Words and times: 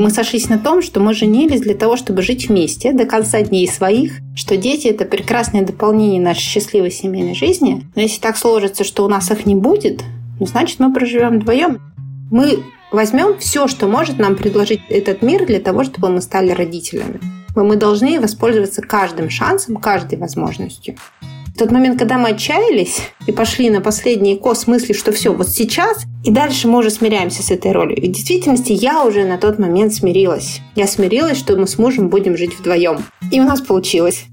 Мы 0.00 0.08
сошлись 0.08 0.48
на 0.48 0.58
том, 0.58 0.80
что 0.80 0.98
мы 0.98 1.12
женились 1.12 1.60
для 1.60 1.74
того, 1.74 1.94
чтобы 1.98 2.22
жить 2.22 2.48
вместе 2.48 2.94
до 2.94 3.04
конца 3.04 3.42
дней 3.42 3.68
своих, 3.68 4.12
что 4.34 4.56
дети– 4.56 4.86
это 4.88 5.04
прекрасное 5.04 5.60
дополнение 5.60 6.22
нашей 6.22 6.40
счастливой 6.40 6.90
семейной 6.90 7.34
жизни. 7.34 7.84
Но 7.94 8.00
если 8.00 8.18
так 8.18 8.38
сложится, 8.38 8.82
что 8.82 9.04
у 9.04 9.08
нас 9.08 9.30
их 9.30 9.44
не 9.44 9.54
будет, 9.54 10.02
ну, 10.40 10.46
значит, 10.46 10.80
мы 10.80 10.90
проживем 10.90 11.38
вдвоем. 11.38 11.82
Мы 12.30 12.60
возьмем 12.90 13.36
все, 13.36 13.68
что 13.68 13.88
может 13.88 14.18
нам 14.18 14.36
предложить 14.36 14.80
этот 14.88 15.20
мир 15.20 15.44
для 15.44 15.60
того, 15.60 15.84
чтобы 15.84 16.08
мы 16.08 16.22
стали 16.22 16.52
родителями. 16.52 17.20
Мы 17.54 17.76
должны 17.76 18.18
воспользоваться 18.20 18.80
каждым 18.80 19.28
шансом, 19.28 19.76
каждой 19.76 20.18
возможностью. 20.18 20.96
Тот 21.60 21.72
момент, 21.72 21.98
когда 21.98 22.16
мы 22.16 22.30
отчаялись 22.30 23.02
и 23.26 23.32
пошли 23.32 23.68
на 23.68 23.82
последний 23.82 24.34
кос 24.34 24.66
мысли, 24.66 24.94
что 24.94 25.12
все, 25.12 25.34
вот 25.34 25.50
сейчас, 25.50 26.04
и 26.24 26.30
дальше 26.30 26.68
мы 26.68 26.78
уже 26.78 26.88
смиряемся 26.88 27.42
с 27.42 27.50
этой 27.50 27.72
ролью. 27.72 27.98
И 27.98 28.08
в 28.08 28.12
действительности 28.12 28.72
я 28.72 29.04
уже 29.04 29.26
на 29.26 29.36
тот 29.36 29.58
момент 29.58 29.92
смирилась. 29.92 30.60
Я 30.74 30.86
смирилась, 30.86 31.36
что 31.36 31.56
мы 31.56 31.66
с 31.66 31.76
мужем 31.76 32.08
будем 32.08 32.34
жить 32.38 32.58
вдвоем. 32.58 33.04
И 33.30 33.38
у 33.40 33.44
нас 33.44 33.60
получилось. 33.60 34.24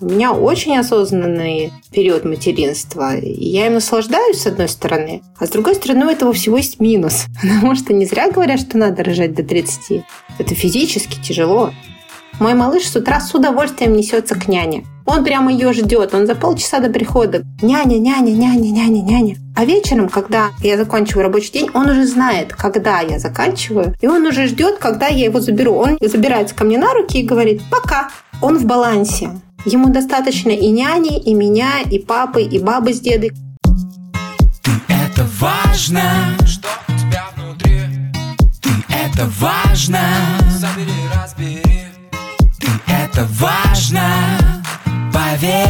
У 0.00 0.06
меня 0.06 0.32
очень 0.32 0.78
осознанный 0.78 1.74
период 1.92 2.24
материнства. 2.24 3.18
И 3.18 3.50
я 3.50 3.66
им 3.66 3.74
наслаждаюсь, 3.74 4.40
с 4.40 4.46
одной 4.46 4.70
стороны. 4.70 5.20
А 5.38 5.46
с 5.46 5.50
другой 5.50 5.74
стороны, 5.74 6.06
у 6.06 6.08
этого 6.08 6.32
всего 6.32 6.56
есть 6.56 6.80
минус. 6.80 7.26
Потому 7.42 7.74
что 7.74 7.92
не 7.92 8.06
зря 8.06 8.30
говорят, 8.30 8.60
что 8.60 8.78
надо 8.78 9.04
рожать 9.04 9.34
до 9.34 9.42
30. 9.42 10.04
Это 10.38 10.54
физически 10.54 11.22
тяжело. 11.22 11.70
Мой 12.42 12.54
малыш 12.54 12.88
с 12.88 12.96
утра 12.96 13.20
с 13.20 13.32
удовольствием 13.36 13.92
несется 13.92 14.34
к 14.34 14.48
няне. 14.48 14.84
Он 15.06 15.22
прямо 15.22 15.52
ее 15.52 15.72
ждет, 15.72 16.12
он 16.12 16.26
за 16.26 16.34
полчаса 16.34 16.80
до 16.80 16.90
прихода. 16.90 17.44
Няня, 17.62 17.98
няня, 17.98 18.32
няня, 18.32 18.68
няня, 18.72 19.00
няня. 19.00 19.36
А 19.54 19.64
вечером, 19.64 20.08
когда 20.08 20.48
я 20.58 20.76
заканчиваю 20.76 21.22
рабочий 21.22 21.52
день, 21.52 21.70
он 21.72 21.88
уже 21.88 22.04
знает, 22.04 22.52
когда 22.52 22.98
я 22.98 23.20
заканчиваю. 23.20 23.94
И 24.00 24.08
он 24.08 24.26
уже 24.26 24.48
ждет, 24.48 24.78
когда 24.80 25.06
я 25.06 25.26
его 25.26 25.40
заберу. 25.40 25.74
Он 25.76 25.96
забирается 26.00 26.56
ко 26.56 26.64
мне 26.64 26.78
на 26.78 26.92
руки 26.92 27.20
и 27.20 27.22
говорит 27.22 27.62
«пока». 27.70 28.08
Он 28.40 28.58
в 28.58 28.64
балансе. 28.64 29.30
Ему 29.64 29.90
достаточно 29.90 30.50
и 30.50 30.68
няни, 30.70 31.20
и 31.20 31.34
меня, 31.34 31.82
и 31.88 32.00
папы, 32.00 32.42
и 32.42 32.58
бабы 32.58 32.92
с 32.92 32.98
дедой. 32.98 33.30
Ты 34.62 34.72
это 34.88 35.24
важно, 35.38 36.02
что 36.44 36.68
у 36.88 36.92
тебя 36.98 37.24
внутри. 37.36 37.82
Ты 38.60 38.70
это 38.90 39.30
важно. 39.38 40.00
Забери, 40.58 40.90
разбери. 41.14 41.71
Это 43.12 43.26
важно, 43.32 44.00
поверь. 45.12 45.68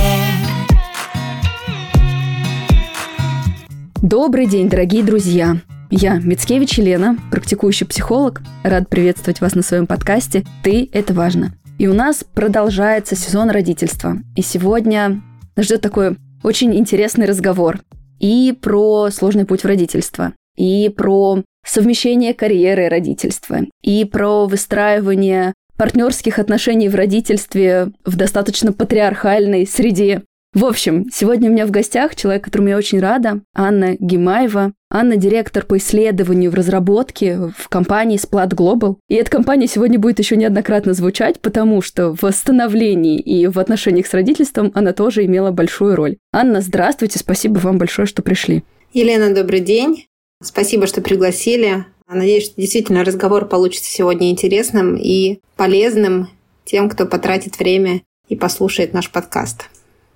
Добрый 4.00 4.46
день, 4.46 4.68
дорогие 4.68 5.02
друзья! 5.02 5.56
Я 5.90 6.20
Мицкевич 6.20 6.78
Елена, 6.78 7.18
практикующий 7.32 7.84
психолог. 7.84 8.42
Рад 8.62 8.88
приветствовать 8.88 9.40
вас 9.40 9.56
на 9.56 9.62
своем 9.62 9.88
подкасте 9.88 10.44
«Ты– 10.62 10.88
это 10.92 11.14
важно». 11.14 11.52
И 11.80 11.88
у 11.88 11.94
нас 11.94 12.24
продолжается 12.32 13.16
сезон 13.16 13.50
родительства. 13.50 14.18
И 14.36 14.42
сегодня 14.42 15.20
нас 15.56 15.66
ждет 15.66 15.80
такой 15.80 16.16
очень 16.44 16.72
интересный 16.76 17.26
разговор 17.26 17.80
и 18.20 18.56
про 18.62 19.10
сложный 19.10 19.46
путь 19.46 19.64
в 19.64 19.66
родительство, 19.66 20.32
и 20.56 20.88
про 20.96 21.42
совмещение 21.66 22.34
карьеры 22.34 22.86
и 22.86 22.88
родительства, 22.88 23.58
и 23.82 24.04
про 24.04 24.46
выстраивание 24.46 25.54
партнерских 25.83 26.38
отношений 26.38 26.88
в 26.88 26.94
родительстве 26.94 27.88
в 28.05 28.14
достаточно 28.14 28.72
патриархальной 28.72 29.66
среде. 29.66 30.22
В 30.55 30.64
общем, 30.64 31.06
сегодня 31.12 31.50
у 31.50 31.52
меня 31.52 31.66
в 31.66 31.72
гостях 31.72 32.14
человек, 32.14 32.44
которому 32.44 32.69
я 32.69 32.77
очень 32.77 33.00
рада, 33.00 33.41
Анна 33.52 33.97
Гимаева. 33.98 34.75
Анна– 34.92 35.16
директор 35.16 35.66
по 35.66 35.78
исследованию 35.78 36.53
в 36.53 36.55
разработке 36.55 37.50
в 37.58 37.69
компании 37.69 38.16
Splat 38.16 38.50
Global. 38.50 38.98
И 39.08 39.16
эта 39.16 39.28
компания 39.28 39.66
сегодня 39.66 39.98
будет 39.98 40.20
еще 40.20 40.36
неоднократно 40.36 40.92
звучать, 40.92 41.41
потому 41.41 41.83
что 41.83 42.14
в 42.14 42.22
восстановлении 42.22 43.19
и 43.19 43.48
в 43.48 43.58
отношениях 43.58 44.06
с 44.06 44.14
родительством 44.14 44.70
она 44.77 44.92
тоже 44.92 45.25
имела 45.25 45.50
большую 45.50 45.97
роль. 45.97 46.19
Анна, 46.33 46.60
здравствуйте, 46.60 47.19
спасибо 47.19 47.59
вам 47.59 47.78
большое, 47.78 48.06
что 48.06 48.22
пришли. 48.22 48.62
Елена, 48.93 49.34
добрый 49.34 49.59
день. 49.59 50.06
Спасибо, 50.41 50.87
что 50.87 51.00
пригласили. 51.00 51.87
Надеюсь, 52.15 52.45
что 52.45 52.61
действительно 52.61 53.05
разговор 53.05 53.47
получится 53.47 53.91
сегодня 53.91 54.31
интересным 54.31 54.97
и 54.97 55.41
полезным 55.56 56.28
тем, 56.65 56.89
кто 56.89 57.06
потратит 57.06 57.59
время 57.59 58.03
и 58.28 58.37
послушает 58.37 58.93
наш 58.93 59.11
подкаст. 59.11 59.69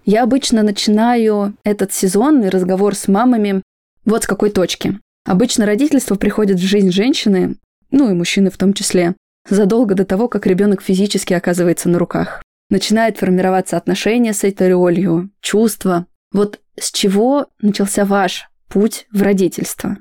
Я 0.04 0.22
обычно 0.22 0.62
начинаю 0.62 1.54
этот 1.64 1.92
сезонный 1.92 2.50
разговор 2.50 2.94
с 2.94 3.08
мамами 3.08 3.62
вот 4.04 4.24
с 4.24 4.26
какой 4.26 4.50
точки. 4.50 5.00
Обычно 5.24 5.66
родительство 5.66 6.14
приходит 6.14 6.58
в 6.58 6.64
жизнь 6.64 6.90
женщины, 6.90 7.56
ну 7.90 8.10
и 8.10 8.14
мужчины 8.14 8.50
в 8.50 8.56
том 8.56 8.72
числе, 8.72 9.16
задолго 9.48 9.94
до 9.94 10.04
того, 10.04 10.28
как 10.28 10.46
ребенок 10.46 10.82
физически 10.82 11.34
оказывается 11.34 11.88
на 11.88 11.98
руках. 11.98 12.42
Начинает 12.70 13.18
формироваться 13.18 13.76
отношения 13.76 14.32
с 14.32 14.44
этой 14.44 14.72
ролью, 14.72 15.30
чувства. 15.40 16.06
Вот 16.32 16.60
с 16.78 16.92
чего 16.92 17.46
начался 17.60 18.04
ваш 18.04 18.48
путь 18.68 19.06
в 19.10 19.22
родительство? 19.22 19.96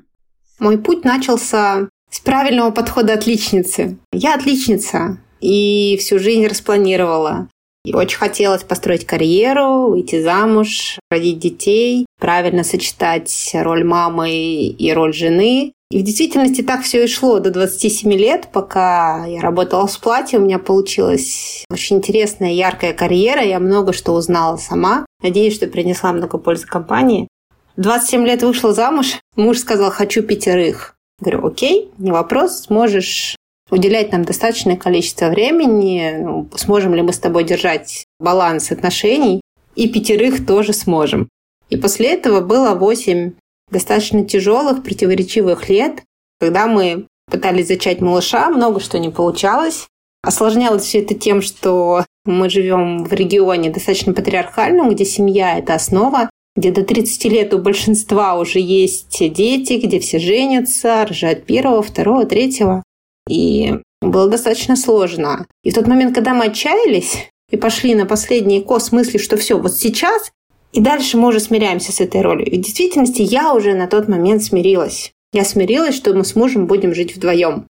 Мой 0.58 0.78
путь 0.78 1.04
начался 1.04 1.88
с 2.10 2.20
правильного 2.20 2.70
подхода 2.70 3.12
отличницы. 3.12 3.98
Я 4.12 4.34
отличница 4.34 5.18
и 5.40 5.96
всю 6.00 6.18
жизнь 6.18 6.46
распланировала. 6.46 7.48
И 7.84 7.92
очень 7.92 8.18
хотелось 8.18 8.64
построить 8.64 9.06
карьеру, 9.06 9.90
выйти 9.90 10.20
замуж, 10.20 10.98
родить 11.08 11.38
детей, 11.38 12.06
правильно 12.18 12.64
сочетать 12.64 13.50
роль 13.54 13.84
мамы 13.84 14.30
и 14.30 14.92
роль 14.92 15.14
жены. 15.14 15.72
И 15.92 15.98
в 16.00 16.02
действительности 16.02 16.62
так 16.62 16.82
все 16.82 17.04
и 17.04 17.06
шло 17.06 17.38
до 17.38 17.52
27 17.52 18.12
лет, 18.14 18.48
пока 18.52 19.24
я 19.26 19.40
работала 19.40 19.86
в 19.86 19.92
сплате, 19.92 20.38
у 20.38 20.40
меня 20.40 20.58
получилась 20.58 21.64
очень 21.70 21.98
интересная, 21.98 22.50
яркая 22.52 22.92
карьера, 22.92 23.44
я 23.44 23.60
много 23.60 23.92
что 23.92 24.12
узнала 24.12 24.56
сама. 24.56 25.06
Надеюсь, 25.22 25.54
что 25.54 25.68
принесла 25.68 26.12
много 26.12 26.38
пользы 26.38 26.66
компании. 26.66 27.28
27 27.76 28.26
лет 28.26 28.42
вышла 28.42 28.72
замуж, 28.72 29.18
муж 29.36 29.58
сказал, 29.58 29.90
хочу 29.90 30.22
пятерых. 30.22 30.96
Говорю, 31.20 31.46
окей, 31.46 31.90
не 31.98 32.10
вопрос, 32.10 32.62
сможешь 32.62 33.36
уделять 33.70 34.12
нам 34.12 34.24
достаточное 34.24 34.76
количество 34.76 35.26
времени, 35.28 36.16
ну, 36.22 36.48
сможем 36.54 36.94
ли 36.94 37.02
мы 37.02 37.12
с 37.12 37.18
тобой 37.18 37.44
держать 37.44 38.04
баланс 38.20 38.70
отношений, 38.70 39.40
и 39.74 39.88
пятерых 39.88 40.46
тоже 40.46 40.72
сможем. 40.72 41.28
И 41.68 41.76
после 41.76 42.12
этого 42.12 42.40
было 42.40 42.74
восемь 42.74 43.32
достаточно 43.70 44.24
тяжелых, 44.24 44.82
противоречивых 44.82 45.68
лет, 45.68 46.02
когда 46.40 46.66
мы 46.66 47.06
пытались 47.30 47.68
зачать 47.68 48.00
малыша, 48.00 48.48
много 48.50 48.80
что 48.80 48.98
не 48.98 49.10
получалось. 49.10 49.88
Осложнялось 50.22 50.84
все 50.84 51.00
это 51.02 51.14
тем, 51.14 51.42
что 51.42 52.04
мы 52.24 52.48
живем 52.48 53.04
в 53.04 53.12
регионе 53.12 53.70
достаточно 53.70 54.12
патриархальном, 54.12 54.90
где 54.90 55.04
семья– 55.04 55.58
это 55.58 55.74
основа, 55.74 56.30
где 56.56 56.72
до 56.72 56.82
30 56.82 57.24
лет 57.26 57.54
у 57.54 57.58
большинства 57.58 58.38
уже 58.38 58.58
есть 58.58 59.18
дети, 59.32 59.74
где 59.74 60.00
все 60.00 60.18
женятся, 60.18 61.06
рожают 61.06 61.44
первого, 61.44 61.82
второго, 61.82 62.24
третьего. 62.24 62.82
И 63.28 63.74
было 64.00 64.28
достаточно 64.28 64.76
сложно. 64.76 65.46
И 65.62 65.70
в 65.70 65.74
тот 65.74 65.86
момент, 65.86 66.14
когда 66.14 66.34
мы 66.34 66.46
отчаялись 66.46 67.28
и 67.50 67.56
пошли 67.56 67.94
на 67.94 68.06
последний 68.06 68.62
кос 68.62 68.90
мысли, 68.90 69.18
что 69.18 69.36
все, 69.36 69.58
вот 69.58 69.74
сейчас, 69.74 70.32
и 70.72 70.80
дальше 70.80 71.16
мы 71.16 71.28
уже 71.28 71.40
смиряемся 71.40 71.92
с 71.92 72.00
этой 72.00 72.22
ролью. 72.22 72.46
И 72.46 72.58
в 72.58 72.62
действительности 72.62 73.22
я 73.22 73.52
уже 73.52 73.74
на 73.74 73.86
тот 73.86 74.08
момент 74.08 74.42
смирилась. 74.42 75.12
Я 75.32 75.44
смирилась, 75.44 75.94
что 75.94 76.14
мы 76.14 76.24
с 76.24 76.34
мужем 76.34 76.66
будем 76.66 76.94
жить 76.94 77.14
вдвоем. 77.14 77.66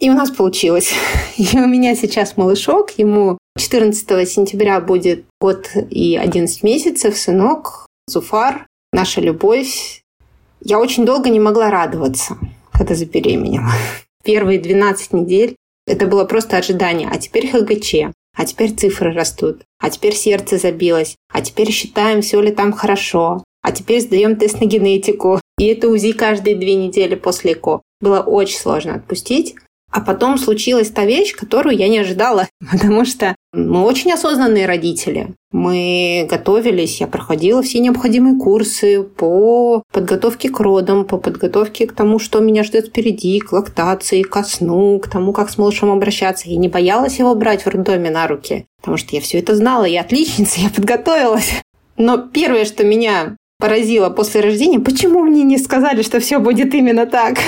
И 0.00 0.10
у 0.10 0.14
нас 0.14 0.30
получилось. 0.30 0.92
И 1.36 1.56
у 1.56 1.66
меня 1.66 1.94
сейчас 1.94 2.36
малышок, 2.36 2.90
ему 2.98 3.38
14 3.58 4.28
сентября 4.28 4.80
будет 4.80 5.24
год 5.40 5.70
и 5.90 6.16
11 6.16 6.62
месяцев, 6.64 7.16
сынок, 7.16 7.83
Зуфар, 8.06 8.66
наша 8.92 9.20
любовь. 9.20 10.02
Я 10.60 10.78
очень 10.78 11.04
долго 11.04 11.30
не 11.30 11.40
могла 11.40 11.70
радоваться, 11.70 12.36
когда 12.72 12.94
забеременела 12.94 13.70
первые 14.24 14.58
12 14.58 15.12
недель 15.12 15.56
это 15.86 16.06
было 16.06 16.24
просто 16.24 16.56
ожидание. 16.56 17.08
А 17.10 17.18
теперь 17.18 17.48
ХГЧ, 17.48 18.14
а 18.36 18.44
теперь 18.44 18.74
цифры 18.74 19.12
растут, 19.12 19.62
а 19.78 19.90
теперь 19.90 20.14
сердце 20.14 20.58
забилось, 20.58 21.16
а 21.32 21.42
теперь 21.42 21.70
считаем, 21.70 22.22
все 22.22 22.40
ли 22.40 22.52
там 22.52 22.72
хорошо, 22.72 23.44
а 23.62 23.72
теперь 23.72 24.00
сдаем 24.00 24.36
тест 24.36 24.60
на 24.60 24.64
генетику. 24.66 25.40
И 25.58 25.66
это 25.66 25.88
УЗИ 25.88 26.12
каждые 26.12 26.56
две 26.56 26.74
недели 26.74 27.14
после 27.14 27.52
ЭКО. 27.52 27.82
Было 28.00 28.20
очень 28.20 28.58
сложно 28.58 28.94
отпустить. 28.94 29.54
А 29.90 30.00
потом 30.00 30.38
случилась 30.38 30.90
та 30.90 31.04
вещь, 31.04 31.36
которую 31.36 31.76
я 31.76 31.88
не 31.88 31.98
ожидала, 31.98 32.48
потому 32.70 33.04
что 33.04 33.36
мы 33.54 33.84
очень 33.84 34.12
осознанные 34.12 34.66
родители. 34.66 35.34
Мы 35.52 36.26
готовились, 36.28 37.00
я 37.00 37.06
проходила 37.06 37.62
все 37.62 37.78
необходимые 37.78 38.36
курсы 38.36 39.02
по 39.02 39.82
подготовке 39.92 40.50
к 40.50 40.58
родам, 40.58 41.04
по 41.04 41.16
подготовке 41.16 41.86
к 41.86 41.92
тому, 41.92 42.18
что 42.18 42.40
меня 42.40 42.64
ждет 42.64 42.88
впереди, 42.88 43.38
к 43.38 43.52
лактации, 43.52 44.22
ко 44.22 44.42
сну, 44.42 44.98
к 44.98 45.08
тому, 45.08 45.32
как 45.32 45.50
с 45.50 45.58
малышом 45.58 45.90
обращаться. 45.90 46.48
Я 46.48 46.56
не 46.56 46.68
боялась 46.68 47.18
его 47.18 47.34
брать 47.34 47.62
в 47.62 47.68
роддоме 47.68 48.10
на 48.10 48.26
руки, 48.26 48.66
потому 48.80 48.96
что 48.96 49.14
я 49.14 49.20
все 49.20 49.38
это 49.38 49.54
знала, 49.54 49.84
я 49.84 50.00
отличница, 50.00 50.60
я 50.60 50.70
подготовилась. 50.70 51.52
Но 51.96 52.18
первое, 52.18 52.64
что 52.64 52.84
меня 52.84 53.36
поразило 53.60 54.10
после 54.10 54.40
рождения, 54.40 54.80
почему 54.80 55.22
мне 55.22 55.44
не 55.44 55.58
сказали, 55.58 56.02
что 56.02 56.18
все 56.18 56.38
будет 56.38 56.74
именно 56.74 57.06
так? 57.06 57.38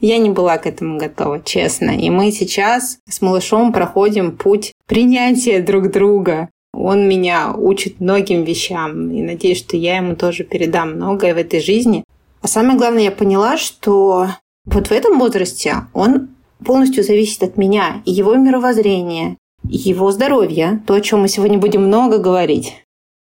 Я 0.00 0.16
не 0.16 0.30
была 0.30 0.56
к 0.56 0.66
этому 0.66 0.98
готова, 0.98 1.42
честно. 1.42 1.90
И 1.90 2.08
мы 2.08 2.32
сейчас 2.32 2.98
с 3.08 3.20
малышом 3.20 3.72
проходим 3.72 4.36
путь 4.36 4.72
принятия 4.90 5.60
друг 5.60 5.92
друга. 5.92 6.50
Он 6.74 7.08
меня 7.08 7.54
учит 7.56 8.00
многим 8.00 8.42
вещам, 8.42 9.12
и 9.12 9.22
надеюсь, 9.22 9.58
что 9.58 9.76
я 9.76 9.98
ему 9.98 10.16
тоже 10.16 10.42
передам 10.42 10.96
многое 10.96 11.32
в 11.32 11.38
этой 11.38 11.60
жизни. 11.60 12.02
А 12.42 12.48
самое 12.48 12.76
главное, 12.76 13.04
я 13.04 13.12
поняла, 13.12 13.56
что 13.56 14.26
вот 14.64 14.88
в 14.88 14.92
этом 14.92 15.20
возрасте 15.20 15.76
он 15.94 16.30
полностью 16.64 17.04
зависит 17.04 17.44
от 17.44 17.56
меня 17.56 18.02
и 18.04 18.10
его 18.10 18.34
мировоззрения, 18.34 19.36
и 19.62 19.76
его 19.76 20.10
здоровья, 20.10 20.82
то, 20.88 20.94
о 20.94 21.00
чем 21.00 21.20
мы 21.20 21.28
сегодня 21.28 21.58
будем 21.58 21.84
много 21.84 22.18
говорить. 22.18 22.74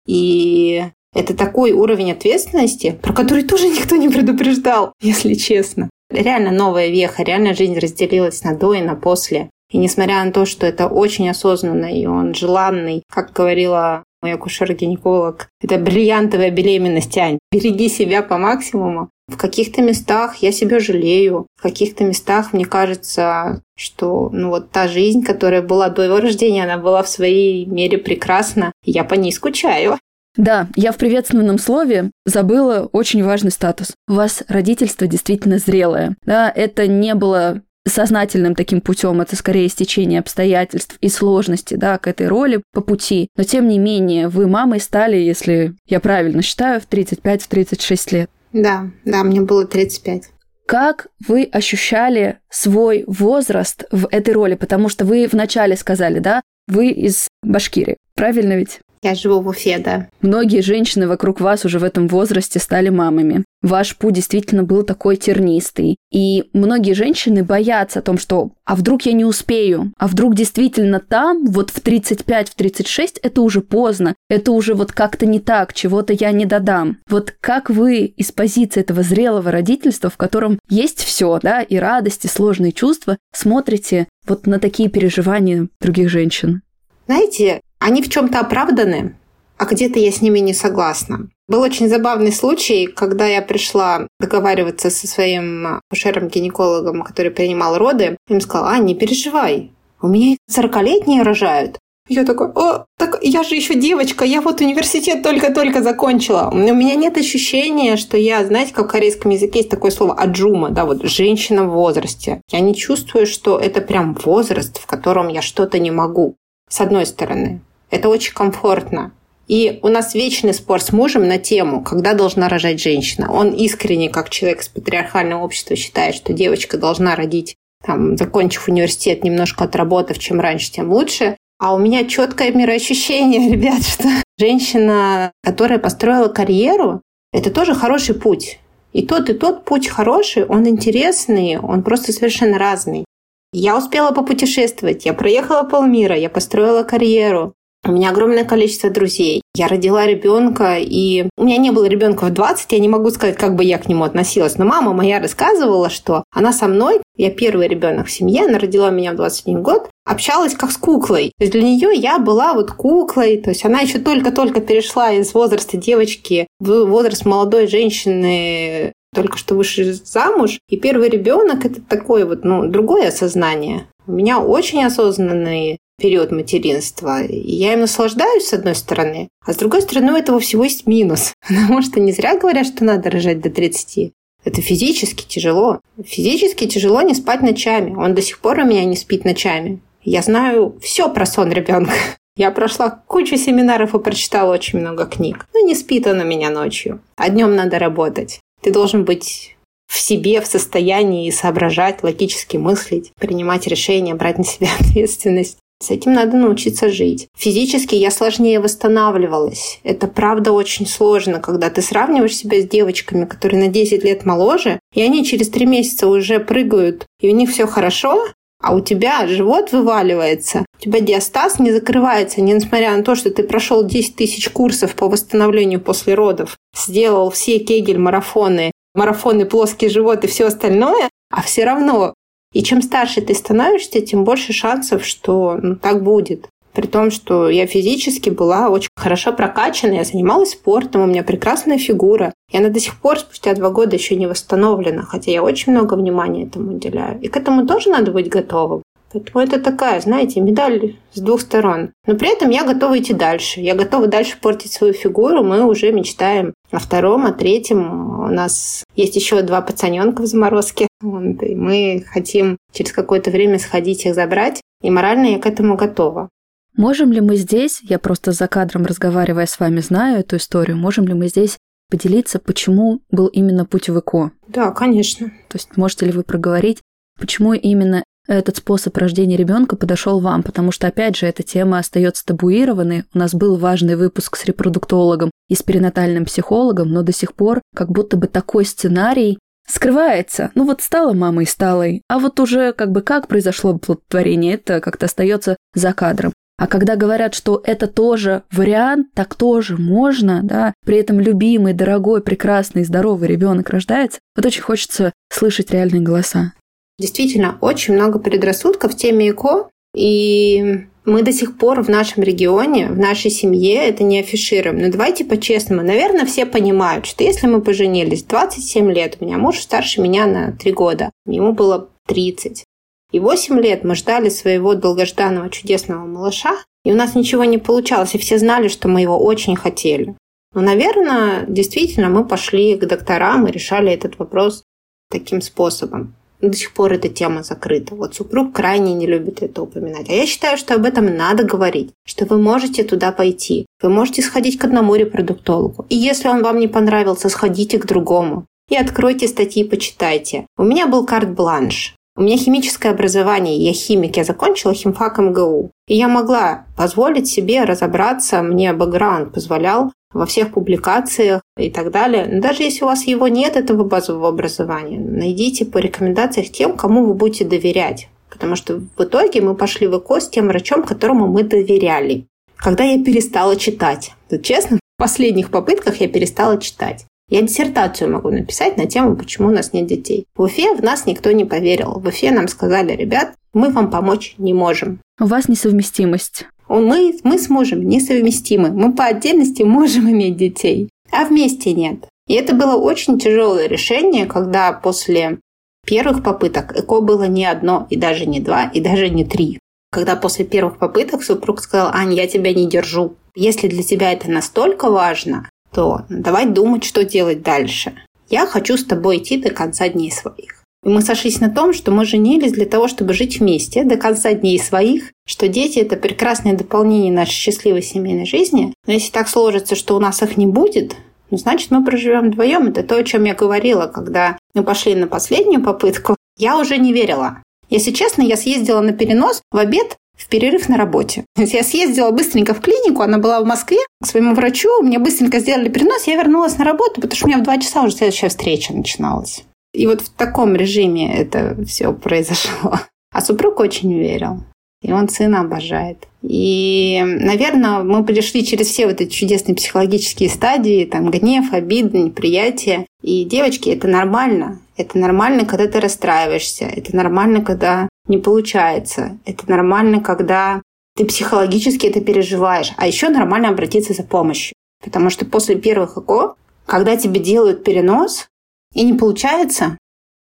И 0.06 0.84
это 1.14 1.34
такой 1.34 1.72
уровень 1.72 2.12
ответственности, 2.12 2.98
про 3.00 3.14
который 3.14 3.44
тоже 3.44 3.68
никто 3.68 3.96
не 3.96 4.10
предупреждал, 4.10 4.92
если 5.00 5.32
честно. 5.32 5.88
Реально 6.10 6.50
новая 6.50 6.88
веха, 6.88 7.22
реально 7.22 7.54
жизнь 7.54 7.78
разделилась 7.78 8.44
на 8.44 8.54
до 8.54 8.74
и 8.74 8.82
на 8.82 8.94
после. 8.94 9.48
И 9.76 9.78
несмотря 9.78 10.24
на 10.24 10.32
то, 10.32 10.46
что 10.46 10.66
это 10.66 10.86
очень 10.86 11.28
осознанно, 11.28 11.84
и 11.84 12.06
он 12.06 12.32
желанный, 12.32 13.02
как 13.12 13.34
говорила 13.34 14.04
мой 14.22 14.32
акушер-гинеколог, 14.32 15.48
это 15.60 15.76
бриллиантовая 15.76 16.50
беременность, 16.50 17.18
Ань. 17.18 17.38
Береги 17.52 17.90
себя 17.90 18.22
по 18.22 18.38
максимуму. 18.38 19.10
В 19.28 19.36
каких-то 19.36 19.82
местах 19.82 20.36
я 20.36 20.50
себя 20.50 20.80
жалею, 20.80 21.46
в 21.58 21.62
каких-то 21.62 22.04
местах 22.04 22.54
мне 22.54 22.64
кажется, 22.64 23.60
что 23.76 24.30
ну 24.32 24.48
вот 24.48 24.70
та 24.70 24.88
жизнь, 24.88 25.22
которая 25.22 25.60
была 25.60 25.90
до 25.90 26.04
его 26.04 26.20
рождения, 26.20 26.64
она 26.64 26.78
была 26.78 27.02
в 27.02 27.08
своей 27.10 27.66
мере 27.66 27.98
прекрасна, 27.98 28.72
и 28.82 28.92
я 28.92 29.04
по 29.04 29.12
ней 29.12 29.30
скучаю. 29.30 29.98
Да, 30.38 30.68
я 30.74 30.92
в 30.92 30.96
приветственном 30.96 31.58
слове 31.58 32.12
забыла 32.24 32.88
очень 32.92 33.22
важный 33.22 33.50
статус. 33.50 33.92
У 34.08 34.14
вас 34.14 34.42
родительство 34.48 35.06
действительно 35.06 35.58
зрелое. 35.58 36.16
Да, 36.24 36.50
это 36.54 36.86
не 36.86 37.14
было 37.14 37.60
сознательным 37.86 38.54
таким 38.54 38.80
путем, 38.80 39.20
это 39.20 39.36
скорее 39.36 39.68
стечение 39.68 40.20
обстоятельств 40.20 40.98
и 41.00 41.08
сложности, 41.08 41.74
да, 41.74 41.98
к 41.98 42.06
этой 42.06 42.26
роли 42.26 42.62
по 42.72 42.80
пути. 42.80 43.28
Но 43.36 43.44
тем 43.44 43.68
не 43.68 43.78
менее, 43.78 44.28
вы 44.28 44.46
мамой 44.46 44.80
стали, 44.80 45.16
если 45.16 45.74
я 45.86 46.00
правильно 46.00 46.42
считаю, 46.42 46.80
в 46.80 46.88
35-36 46.88 48.14
лет. 48.14 48.30
Да, 48.52 48.90
да, 49.04 49.22
мне 49.22 49.40
было 49.40 49.66
35. 49.66 50.30
Как 50.66 51.06
вы 51.28 51.44
ощущали 51.44 52.38
свой 52.50 53.04
возраст 53.06 53.84
в 53.92 54.08
этой 54.10 54.34
роли? 54.34 54.56
Потому 54.56 54.88
что 54.88 55.04
вы 55.04 55.28
вначале 55.30 55.76
сказали, 55.76 56.18
да, 56.18 56.42
вы 56.66 56.88
из 56.88 57.28
Башкирии, 57.42 57.96
правильно 58.14 58.54
ведь? 58.54 58.80
Я 59.06 59.14
живу 59.14 59.40
в 59.40 59.46
Уфе, 59.46 59.78
да. 59.78 60.08
Многие 60.20 60.62
женщины 60.62 61.06
вокруг 61.06 61.40
вас 61.40 61.64
уже 61.64 61.78
в 61.78 61.84
этом 61.84 62.08
возрасте 62.08 62.58
стали 62.58 62.88
мамами. 62.88 63.44
Ваш 63.62 63.96
путь 63.96 64.14
действительно 64.14 64.64
был 64.64 64.82
такой 64.82 65.14
тернистый. 65.14 65.94
И 66.10 66.50
многие 66.52 66.92
женщины 66.92 67.44
боятся 67.44 68.00
о 68.00 68.02
том, 68.02 68.18
что 68.18 68.50
а 68.64 68.74
вдруг 68.74 69.02
я 69.02 69.12
не 69.12 69.24
успею, 69.24 69.92
а 69.96 70.08
вдруг 70.08 70.34
действительно 70.34 70.98
там, 70.98 71.46
вот 71.46 71.70
в 71.70 71.80
35, 71.80 72.48
в 72.48 72.54
36, 72.56 73.18
это 73.18 73.42
уже 73.42 73.60
поздно, 73.60 74.16
это 74.28 74.50
уже 74.50 74.74
вот 74.74 74.90
как-то 74.90 75.24
не 75.24 75.38
так, 75.38 75.72
чего-то 75.72 76.12
я 76.12 76.32
не 76.32 76.44
додам. 76.44 76.98
Вот 77.08 77.32
как 77.40 77.70
вы 77.70 78.06
из 78.06 78.32
позиции 78.32 78.80
этого 78.80 79.04
зрелого 79.04 79.52
родительства, 79.52 80.10
в 80.10 80.16
котором 80.16 80.58
есть 80.68 81.04
все, 81.04 81.38
да, 81.40 81.62
и 81.62 81.76
радость, 81.76 82.24
и 82.24 82.28
сложные 82.28 82.72
чувства, 82.72 83.18
смотрите 83.32 84.08
вот 84.26 84.48
на 84.48 84.58
такие 84.58 84.88
переживания 84.88 85.68
других 85.80 86.08
женщин? 86.08 86.62
Знаете, 87.06 87.60
они 87.78 88.02
в 88.02 88.08
чем-то 88.08 88.40
оправданы, 88.40 89.16
а 89.58 89.64
где-то 89.64 89.98
я 89.98 90.12
с 90.12 90.20
ними 90.20 90.38
не 90.40 90.54
согласна. 90.54 91.28
Был 91.48 91.60
очень 91.60 91.88
забавный 91.88 92.32
случай, 92.32 92.86
когда 92.86 93.26
я 93.26 93.40
пришла 93.40 94.08
договариваться 94.18 94.90
со 94.90 95.06
своим 95.06 95.80
акушером-гинекологом, 95.90 97.02
который 97.02 97.30
принимал 97.30 97.78
роды. 97.78 98.16
Им 98.28 98.40
сказала, 98.40 98.70
а, 98.70 98.78
не 98.78 98.94
переживай, 98.94 99.70
у 100.02 100.08
меня 100.08 100.36
40-летние 100.50 101.22
рожают. 101.22 101.78
Я 102.08 102.24
такой, 102.24 102.48
о, 102.54 102.84
так 102.98 103.18
я 103.22 103.42
же 103.42 103.56
еще 103.56 103.74
девочка, 103.74 104.24
я 104.24 104.40
вот 104.40 104.60
университет 104.60 105.24
только-только 105.24 105.82
закончила. 105.82 106.50
У 106.52 106.56
меня 106.56 106.94
нет 106.94 107.16
ощущения, 107.16 107.96
что 107.96 108.16
я, 108.16 108.44
знаете, 108.44 108.72
как 108.72 108.86
в 108.86 108.90
корейском 108.90 109.32
языке 109.32 109.60
есть 109.60 109.70
такое 109.70 109.90
слово 109.90 110.14
аджума, 110.14 110.70
да, 110.70 110.84
вот 110.84 111.02
женщина 111.02 111.64
в 111.64 111.72
возрасте. 111.72 112.42
Я 112.52 112.60
не 112.60 112.76
чувствую, 112.76 113.26
что 113.26 113.58
это 113.58 113.80
прям 113.80 114.14
возраст, 114.14 114.78
в 114.78 114.86
котором 114.86 115.28
я 115.28 115.42
что-то 115.42 115.80
не 115.80 115.90
могу. 115.90 116.36
С 116.68 116.80
одной 116.80 117.06
стороны. 117.06 117.60
Это 117.90 118.08
очень 118.08 118.34
комфортно. 118.34 119.12
И 119.48 119.78
у 119.82 119.88
нас 119.88 120.14
вечный 120.14 120.54
спор 120.54 120.80
с 120.82 120.92
мужем 120.92 121.28
на 121.28 121.38
тему, 121.38 121.82
когда 121.82 122.14
должна 122.14 122.48
рожать 122.48 122.80
женщина. 122.80 123.32
Он 123.32 123.50
искренне, 123.50 124.10
как 124.10 124.28
человек 124.28 124.60
из 124.60 124.68
патриархального 124.68 125.44
общества, 125.44 125.76
считает, 125.76 126.16
что 126.16 126.32
девочка 126.32 126.78
должна 126.78 127.14
родить, 127.14 127.54
там, 127.84 128.16
закончив 128.16 128.66
университет, 128.68 129.22
немножко 129.22 129.64
отработав, 129.64 130.18
чем 130.18 130.40
раньше, 130.40 130.72
тем 130.72 130.92
лучше. 130.92 131.36
А 131.58 131.74
у 131.74 131.78
меня 131.78 132.04
четкое 132.04 132.50
мироощущение, 132.52 133.50
ребят, 133.52 133.82
что 133.82 134.08
женщина, 134.38 135.30
которая 135.42 135.78
построила 135.78 136.28
карьеру, 136.28 137.02
это 137.32 137.50
тоже 137.50 137.74
хороший 137.74 138.14
путь. 138.16 138.58
И 138.92 139.06
тот, 139.06 139.28
и 139.28 139.34
тот 139.34 139.64
путь 139.64 139.88
хороший, 139.88 140.44
он 140.44 140.66
интересный, 140.66 141.58
он 141.58 141.82
просто 141.82 142.12
совершенно 142.12 142.58
разный. 142.58 143.04
Я 143.52 143.76
успела 143.76 144.10
попутешествовать, 144.10 145.04
я 145.04 145.12
проехала 145.12 145.62
полмира, 145.62 146.16
я 146.16 146.28
построила 146.28 146.82
карьеру. 146.82 147.52
У 147.86 147.92
меня 147.92 148.10
огромное 148.10 148.44
количество 148.44 148.90
друзей. 148.90 149.42
Я 149.54 149.68
родила 149.68 150.04
ребенка, 150.06 150.76
и 150.78 151.28
у 151.36 151.44
меня 151.44 151.56
не 151.58 151.70
было 151.70 151.84
ребенка 151.84 152.24
в 152.24 152.32
20, 152.32 152.72
я 152.72 152.78
не 152.80 152.88
могу 152.88 153.10
сказать, 153.10 153.36
как 153.36 153.54
бы 153.54 153.62
я 153.62 153.78
к 153.78 153.88
нему 153.88 154.02
относилась. 154.02 154.58
Но 154.58 154.64
мама 154.64 154.92
моя 154.92 155.20
рассказывала, 155.20 155.88
что 155.88 156.24
она 156.34 156.52
со 156.52 156.66
мной, 156.66 157.00
я 157.16 157.30
первый 157.30 157.68
ребенок 157.68 158.08
в 158.08 158.10
семье, 158.10 158.46
она 158.46 158.58
родила 158.58 158.90
меня 158.90 159.12
в 159.12 159.16
21 159.16 159.62
год, 159.62 159.88
общалась 160.04 160.54
как 160.54 160.72
с 160.72 160.76
куклой. 160.76 161.32
То 161.38 161.44
есть 161.44 161.52
для 161.52 161.62
нее 161.62 161.90
я 161.94 162.18
была 162.18 162.54
вот 162.54 162.72
куклой, 162.72 163.36
то 163.36 163.50
есть 163.50 163.64
она 163.64 163.78
еще 163.80 164.00
только-только 164.00 164.60
перешла 164.60 165.12
из 165.12 165.32
возраста 165.32 165.76
девочки 165.76 166.48
в 166.58 166.86
возраст 166.86 167.24
молодой 167.24 167.68
женщины, 167.68 168.92
только 169.14 169.38
что 169.38 169.54
вышли 169.54 169.92
замуж, 169.92 170.58
и 170.68 170.76
первый 170.76 171.08
ребенок 171.08 171.64
это 171.64 171.80
такое 171.80 172.26
вот, 172.26 172.44
ну, 172.44 172.66
другое 172.66 173.08
осознание. 173.08 173.86
У 174.08 174.12
меня 174.12 174.40
очень 174.40 174.84
осознанный 174.84 175.78
период 175.98 176.30
материнства. 176.30 177.22
И 177.22 177.54
я 177.54 177.74
им 177.74 177.80
наслаждаюсь, 177.80 178.46
с 178.46 178.52
одной 178.52 178.74
стороны, 178.74 179.28
а 179.44 179.52
с 179.52 179.56
другой 179.56 179.82
стороны, 179.82 180.12
у 180.12 180.16
этого 180.16 180.40
всего 180.40 180.64
есть 180.64 180.86
минус. 180.86 181.32
Потому 181.48 181.82
что 181.82 182.00
не 182.00 182.12
зря 182.12 182.36
говорят, 182.36 182.66
что 182.66 182.84
надо 182.84 183.10
рожать 183.10 183.40
до 183.40 183.50
30. 183.50 184.12
Это 184.44 184.62
физически 184.62 185.24
тяжело. 185.26 185.80
Физически 186.04 186.66
тяжело 186.66 187.02
не 187.02 187.14
спать 187.14 187.42
ночами. 187.42 187.94
Он 187.96 188.14
до 188.14 188.22
сих 188.22 188.38
пор 188.38 188.60
у 188.60 188.64
меня 188.64 188.84
не 188.84 188.96
спит 188.96 189.24
ночами. 189.24 189.80
Я 190.02 190.22
знаю 190.22 190.76
все 190.80 191.12
про 191.12 191.26
сон 191.26 191.50
ребенка. 191.50 191.92
Я 192.36 192.50
прошла 192.50 192.90
кучу 192.90 193.36
семинаров 193.36 193.94
и 193.94 193.98
прочитала 193.98 194.52
очень 194.52 194.78
много 194.78 195.06
книг. 195.06 195.46
Но 195.52 195.60
не 195.60 195.74
спит 195.74 196.06
он 196.06 196.20
у 196.20 196.24
меня 196.24 196.50
ночью. 196.50 197.00
А 197.16 197.28
днем 197.28 197.56
надо 197.56 197.78
работать. 197.78 198.40
Ты 198.62 198.72
должен 198.72 199.04
быть 199.04 199.56
в 199.88 199.98
себе, 199.98 200.40
в 200.40 200.46
состоянии 200.46 201.30
соображать, 201.30 202.02
логически 202.02 202.56
мыслить, 202.56 203.12
принимать 203.18 203.66
решения, 203.66 204.14
брать 204.14 204.38
на 204.38 204.44
себя 204.44 204.68
ответственность. 204.78 205.58
С 205.82 205.90
этим 205.90 206.14
надо 206.14 206.36
научиться 206.36 206.88
жить. 206.88 207.28
Физически 207.36 207.94
я 207.94 208.10
сложнее 208.10 208.60
восстанавливалась. 208.60 209.78
Это 209.82 210.06
правда 210.06 210.52
очень 210.52 210.86
сложно, 210.86 211.38
когда 211.38 211.68
ты 211.68 211.82
сравниваешь 211.82 212.36
себя 212.36 212.60
с 212.60 212.64
девочками, 212.66 213.26
которые 213.26 213.66
на 213.66 213.68
10 213.68 214.02
лет 214.02 214.24
моложе, 214.24 214.80
и 214.94 215.02
они 215.02 215.24
через 215.24 215.50
3 215.50 215.66
месяца 215.66 216.08
уже 216.08 216.40
прыгают, 216.40 217.06
и 217.20 217.28
у 217.28 217.34
них 217.34 217.50
все 217.50 217.66
хорошо, 217.66 218.26
а 218.62 218.74
у 218.74 218.80
тебя 218.80 219.26
живот 219.26 219.72
вываливается, 219.72 220.64
у 220.78 220.82
тебя 220.82 221.00
диастаз 221.00 221.58
не 221.58 221.72
закрывается, 221.72 222.40
несмотря 222.40 222.96
на 222.96 223.02
то, 223.02 223.14
что 223.14 223.30
ты 223.30 223.42
прошел 223.42 223.84
10 223.84 224.16
тысяч 224.16 224.48
курсов 224.48 224.94
по 224.94 225.08
восстановлению 225.08 225.80
после 225.80 226.14
родов, 226.14 226.56
сделал 226.74 227.30
все 227.30 227.58
кегель-марафоны, 227.58 228.72
марафоны 228.94 229.44
плоский 229.44 229.90
живот 229.90 230.24
и 230.24 230.26
все 230.26 230.46
остальное, 230.46 231.10
а 231.30 231.42
все 231.42 231.64
равно 231.64 232.14
и 232.56 232.62
чем 232.62 232.80
старше 232.80 233.20
ты 233.20 233.34
становишься, 233.34 234.00
тем 234.00 234.24
больше 234.24 234.54
шансов, 234.54 235.04
что 235.04 235.58
ну, 235.62 235.76
так 235.76 236.02
будет. 236.02 236.48
При 236.72 236.86
том, 236.86 237.10
что 237.10 237.50
я 237.50 237.66
физически 237.66 238.30
была 238.30 238.70
очень 238.70 238.88
хорошо 238.96 239.34
прокачана, 239.34 239.92
я 239.92 240.04
занималась 240.04 240.52
спортом, 240.52 241.02
у 241.02 241.06
меня 241.06 241.22
прекрасная 241.22 241.76
фигура. 241.76 242.32
И 242.50 242.56
она 242.56 242.70
до 242.70 242.80
сих 242.80 242.98
пор, 242.98 243.18
спустя 243.18 243.52
два 243.52 243.68
года, 243.68 243.96
еще 243.96 244.16
не 244.16 244.26
восстановлена, 244.26 245.02
хотя 245.02 245.32
я 245.32 245.42
очень 245.42 245.72
много 245.72 245.96
внимания 245.96 246.44
этому 246.44 246.76
уделяю. 246.76 247.20
И 247.20 247.28
к 247.28 247.36
этому 247.36 247.66
тоже 247.66 247.90
надо 247.90 248.10
быть 248.10 248.30
готовым. 248.30 248.82
Поэтому 249.12 249.44
это 249.44 249.60
такая, 249.60 250.00
знаете, 250.00 250.40
медаль 250.40 250.96
с 251.12 251.20
двух 251.20 251.40
сторон. 251.40 251.92
Но 252.06 252.16
при 252.16 252.32
этом 252.34 252.50
я 252.50 252.64
готова 252.64 252.98
идти 252.98 253.14
дальше. 253.14 253.60
Я 253.60 253.74
готова 253.74 254.08
дальше 254.08 254.36
портить 254.40 254.72
свою 254.72 254.92
фигуру. 254.92 255.42
Мы 255.42 255.64
уже 255.64 255.92
мечтаем 255.92 256.54
о 256.70 256.78
втором, 256.78 257.24
о 257.24 257.32
третьем. 257.32 258.24
У 258.24 258.28
нас 258.28 258.84
есть 258.94 259.16
еще 259.16 259.42
два 259.42 259.60
пацаненка 259.62 260.22
в 260.22 260.26
заморозке. 260.26 260.88
И 261.02 261.54
мы 261.54 262.04
хотим 262.06 262.56
через 262.72 262.92
какое-то 262.92 263.30
время 263.30 263.58
сходить 263.58 264.04
их 264.06 264.14
забрать. 264.14 264.60
И 264.82 264.90
морально 264.90 265.26
я 265.26 265.38
к 265.38 265.46
этому 265.46 265.76
готова. 265.76 266.28
Можем 266.76 267.10
ли 267.10 267.22
мы 267.22 267.36
здесь, 267.36 267.80
я 267.82 267.98
просто 267.98 268.32
за 268.32 268.48
кадром 268.48 268.84
разговаривая 268.84 269.46
с 269.46 269.58
вами 269.58 269.80
знаю 269.80 270.20
эту 270.20 270.36
историю, 270.36 270.76
можем 270.76 271.06
ли 271.06 271.14
мы 271.14 271.28
здесь 271.28 271.56
поделиться, 271.90 272.38
почему 272.38 273.00
был 273.10 273.28
именно 273.28 273.64
путь 273.64 273.88
в 273.88 273.98
ЭКО? 273.98 274.32
Да, 274.48 274.72
конечно. 274.72 275.28
То 275.48 275.56
есть 275.56 275.76
можете 275.78 276.04
ли 276.04 276.12
вы 276.12 276.22
проговорить, 276.22 276.82
почему 277.18 277.54
именно 277.54 278.04
этот 278.26 278.56
способ 278.56 278.96
рождения 278.96 279.36
ребенка 279.36 279.76
подошел 279.76 280.20
вам, 280.20 280.42
потому 280.42 280.72
что, 280.72 280.86
опять 280.86 281.16
же, 281.16 281.26
эта 281.26 281.42
тема 281.42 281.78
остается 281.78 282.24
табуированной. 282.26 283.04
У 283.14 283.18
нас 283.18 283.34
был 283.34 283.56
важный 283.56 283.96
выпуск 283.96 284.36
с 284.36 284.44
репродуктологом 284.44 285.30
и 285.48 285.54
с 285.54 285.62
перинатальным 285.62 286.24
психологом, 286.24 286.90
но 286.90 287.02
до 287.02 287.12
сих 287.12 287.34
пор 287.34 287.62
как 287.74 287.90
будто 287.90 288.16
бы 288.16 288.26
такой 288.26 288.64
сценарий 288.64 289.38
скрывается. 289.66 290.50
Ну 290.54 290.64
вот 290.64 290.82
стала 290.82 291.12
мамой 291.12 291.46
сталой, 291.46 292.02
а 292.08 292.18
вот 292.18 292.38
уже 292.40 292.72
как 292.72 292.92
бы 292.92 293.02
как 293.02 293.28
произошло 293.28 293.76
плодотворение, 293.78 294.54
это 294.54 294.80
как-то 294.80 295.06
остается 295.06 295.56
за 295.74 295.92
кадром. 295.92 296.32
А 296.58 296.68
когда 296.68 296.96
говорят, 296.96 297.34
что 297.34 297.60
это 297.64 297.86
тоже 297.86 298.42
вариант, 298.50 299.08
так 299.12 299.34
тоже 299.34 299.76
можно, 299.76 300.40
да, 300.42 300.72
при 300.86 300.96
этом 300.96 301.20
любимый, 301.20 301.74
дорогой, 301.74 302.22
прекрасный, 302.22 302.84
здоровый 302.84 303.28
ребенок 303.28 303.68
рождается, 303.68 304.20
вот 304.34 304.46
очень 304.46 304.62
хочется 304.62 305.12
слышать 305.30 305.70
реальные 305.70 306.00
голоса. 306.00 306.52
Действительно, 306.98 307.58
очень 307.60 307.94
много 307.94 308.18
предрассудков 308.18 308.94
в 308.94 308.96
теме 308.96 309.30
ЭКО, 309.30 309.68
и 309.94 310.86
мы 311.04 311.22
до 311.22 311.32
сих 311.32 311.56
пор 311.58 311.82
в 311.82 311.88
нашем 311.88 312.22
регионе, 312.22 312.88
в 312.88 312.98
нашей 312.98 313.30
семье 313.30 313.86
это 313.86 314.02
не 314.02 314.20
афишируем. 314.20 314.78
Но 314.78 314.90
давайте 314.90 315.24
по-честному. 315.24 315.82
Наверное, 315.82 316.26
все 316.26 316.46
понимают, 316.46 317.06
что 317.06 317.22
если 317.22 317.46
мы 317.46 317.60
поженились 317.60 318.24
27 318.24 318.90
лет, 318.92 319.18
у 319.20 319.24
меня 319.24 319.38
муж 319.38 319.60
старше 319.60 320.00
меня 320.00 320.26
на 320.26 320.52
3 320.52 320.72
года, 320.72 321.10
ему 321.26 321.52
было 321.52 321.90
30. 322.08 322.64
И 323.12 323.20
8 323.20 323.60
лет 323.60 323.84
мы 323.84 323.94
ждали 323.94 324.30
своего 324.30 324.74
долгожданного 324.74 325.50
чудесного 325.50 326.06
малыша, 326.06 326.56
и 326.84 326.92
у 326.92 326.96
нас 326.96 327.14
ничего 327.14 327.44
не 327.44 327.58
получалось, 327.58 328.14
и 328.14 328.18
все 328.18 328.38
знали, 328.38 328.68
что 328.68 328.88
мы 328.88 329.00
его 329.00 329.18
очень 329.18 329.54
хотели. 329.54 330.16
Но, 330.54 330.60
наверное, 330.60 331.44
действительно 331.46 332.08
мы 332.08 332.24
пошли 332.24 332.76
к 332.76 332.86
докторам 332.86 333.46
и 333.46 333.52
решали 333.52 333.92
этот 333.92 334.18
вопрос 334.18 334.64
таким 335.10 335.40
способом 335.40 336.14
до 336.40 336.56
сих 336.56 336.72
пор 336.72 336.92
эта 336.92 337.08
тема 337.08 337.42
закрыта. 337.42 337.94
Вот 337.94 338.14
супруг 338.14 338.52
крайне 338.52 338.94
не 338.94 339.06
любит 339.06 339.42
это 339.42 339.62
упоминать. 339.62 340.08
А 340.08 340.12
я 340.12 340.26
считаю, 340.26 340.58
что 340.58 340.74
об 340.74 340.84
этом 340.84 341.16
надо 341.16 341.44
говорить, 341.44 341.92
что 342.06 342.26
вы 342.26 342.38
можете 342.38 342.84
туда 342.84 343.12
пойти. 343.12 343.66
Вы 343.82 343.88
можете 343.88 344.22
сходить 344.22 344.58
к 344.58 344.64
одному 344.64 344.94
репродуктологу. 344.94 345.86
И 345.88 345.96
если 345.96 346.28
он 346.28 346.42
вам 346.42 346.58
не 346.58 346.68
понравился, 346.68 347.28
сходите 347.28 347.78
к 347.78 347.86
другому. 347.86 348.46
И 348.68 348.76
откройте 348.76 349.28
статьи, 349.28 349.64
почитайте. 349.64 350.46
У 350.56 350.64
меня 350.64 350.86
был 350.86 351.06
карт-бланш. 351.06 351.94
У 352.18 352.22
меня 352.22 352.38
химическое 352.38 352.88
образование, 352.88 353.58
я 353.58 353.74
химик, 353.74 354.16
я 354.16 354.24
закончила 354.24 354.72
химфак 354.72 355.18
МГУ. 355.18 355.70
И 355.86 355.96
я 355.96 356.08
могла 356.08 356.64
позволить 356.74 357.28
себе 357.28 357.64
разобраться, 357.64 358.42
мне 358.42 358.72
бэкграунд 358.72 359.34
позволял 359.34 359.92
во 360.16 360.26
всех 360.26 360.52
публикациях 360.52 361.42
и 361.58 361.70
так 361.70 361.90
далее. 361.90 362.26
Но 362.30 362.40
даже 362.40 362.62
если 362.62 362.84
у 362.84 362.86
вас 362.86 363.04
его 363.04 363.28
нет, 363.28 363.56
этого 363.56 363.84
базового 363.84 364.28
образования, 364.28 364.98
найдите 364.98 365.64
по 365.64 365.78
рекомендациях 365.78 366.50
тем, 366.50 366.76
кому 366.76 367.04
вы 367.04 367.14
будете 367.14 367.44
доверять. 367.44 368.08
Потому 368.30 368.56
что 368.56 368.76
в 368.96 369.02
итоге 369.02 369.40
мы 369.40 369.54
пошли 369.54 369.86
в 369.86 369.96
ЭКО 369.96 370.20
с 370.20 370.28
тем 370.28 370.48
врачом, 370.48 370.82
которому 370.82 371.26
мы 371.26 371.42
доверяли. 371.42 372.26
Когда 372.56 372.84
я 372.84 373.02
перестала 373.02 373.56
читать. 373.56 374.12
То, 374.28 374.38
честно, 374.38 374.78
в 374.78 375.02
последних 375.02 375.50
попытках 375.50 376.00
я 376.00 376.08
перестала 376.08 376.60
читать. 376.60 377.06
Я 377.28 377.42
диссертацию 377.42 378.12
могу 378.12 378.30
написать 378.30 378.76
на 378.76 378.86
тему, 378.86 379.16
почему 379.16 379.48
у 379.48 379.52
нас 379.52 379.72
нет 379.72 379.86
детей. 379.86 380.26
В 380.36 380.42
Уфе 380.42 380.74
в 380.74 380.82
нас 380.82 381.06
никто 381.06 381.32
не 381.32 381.44
поверил. 381.44 381.98
В 381.98 382.06
Уфе 382.06 382.30
нам 382.30 382.46
сказали, 382.46 382.92
ребят, 382.92 383.34
мы 383.52 383.70
вам 383.70 383.90
помочь 383.90 384.34
не 384.38 384.54
можем. 384.54 385.00
У 385.20 385.26
вас 385.26 385.48
несовместимость. 385.48 386.46
Мы, 386.68 387.18
мы 387.22 387.38
с 387.38 387.48
мужем 387.48 387.88
несовместимы. 387.88 388.70
Мы 388.70 388.92
по 388.92 389.04
отдельности 389.04 389.62
можем 389.62 390.10
иметь 390.10 390.36
детей, 390.36 390.90
а 391.10 391.24
вместе 391.24 391.72
нет. 391.72 392.08
И 392.26 392.34
это 392.34 392.54
было 392.54 392.76
очень 392.76 393.18
тяжелое 393.18 393.68
решение, 393.68 394.26
когда 394.26 394.72
после 394.72 395.38
первых 395.86 396.22
попыток 396.22 396.76
ЭКО 396.76 397.00
было 397.00 397.24
не 397.24 397.44
одно, 397.46 397.86
и 397.88 397.96
даже 397.96 398.26
не 398.26 398.40
два, 398.40 398.64
и 398.64 398.80
даже 398.80 399.08
не 399.08 399.24
три. 399.24 399.60
Когда 399.92 400.16
после 400.16 400.44
первых 400.44 400.78
попыток 400.78 401.22
супруг 401.22 401.60
сказал, 401.60 401.90
Ань, 401.92 402.12
я 402.12 402.26
тебя 402.26 402.52
не 402.52 402.68
держу. 402.68 403.14
Если 403.36 403.68
для 403.68 403.82
тебя 403.82 404.12
это 404.12 404.30
настолько 404.30 404.90
важно, 404.90 405.48
то 405.72 406.02
давай 406.08 406.46
думать, 406.46 406.84
что 406.84 407.04
делать 407.04 407.42
дальше. 407.42 407.94
Я 408.28 408.46
хочу 408.46 408.76
с 408.76 408.84
тобой 408.84 409.18
идти 409.18 409.36
до 409.36 409.50
конца 409.50 409.88
дней 409.88 410.10
своих. 410.10 410.55
И 410.86 410.88
мы 410.88 411.02
сошлись 411.02 411.40
на 411.40 411.50
том, 411.50 411.74
что 411.74 411.90
мы 411.90 412.04
женились 412.04 412.52
для 412.52 412.64
того, 412.64 412.86
чтобы 412.86 413.12
жить 413.12 413.40
вместе 413.40 413.82
до 413.82 413.96
конца 413.96 414.32
дней 414.34 414.56
своих, 414.56 415.10
что 415.26 415.48
дети– 415.48 415.78
это 415.80 415.96
прекрасное 415.96 416.56
дополнение 416.56 417.10
нашей 417.10 417.32
счастливой 417.32 417.82
семейной 417.82 418.24
жизни. 418.24 418.72
Но 418.86 418.92
если 418.92 419.10
так 419.10 419.28
сложится, 419.28 419.74
что 419.74 419.96
у 419.96 419.98
нас 419.98 420.22
их 420.22 420.36
не 420.36 420.46
будет, 420.46 420.94
ну, 421.32 421.38
значит, 421.38 421.72
мы 421.72 421.84
проживем 421.84 422.30
вдвоем. 422.30 422.68
Это 422.68 422.84
то, 422.84 422.94
о 422.94 423.02
чем 423.02 423.24
я 423.24 423.34
говорила, 423.34 423.88
когда 423.88 424.38
мы 424.54 424.62
пошли 424.62 424.94
на 424.94 425.08
последнюю 425.08 425.60
попытку. 425.60 426.14
Я 426.38 426.56
уже 426.56 426.78
не 426.78 426.92
верила. 426.92 427.42
Если 427.68 427.90
честно, 427.90 428.22
я 428.22 428.36
съездила 428.36 428.80
на 428.80 428.92
перенос 428.92 429.42
в 429.50 429.58
обед 429.58 429.96
в 430.16 430.28
перерыв 430.28 430.68
на 430.68 430.76
работе. 430.76 431.24
Я 431.36 431.62
съездила 431.62 432.10
быстренько 432.10 432.54
в 432.54 432.60
клинику, 432.60 433.02
она 433.02 433.18
была 433.18 433.40
в 433.42 433.44
Москве, 433.44 433.78
к 434.00 434.06
своему 434.06 434.34
врачу, 434.34 434.70
мне 434.82 434.98
быстренько 434.98 435.40
сделали 435.40 435.68
перенос, 435.68 436.06
я 436.06 436.16
вернулась 436.16 436.56
на 436.56 436.64
работу, 436.64 437.02
потому 437.02 437.14
что 437.14 437.26
у 437.26 437.28
меня 437.28 437.38
в 437.38 437.42
два 437.42 437.58
часа 437.58 437.82
уже 437.82 437.96
следующая 437.96 438.30
встреча 438.30 438.72
начиналась. 438.72 439.44
И 439.76 439.86
вот 439.86 440.00
в 440.00 440.08
таком 440.08 440.56
режиме 440.56 441.14
это 441.14 441.56
все 441.66 441.92
произошло. 441.92 442.74
А 443.12 443.22
супруг 443.22 443.60
очень 443.60 443.98
верил. 443.98 444.42
И 444.82 444.92
он 444.92 445.08
сына 445.08 445.40
обожает. 445.40 446.06
И, 446.22 447.02
наверное, 447.02 447.82
мы 447.82 448.04
пришли 448.04 448.44
через 448.44 448.66
все 448.66 448.86
вот 448.86 449.00
эти 449.00 449.10
чудесные 449.10 449.54
психологические 449.54 450.28
стадии, 450.28 450.84
там, 450.84 451.10
гнев, 451.10 451.52
обида, 451.52 451.96
неприятие. 451.96 452.86
И, 453.02 453.24
девочки, 453.24 453.70
это 453.70 453.88
нормально. 453.88 454.60
Это 454.76 454.98
нормально, 454.98 455.46
когда 455.46 455.66
ты 455.66 455.80
расстраиваешься. 455.80 456.64
Это 456.66 456.94
нормально, 456.94 457.40
когда 457.42 457.88
не 458.06 458.18
получается. 458.18 459.18
Это 459.24 459.48
нормально, 459.48 460.02
когда 460.02 460.60
ты 460.94 461.06
психологически 461.06 461.86
это 461.86 462.02
переживаешь. 462.02 462.72
А 462.76 462.86
еще 462.86 463.08
нормально 463.08 463.48
обратиться 463.48 463.94
за 463.94 464.02
помощью. 464.02 464.54
Потому 464.84 465.08
что 465.08 465.24
после 465.24 465.56
первых 465.56 465.96
ЭКО, 465.96 466.34
когда 466.66 466.96
тебе 466.96 467.18
делают 467.18 467.64
перенос, 467.64 468.28
и 468.76 468.84
не 468.84 468.92
получается, 468.92 469.78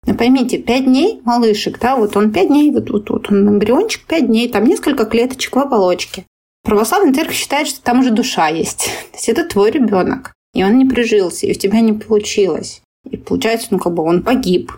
но 0.07 0.15
поймите, 0.15 0.59
пять 0.59 0.85
дней 0.85 1.21
малышек, 1.25 1.79
да, 1.79 1.97
вот 1.97 2.17
он 2.17 2.33
пять 2.33 2.49
дней, 2.49 2.71
вот, 2.71 2.91
вот, 2.91 3.09
вот 3.11 3.31
он 3.31 3.49
эмбриончик, 3.49 4.05
пять 4.05 4.27
дней, 4.27 4.49
там 4.49 4.65
несколько 4.65 5.05
клеточек 5.05 5.55
в 5.55 5.59
оболочке. 5.59 6.25
Православная 6.65 7.15
церковь 7.15 7.37
считает, 7.37 7.69
что 7.69 7.83
там 7.83 8.01
уже 8.01 8.11
душа 8.11 8.49
есть. 8.49 8.91
То 9.13 9.17
есть 9.17 9.29
это 9.29 9.45
твой 9.45 9.71
ребенок. 9.71 10.33
И 10.55 10.63
он 10.63 10.77
не 10.77 10.85
прижился, 10.85 11.47
и 11.47 11.53
у 11.53 11.55
тебя 11.55 11.81
не 11.81 11.93
получилось. 11.93 12.83
И 13.09 13.17
получается, 13.17 13.69
ну, 13.71 13.79
как 13.79 13.95
бы 13.95 14.03
он 14.03 14.23
погиб. 14.23 14.73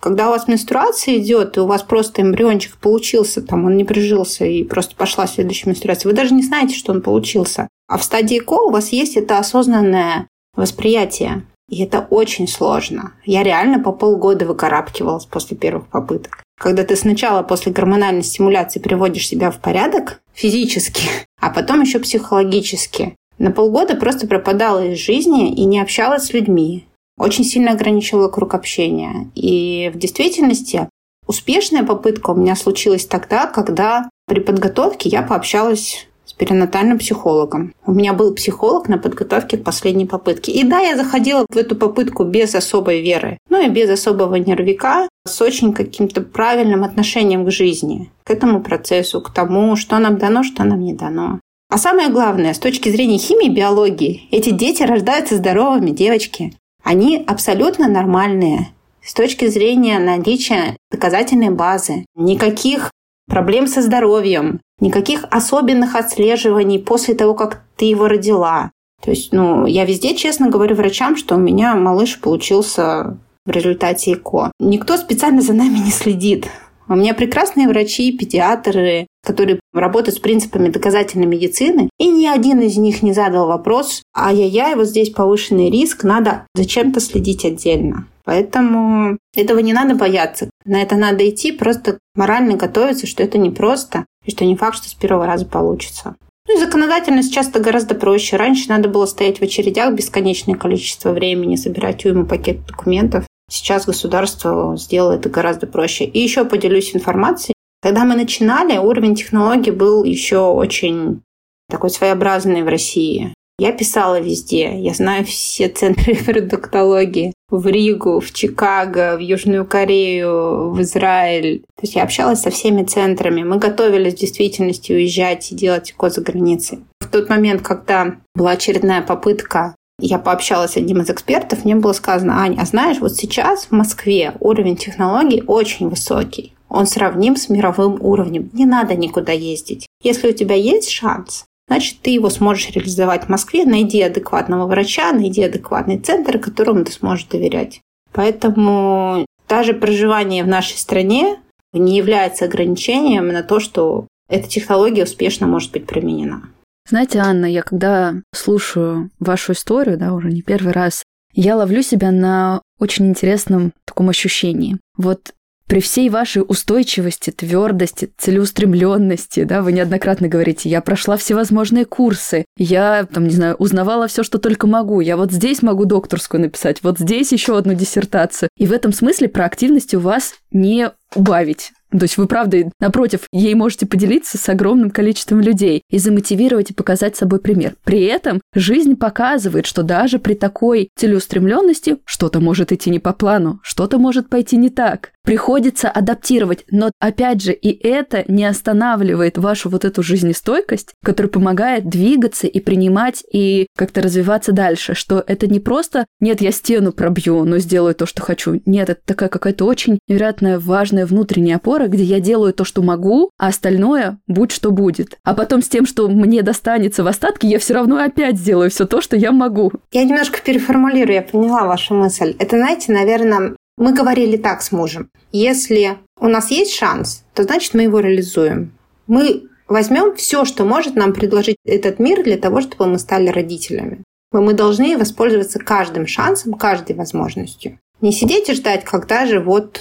Когда 0.00 0.28
у 0.28 0.30
вас 0.30 0.48
менструация 0.48 1.18
идет, 1.18 1.56
и 1.56 1.60
у 1.60 1.66
вас 1.66 1.82
просто 1.82 2.22
эмбриончик 2.22 2.78
получился, 2.78 3.42
там 3.42 3.66
он 3.66 3.76
не 3.76 3.84
прижился, 3.84 4.46
и 4.46 4.64
просто 4.64 4.96
пошла 4.96 5.26
следующая 5.26 5.68
менструация, 5.68 6.08
вы 6.08 6.16
даже 6.16 6.34
не 6.34 6.42
знаете, 6.42 6.74
что 6.74 6.92
он 6.92 7.02
получился. 7.02 7.68
А 7.86 7.98
в 7.98 8.04
стадии 8.04 8.38
ко 8.38 8.54
у 8.54 8.70
вас 8.70 8.92
есть 8.92 9.16
это 9.16 9.38
осознанное 9.38 10.26
восприятие. 10.56 11.44
И 11.70 11.82
это 11.82 12.06
очень 12.10 12.48
сложно. 12.48 13.12
Я 13.24 13.42
реально 13.44 13.78
по 13.78 13.92
полгода 13.92 14.44
выкарабкивалась 14.44 15.24
после 15.24 15.56
первых 15.56 15.86
попыток. 15.86 16.42
Когда 16.58 16.84
ты 16.84 16.96
сначала 16.96 17.42
после 17.42 17.72
гормональной 17.72 18.24
стимуляции 18.24 18.80
приводишь 18.80 19.28
себя 19.28 19.50
в 19.50 19.60
порядок 19.60 20.20
физически, 20.34 21.08
а 21.40 21.50
потом 21.50 21.80
еще 21.80 22.00
психологически. 22.00 23.16
На 23.38 23.52
полгода 23.52 23.94
просто 23.94 24.26
пропадала 24.26 24.84
из 24.84 24.98
жизни 24.98 25.54
и 25.54 25.64
не 25.64 25.80
общалась 25.80 26.24
с 26.24 26.32
людьми. 26.34 26.86
Очень 27.16 27.44
сильно 27.44 27.72
ограничивала 27.72 28.28
круг 28.28 28.54
общения. 28.54 29.30
И 29.34 29.90
в 29.94 29.98
действительности 29.98 30.88
успешная 31.26 31.84
попытка 31.84 32.30
у 32.30 32.34
меня 32.34 32.56
случилась 32.56 33.06
тогда, 33.06 33.46
когда 33.46 34.10
при 34.26 34.40
подготовке 34.40 35.08
я 35.08 35.22
пообщалась 35.22 36.08
перинатальным 36.40 36.98
психологом. 36.98 37.74
У 37.84 37.92
меня 37.92 38.14
был 38.14 38.34
психолог 38.34 38.88
на 38.88 38.96
подготовке 38.96 39.58
к 39.58 39.62
последней 39.62 40.06
попытке. 40.06 40.50
И 40.52 40.64
да, 40.64 40.80
я 40.80 40.96
заходила 40.96 41.44
в 41.50 41.56
эту 41.56 41.76
попытку 41.76 42.24
без 42.24 42.54
особой 42.54 43.02
веры, 43.02 43.36
ну 43.50 43.62
и 43.62 43.68
без 43.68 43.90
особого 43.90 44.36
нервика, 44.36 45.06
с 45.28 45.42
очень 45.42 45.74
каким-то 45.74 46.22
правильным 46.22 46.82
отношением 46.82 47.44
к 47.44 47.50
жизни, 47.50 48.10
к 48.24 48.30
этому 48.30 48.62
процессу, 48.62 49.20
к 49.20 49.34
тому, 49.34 49.76
что 49.76 49.98
нам 49.98 50.16
дано, 50.16 50.42
что 50.42 50.64
нам 50.64 50.80
не 50.80 50.94
дано. 50.94 51.40
А 51.68 51.76
самое 51.76 52.08
главное, 52.08 52.54
с 52.54 52.58
точки 52.58 52.88
зрения 52.88 53.18
химии 53.18 53.48
и 53.48 53.54
биологии, 53.54 54.22
эти 54.30 54.48
дети 54.48 54.82
рождаются 54.82 55.36
здоровыми, 55.36 55.90
девочки. 55.90 56.54
Они 56.82 57.22
абсолютно 57.26 57.86
нормальные. 57.86 58.68
С 59.04 59.12
точки 59.12 59.46
зрения 59.46 59.98
наличия 59.98 60.76
доказательной 60.90 61.50
базы. 61.50 62.06
Никаких 62.16 62.90
проблем 63.30 63.66
со 63.66 63.80
здоровьем, 63.80 64.60
никаких 64.80 65.24
особенных 65.30 65.94
отслеживаний 65.94 66.78
после 66.78 67.14
того, 67.14 67.34
как 67.34 67.62
ты 67.76 67.86
его 67.86 68.08
родила. 68.08 68.72
То 69.02 69.10
есть, 69.10 69.32
ну, 69.32 69.64
я 69.64 69.86
везде 69.86 70.14
честно 70.14 70.50
говорю 70.50 70.76
врачам, 70.76 71.16
что 71.16 71.36
у 71.36 71.38
меня 71.38 71.74
малыш 71.74 72.20
получился 72.20 73.16
в 73.46 73.50
результате 73.50 74.12
ЭКО. 74.12 74.52
Никто 74.60 74.98
специально 74.98 75.40
за 75.40 75.54
нами 75.54 75.78
не 75.78 75.90
следит. 75.90 76.48
У 76.88 76.96
меня 76.96 77.14
прекрасные 77.14 77.68
врачи, 77.68 78.12
педиатры, 78.12 79.06
которые 79.24 79.60
работают 79.72 80.16
с 80.16 80.18
принципами 80.18 80.70
доказательной 80.70 81.26
медицины, 81.26 81.88
и 81.98 82.08
ни 82.08 82.26
один 82.26 82.60
из 82.60 82.76
них 82.76 83.02
не 83.02 83.12
задал 83.12 83.46
вопрос, 83.46 84.02
ай-яй-яй, 84.14 84.74
вот 84.74 84.88
здесь 84.88 85.10
повышенный 85.10 85.70
риск, 85.70 86.02
надо 86.02 86.46
зачем-то 86.54 86.98
следить 86.98 87.44
отдельно. 87.44 88.06
Поэтому 88.24 89.18
этого 89.34 89.58
не 89.60 89.72
надо 89.72 89.94
бояться. 89.94 90.50
На 90.64 90.82
это 90.82 90.96
надо 90.96 91.28
идти, 91.28 91.52
просто 91.52 91.98
морально 92.14 92.56
готовиться, 92.56 93.06
что 93.06 93.22
это 93.22 93.38
непросто, 93.38 94.04
и 94.24 94.30
что 94.30 94.44
не 94.44 94.56
факт, 94.56 94.76
что 94.76 94.88
с 94.88 94.94
первого 94.94 95.26
раза 95.26 95.46
получится. 95.46 96.16
Ну 96.48 96.56
и 96.56 96.60
законодательность 96.60 97.32
часто 97.32 97.60
гораздо 97.60 97.94
проще. 97.94 98.36
Раньше 98.36 98.68
надо 98.68 98.88
было 98.88 99.06
стоять 99.06 99.38
в 99.38 99.42
очередях 99.42 99.94
бесконечное 99.94 100.56
количество 100.56 101.12
времени, 101.12 101.56
собирать 101.56 102.04
уйму 102.04 102.26
пакет 102.26 102.66
документов. 102.66 103.24
Сейчас 103.50 103.86
государство 103.86 104.76
сделало 104.76 105.12
это 105.12 105.28
гораздо 105.28 105.66
проще. 105.66 106.04
И 106.04 106.18
еще 106.20 106.44
поделюсь 106.44 106.94
информацией. 106.94 107.54
Когда 107.82 108.04
мы 108.04 108.14
начинали, 108.14 108.76
уровень 108.78 109.14
технологий 109.14 109.70
был 109.70 110.04
еще 110.04 110.38
очень 110.38 111.22
такой 111.68 111.90
своеобразный 111.90 112.62
в 112.62 112.68
России. 112.68 113.32
Я 113.60 113.72
писала 113.72 114.18
везде. 114.18 114.80
Я 114.80 114.94
знаю 114.94 115.26
все 115.26 115.68
центры 115.68 116.14
продуктологии. 116.24 117.34
В 117.50 117.66
Ригу, 117.66 118.18
в 118.18 118.32
Чикаго, 118.32 119.18
в 119.18 119.20
Южную 119.20 119.66
Корею, 119.66 120.70
в 120.70 120.80
Израиль. 120.80 121.58
То 121.76 121.82
есть 121.82 121.94
я 121.94 122.04
общалась 122.04 122.40
со 122.40 122.48
всеми 122.48 122.84
центрами. 122.84 123.42
Мы 123.42 123.58
готовились 123.58 124.14
в 124.14 124.18
действительности 124.18 124.92
уезжать 124.92 125.52
и 125.52 125.54
делать 125.54 125.92
код 125.92 126.14
за 126.14 126.22
границей. 126.22 126.78
В 127.00 127.08
тот 127.08 127.28
момент, 127.28 127.60
когда 127.60 128.16
была 128.34 128.52
очередная 128.52 129.02
попытка 129.02 129.74
я 129.98 130.18
пообщалась 130.18 130.70
с 130.70 130.76
одним 130.78 131.02
из 131.02 131.10
экспертов, 131.10 131.66
мне 131.66 131.76
было 131.76 131.92
сказано, 131.92 132.40
Аня, 132.40 132.62
а 132.62 132.64
знаешь, 132.64 133.00
вот 133.00 133.14
сейчас 133.16 133.66
в 133.66 133.72
Москве 133.72 134.32
уровень 134.40 134.78
технологий 134.78 135.42
очень 135.46 135.90
высокий. 135.90 136.54
Он 136.70 136.86
сравним 136.86 137.36
с 137.36 137.50
мировым 137.50 137.98
уровнем. 138.00 138.48
Не 138.54 138.64
надо 138.64 138.94
никуда 138.94 139.32
ездить. 139.32 139.86
Если 140.02 140.30
у 140.30 140.32
тебя 140.32 140.54
есть 140.54 140.88
шанс, 140.88 141.44
значит, 141.70 142.00
ты 142.02 142.10
его 142.10 142.30
сможешь 142.30 142.70
реализовать 142.70 143.26
в 143.26 143.28
Москве. 143.28 143.64
Найди 143.64 144.02
адекватного 144.02 144.66
врача, 144.66 145.12
найди 145.12 145.44
адекватный 145.44 146.00
центр, 146.00 146.40
которому 146.40 146.84
ты 146.84 146.90
сможешь 146.90 147.26
доверять. 147.26 147.80
Поэтому 148.12 149.24
даже 149.48 149.72
проживание 149.72 150.42
в 150.42 150.48
нашей 150.48 150.76
стране 150.76 151.38
не 151.72 151.96
является 151.96 152.46
ограничением 152.46 153.28
на 153.28 153.44
то, 153.44 153.60
что 153.60 154.08
эта 154.28 154.48
технология 154.48 155.04
успешно 155.04 155.46
может 155.46 155.70
быть 155.70 155.86
применена. 155.86 156.42
Знаете, 156.88 157.20
Анна, 157.20 157.46
я 157.46 157.62
когда 157.62 158.14
слушаю 158.34 159.10
вашу 159.20 159.52
историю, 159.52 159.96
да, 159.96 160.12
уже 160.12 160.28
не 160.28 160.42
первый 160.42 160.72
раз, 160.72 161.04
я 161.34 161.54
ловлю 161.54 161.82
себя 161.82 162.10
на 162.10 162.62
очень 162.80 163.06
интересном 163.06 163.72
таком 163.84 164.08
ощущении. 164.08 164.76
Вот 164.96 165.34
при 165.70 165.78
всей 165.78 166.10
вашей 166.10 166.42
устойчивости, 166.42 167.30
твердости, 167.30 168.10
целеустремленности, 168.18 169.44
да, 169.44 169.62
вы 169.62 169.70
неоднократно 169.70 170.26
говорите, 170.26 170.68
я 170.68 170.80
прошла 170.80 171.16
всевозможные 171.16 171.84
курсы, 171.84 172.44
я, 172.56 173.06
там, 173.06 173.28
не 173.28 173.34
знаю, 173.34 173.54
узнавала 173.54 174.08
все, 174.08 174.24
что 174.24 174.40
только 174.40 174.66
могу, 174.66 175.00
я 175.00 175.16
вот 175.16 175.30
здесь 175.30 175.62
могу 175.62 175.84
докторскую 175.84 176.40
написать, 176.40 176.82
вот 176.82 176.98
здесь 176.98 177.30
еще 177.30 177.56
одну 177.56 177.74
диссертацию. 177.74 178.48
И 178.56 178.66
в 178.66 178.72
этом 178.72 178.92
смысле 178.92 179.28
про 179.28 179.44
активность 179.44 179.94
у 179.94 180.00
вас 180.00 180.34
не 180.50 180.90
убавить. 181.14 181.70
То 181.90 182.02
есть 182.02 182.16
вы, 182.16 182.26
правда, 182.26 182.70
напротив, 182.80 183.20
ей 183.32 183.54
можете 183.54 183.86
поделиться 183.86 184.38
с 184.38 184.48
огромным 184.48 184.90
количеством 184.90 185.40
людей 185.40 185.82
и 185.90 185.98
замотивировать 185.98 186.70
и 186.70 186.74
показать 186.74 187.16
собой 187.16 187.40
пример. 187.40 187.74
При 187.84 188.02
этом 188.04 188.40
жизнь 188.54 188.96
показывает, 188.96 189.66
что 189.66 189.82
даже 189.82 190.18
при 190.18 190.34
такой 190.34 190.90
целеустремленности 190.96 191.98
что-то 192.04 192.40
может 192.40 192.72
идти 192.72 192.90
не 192.90 192.98
по 192.98 193.12
плану, 193.12 193.60
что-то 193.62 193.98
может 193.98 194.28
пойти 194.28 194.56
не 194.56 194.70
так. 194.70 195.12
Приходится 195.22 195.90
адаптировать, 195.90 196.64
но 196.70 196.90
опять 196.98 197.42
же 197.42 197.52
и 197.52 197.68
это 197.86 198.24
не 198.26 198.44
останавливает 198.46 199.36
вашу 199.36 199.68
вот 199.68 199.84
эту 199.84 200.02
жизнестойкость, 200.02 200.94
которая 201.04 201.30
помогает 201.30 201.88
двигаться 201.88 202.46
и 202.46 202.58
принимать 202.58 203.22
и 203.30 203.66
как-то 203.76 204.00
развиваться 204.00 204.52
дальше, 204.52 204.94
что 204.94 205.22
это 205.26 205.46
не 205.46 205.60
просто 205.60 206.06
«нет, 206.20 206.40
я 206.40 206.52
стену 206.52 206.92
пробью, 206.92 207.44
но 207.44 207.58
сделаю 207.58 207.94
то, 207.94 208.06
что 208.06 208.22
хочу». 208.22 208.62
Нет, 208.64 208.88
это 208.88 209.00
такая 209.04 209.28
какая-то 209.28 209.66
очень 209.66 209.98
невероятная 210.08 210.58
важная 210.58 211.04
внутренняя 211.04 211.56
опора, 211.56 211.79
партнера, 211.80 211.88
где 211.88 212.04
я 212.04 212.20
делаю 212.20 212.52
то, 212.52 212.64
что 212.64 212.82
могу, 212.82 213.30
а 213.38 213.48
остальное 213.48 214.18
будь 214.26 214.52
что 214.52 214.70
будет. 214.70 215.18
А 215.24 215.34
потом 215.34 215.62
с 215.62 215.68
тем, 215.68 215.86
что 215.86 216.08
мне 216.08 216.42
достанется 216.42 217.02
в 217.02 217.06
остатке, 217.06 217.48
я 217.48 217.58
все 217.58 217.74
равно 217.74 218.02
опять 218.02 218.36
сделаю 218.36 218.70
все 218.70 218.86
то, 218.86 219.00
что 219.00 219.16
я 219.16 219.32
могу. 219.32 219.72
Я 219.92 220.04
немножко 220.04 220.40
переформулирую, 220.44 221.14
я 221.14 221.22
поняла 221.22 221.66
вашу 221.66 221.94
мысль. 221.94 222.34
Это, 222.38 222.56
знаете, 222.56 222.92
наверное, 222.92 223.56
мы 223.76 223.92
говорили 223.92 224.36
так 224.36 224.62
с 224.62 224.72
мужем. 224.72 225.08
Если 225.32 225.96
у 226.20 226.28
нас 226.28 226.50
есть 226.50 226.74
шанс, 226.74 227.24
то 227.34 227.42
значит 227.44 227.74
мы 227.74 227.82
его 227.82 228.00
реализуем. 228.00 228.72
Мы 229.06 229.48
возьмем 229.68 230.14
все, 230.16 230.44
что 230.44 230.64
может 230.64 230.96
нам 230.96 231.12
предложить 231.12 231.56
этот 231.64 231.98
мир 231.98 232.22
для 232.22 232.36
того, 232.36 232.60
чтобы 232.60 232.86
мы 232.86 232.98
стали 232.98 233.28
родителями. 233.28 234.02
Мы 234.32 234.52
должны 234.52 234.96
воспользоваться 234.96 235.58
каждым 235.58 236.06
шансом, 236.06 236.54
каждой 236.54 236.94
возможностью. 236.94 237.78
Не 238.00 238.12
сидеть 238.12 238.48
и 238.48 238.54
ждать, 238.54 238.84
когда 238.84 239.26
же 239.26 239.40
вот 239.40 239.80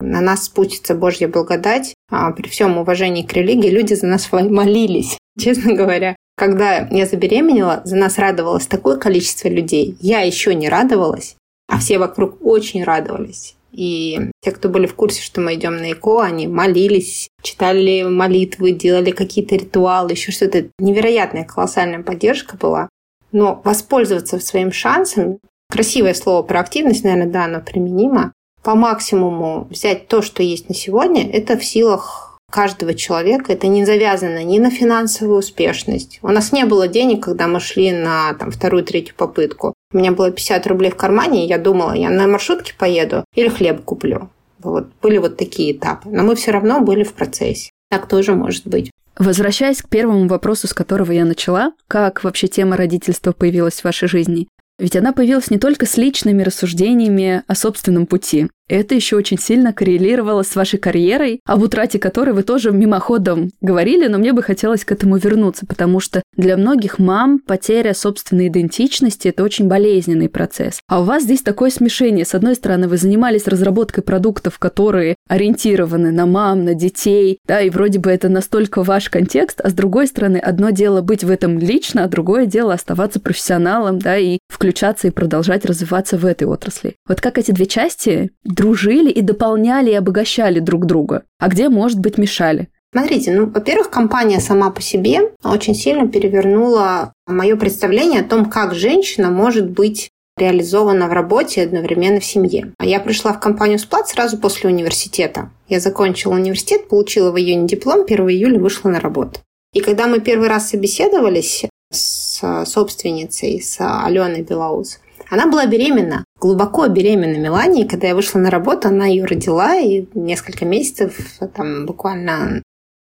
на 0.00 0.20
нас 0.20 0.44
спустится 0.44 0.94
Божья 0.94 1.28
благодать. 1.28 1.94
А 2.10 2.30
при 2.32 2.48
всем 2.48 2.78
уважении 2.78 3.22
к 3.22 3.32
религии 3.32 3.68
люди 3.68 3.94
за 3.94 4.06
нас 4.06 4.28
молились, 4.32 5.18
честно 5.38 5.74
говоря. 5.74 6.16
Когда 6.36 6.86
я 6.88 7.06
забеременела, 7.06 7.80
за 7.84 7.96
нас 7.96 8.18
радовалось 8.18 8.66
такое 8.66 8.96
количество 8.96 9.48
людей. 9.48 9.96
Я 10.00 10.20
еще 10.20 10.54
не 10.54 10.68
радовалась, 10.68 11.36
а 11.66 11.78
все 11.78 11.98
вокруг 11.98 12.44
очень 12.44 12.84
радовались. 12.84 13.56
И 13.72 14.18
те, 14.42 14.52
кто 14.52 14.68
были 14.68 14.86
в 14.86 14.94
курсе, 14.94 15.22
что 15.22 15.40
мы 15.40 15.54
идем 15.54 15.76
на 15.76 15.92
ЭКО, 15.92 16.22
они 16.22 16.46
молились, 16.46 17.28
читали 17.42 18.02
молитвы, 18.02 18.72
делали 18.72 19.10
какие-то 19.10 19.56
ритуалы, 19.56 20.12
еще 20.12 20.32
что-то. 20.32 20.68
Невероятная 20.78 21.44
колоссальная 21.44 22.02
поддержка 22.02 22.56
была. 22.56 22.88
Но 23.32 23.60
воспользоваться 23.64 24.38
своим 24.40 24.72
шансом, 24.72 25.38
красивое 25.70 26.14
слово 26.14 26.42
про 26.42 26.60
активность, 26.60 27.04
наверное, 27.04 27.30
да, 27.30 27.44
оно 27.44 27.60
применимо, 27.60 28.32
по 28.66 28.74
максимуму 28.74 29.68
взять 29.70 30.08
то, 30.08 30.22
что 30.22 30.42
есть 30.42 30.68
на 30.68 30.74
сегодня, 30.74 31.30
это 31.30 31.56
в 31.56 31.64
силах 31.64 32.36
каждого 32.50 32.94
человека. 32.94 33.52
Это 33.52 33.68
не 33.68 33.84
завязано 33.84 34.42
ни 34.42 34.58
на 34.58 34.70
финансовую 34.70 35.38
успешность. 35.38 36.18
У 36.20 36.28
нас 36.28 36.50
не 36.50 36.64
было 36.64 36.88
денег, 36.88 37.22
когда 37.22 37.46
мы 37.46 37.60
шли 37.60 37.92
на 37.92 38.34
там, 38.34 38.50
вторую, 38.50 38.82
третью 38.82 39.14
попытку. 39.14 39.72
У 39.92 39.98
меня 39.98 40.10
было 40.10 40.32
50 40.32 40.66
рублей 40.66 40.90
в 40.90 40.96
кармане, 40.96 41.44
и 41.44 41.48
я 41.48 41.58
думала, 41.58 41.92
я 41.92 42.10
на 42.10 42.26
маршрутке 42.26 42.74
поеду 42.76 43.24
или 43.36 43.48
хлеб 43.48 43.84
куплю. 43.84 44.30
Вот, 44.58 44.88
были 45.00 45.18
вот 45.18 45.36
такие 45.36 45.70
этапы. 45.70 46.08
Но 46.08 46.24
мы 46.24 46.34
все 46.34 46.50
равно 46.50 46.80
были 46.80 47.04
в 47.04 47.12
процессе. 47.12 47.70
Так 47.88 48.08
тоже 48.08 48.34
может 48.34 48.66
быть. 48.66 48.90
Возвращаясь 49.16 49.80
к 49.80 49.88
первому 49.88 50.26
вопросу, 50.26 50.66
с 50.66 50.74
которого 50.74 51.12
я 51.12 51.24
начала, 51.24 51.70
как 51.86 52.24
вообще 52.24 52.48
тема 52.48 52.76
родительства 52.76 53.30
появилась 53.30 53.80
в 53.80 53.84
вашей 53.84 54.08
жизни? 54.08 54.48
Ведь 54.78 54.96
она 54.96 55.12
появилась 55.12 55.50
не 55.50 55.58
только 55.58 55.86
с 55.86 55.96
личными 55.96 56.42
рассуждениями 56.42 57.42
о 57.46 57.54
собственном 57.54 58.06
пути. 58.06 58.48
Это 58.68 58.96
еще 58.96 59.16
очень 59.16 59.38
сильно 59.38 59.72
коррелировало 59.72 60.42
с 60.42 60.56
вашей 60.56 60.78
карьерой, 60.78 61.40
об 61.44 61.62
утрате 61.62 62.00
которой 62.00 62.30
вы 62.30 62.42
тоже 62.42 62.72
мимоходом 62.72 63.50
говорили, 63.60 64.08
но 64.08 64.18
мне 64.18 64.32
бы 64.32 64.42
хотелось 64.42 64.84
к 64.84 64.90
этому 64.90 65.18
вернуться, 65.18 65.66
потому 65.66 66.00
что 66.00 66.22
для 66.36 66.56
многих 66.56 66.98
мам 66.98 67.38
потеря 67.38 67.94
собственной 67.94 68.48
идентичности– 68.48 69.28
это 69.28 69.44
очень 69.44 69.68
болезненный 69.68 70.28
процесс. 70.28 70.80
А 70.88 71.00
у 71.00 71.04
вас 71.04 71.22
здесь 71.22 71.42
такое 71.42 71.70
смешение. 71.70 72.24
С 72.24 72.34
одной 72.34 72.56
стороны, 72.56 72.88
вы 72.88 72.96
занимались 72.96 73.46
разработкой 73.46 74.02
продуктов, 74.02 74.58
которые 74.58 75.14
ориентированы 75.28 76.10
на 76.10 76.26
мам, 76.26 76.64
на 76.64 76.74
детей, 76.74 77.38
да, 77.46 77.60
и 77.60 77.70
вроде 77.70 78.00
бы 78.00 78.10
это 78.10 78.28
настолько 78.28 78.82
ваш 78.82 79.10
контекст, 79.10 79.60
а 79.62 79.70
с 79.70 79.74
другой 79.74 80.08
стороны, 80.08 80.38
одно 80.38 80.70
дело 80.70 81.02
быть 81.02 81.22
в 81.22 81.30
этом 81.30 81.58
лично, 81.60 82.02
а 82.02 82.08
другое 82.08 82.46
дело 82.46 82.74
оставаться 82.74 83.20
профессионалом, 83.20 84.00
да, 84.00 84.16
и 84.18 84.38
включаться 84.48 85.06
и 85.06 85.10
продолжать 85.10 85.64
развиваться 85.64 86.18
в 86.18 86.26
этой 86.26 86.48
отрасли. 86.48 86.96
Вот 87.06 87.20
как 87.20 87.38
эти 87.38 87.52
две 87.52 87.66
части 87.66 88.30
дружили 88.56 89.10
и 89.10 89.20
дополняли 89.20 89.90
и 89.90 89.94
обогащали 89.94 90.58
друг 90.58 90.86
друга, 90.86 91.22
а 91.38 91.48
где, 91.48 91.68
может 91.68 92.00
быть, 92.00 92.18
мешали. 92.18 92.68
Смотрите, 92.92 93.30
ну, 93.32 93.46
во-первых, 93.46 93.90
компания 93.90 94.40
сама 94.40 94.70
по 94.70 94.80
себе 94.80 95.32
очень 95.44 95.74
сильно 95.74 96.08
перевернула 96.08 97.12
мое 97.26 97.56
представление 97.56 98.22
о 98.22 98.24
том, 98.24 98.46
как 98.46 98.74
женщина 98.74 99.30
может 99.30 99.70
быть 99.70 100.10
реализована 100.38 101.08
в 101.08 101.12
работе 101.12 101.62
одновременно 101.62 102.20
в 102.20 102.24
семье. 102.24 102.72
А 102.78 102.86
я 102.86 103.00
пришла 103.00 103.32
в 103.32 103.40
компанию 103.40 103.78
«Сплат» 103.78 104.08
сразу 104.08 104.38
после 104.38 104.70
университета. 104.70 105.50
Я 105.68 105.80
закончила 105.80 106.34
университет, 106.34 106.88
получила 106.88 107.30
в 107.30 107.38
июне 107.38 107.66
диплом, 107.66 108.04
1 108.06 108.28
июля 108.28 108.58
вышла 108.58 108.88
на 108.90 109.00
работу. 109.00 109.40
И 109.72 109.80
когда 109.80 110.06
мы 110.06 110.20
первый 110.20 110.48
раз 110.48 110.70
собеседовались 110.70 111.64
с 111.90 112.64
собственницей, 112.66 113.60
с 113.60 113.76
Аленой 113.80 114.42
Белоус, 114.42 115.00
она 115.28 115.46
была 115.46 115.66
беременна, 115.66 116.24
глубоко 116.38 116.86
беременна 116.88 117.36
Меланией. 117.36 117.88
Когда 117.88 118.08
я 118.08 118.14
вышла 118.14 118.38
на 118.38 118.50
работу, 118.50 118.88
она 118.88 119.06
ее 119.06 119.24
родила, 119.24 119.76
и 119.76 120.06
несколько 120.14 120.64
месяцев, 120.64 121.16
там 121.54 121.86
буквально 121.86 122.62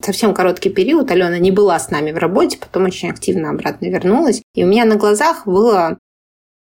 совсем 0.03 0.35
короткий 0.35 0.70
период, 0.70 1.11
Алена 1.11 1.38
не 1.38 1.51
была 1.51 1.79
с 1.79 1.90
нами 1.90 2.12
в 2.12 2.18
работе, 2.18 2.59
потом 2.59 2.85
очень 2.85 3.11
активно 3.11 3.51
обратно 3.51 3.87
вернулась. 3.87 4.42
И 4.55 4.64
у 4.64 4.66
меня 4.66 4.85
на 4.85 4.96
глазах 4.96 5.46
было 5.46 5.99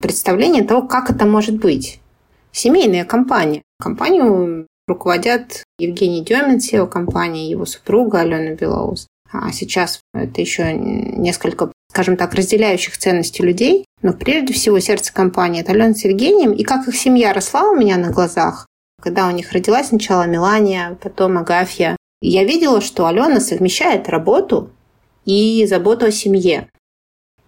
представление 0.00 0.64
того, 0.64 0.86
как 0.86 1.10
это 1.10 1.26
может 1.26 1.56
быть. 1.56 2.00
Семейная 2.52 3.04
компания. 3.04 3.62
Компанию 3.80 4.66
руководят 4.88 5.64
Евгений 5.78 6.24
Демин, 6.24 6.58
SEO 6.58 6.86
компании, 6.86 7.50
его 7.50 7.66
супруга 7.66 8.20
Алена 8.20 8.54
Белоус. 8.54 9.06
а 9.32 9.52
сейчас 9.52 10.00
это 10.14 10.40
еще 10.40 10.72
несколько, 10.72 11.72
скажем 11.96 12.18
так, 12.18 12.34
разделяющих 12.34 12.98
ценности 12.98 13.40
людей. 13.40 13.86
Но 14.02 14.12
прежде 14.12 14.52
всего 14.52 14.78
сердце 14.80 15.14
компании– 15.14 15.60
это 15.62 15.72
Алена 15.72 15.94
с 15.94 16.04
Евгением. 16.04 16.52
И 16.52 16.62
как 16.62 16.86
их 16.88 16.94
семья 16.94 17.32
росла 17.32 17.70
у 17.70 17.74
меня 17.74 17.96
на 17.96 18.10
глазах, 18.10 18.66
когда 19.02 19.26
у 19.26 19.30
них 19.30 19.50
родилась 19.52 19.88
сначала 19.88 20.26
Мелания, 20.26 20.98
потом 21.02 21.38
Агафья, 21.38 21.96
я 22.20 22.44
видела, 22.44 22.82
что 22.82 23.06
Алена 23.06 23.40
совмещает 23.40 24.10
работу 24.10 24.68
и 25.24 25.64
заботу 25.64 26.04
о 26.04 26.10
семье. 26.10 26.68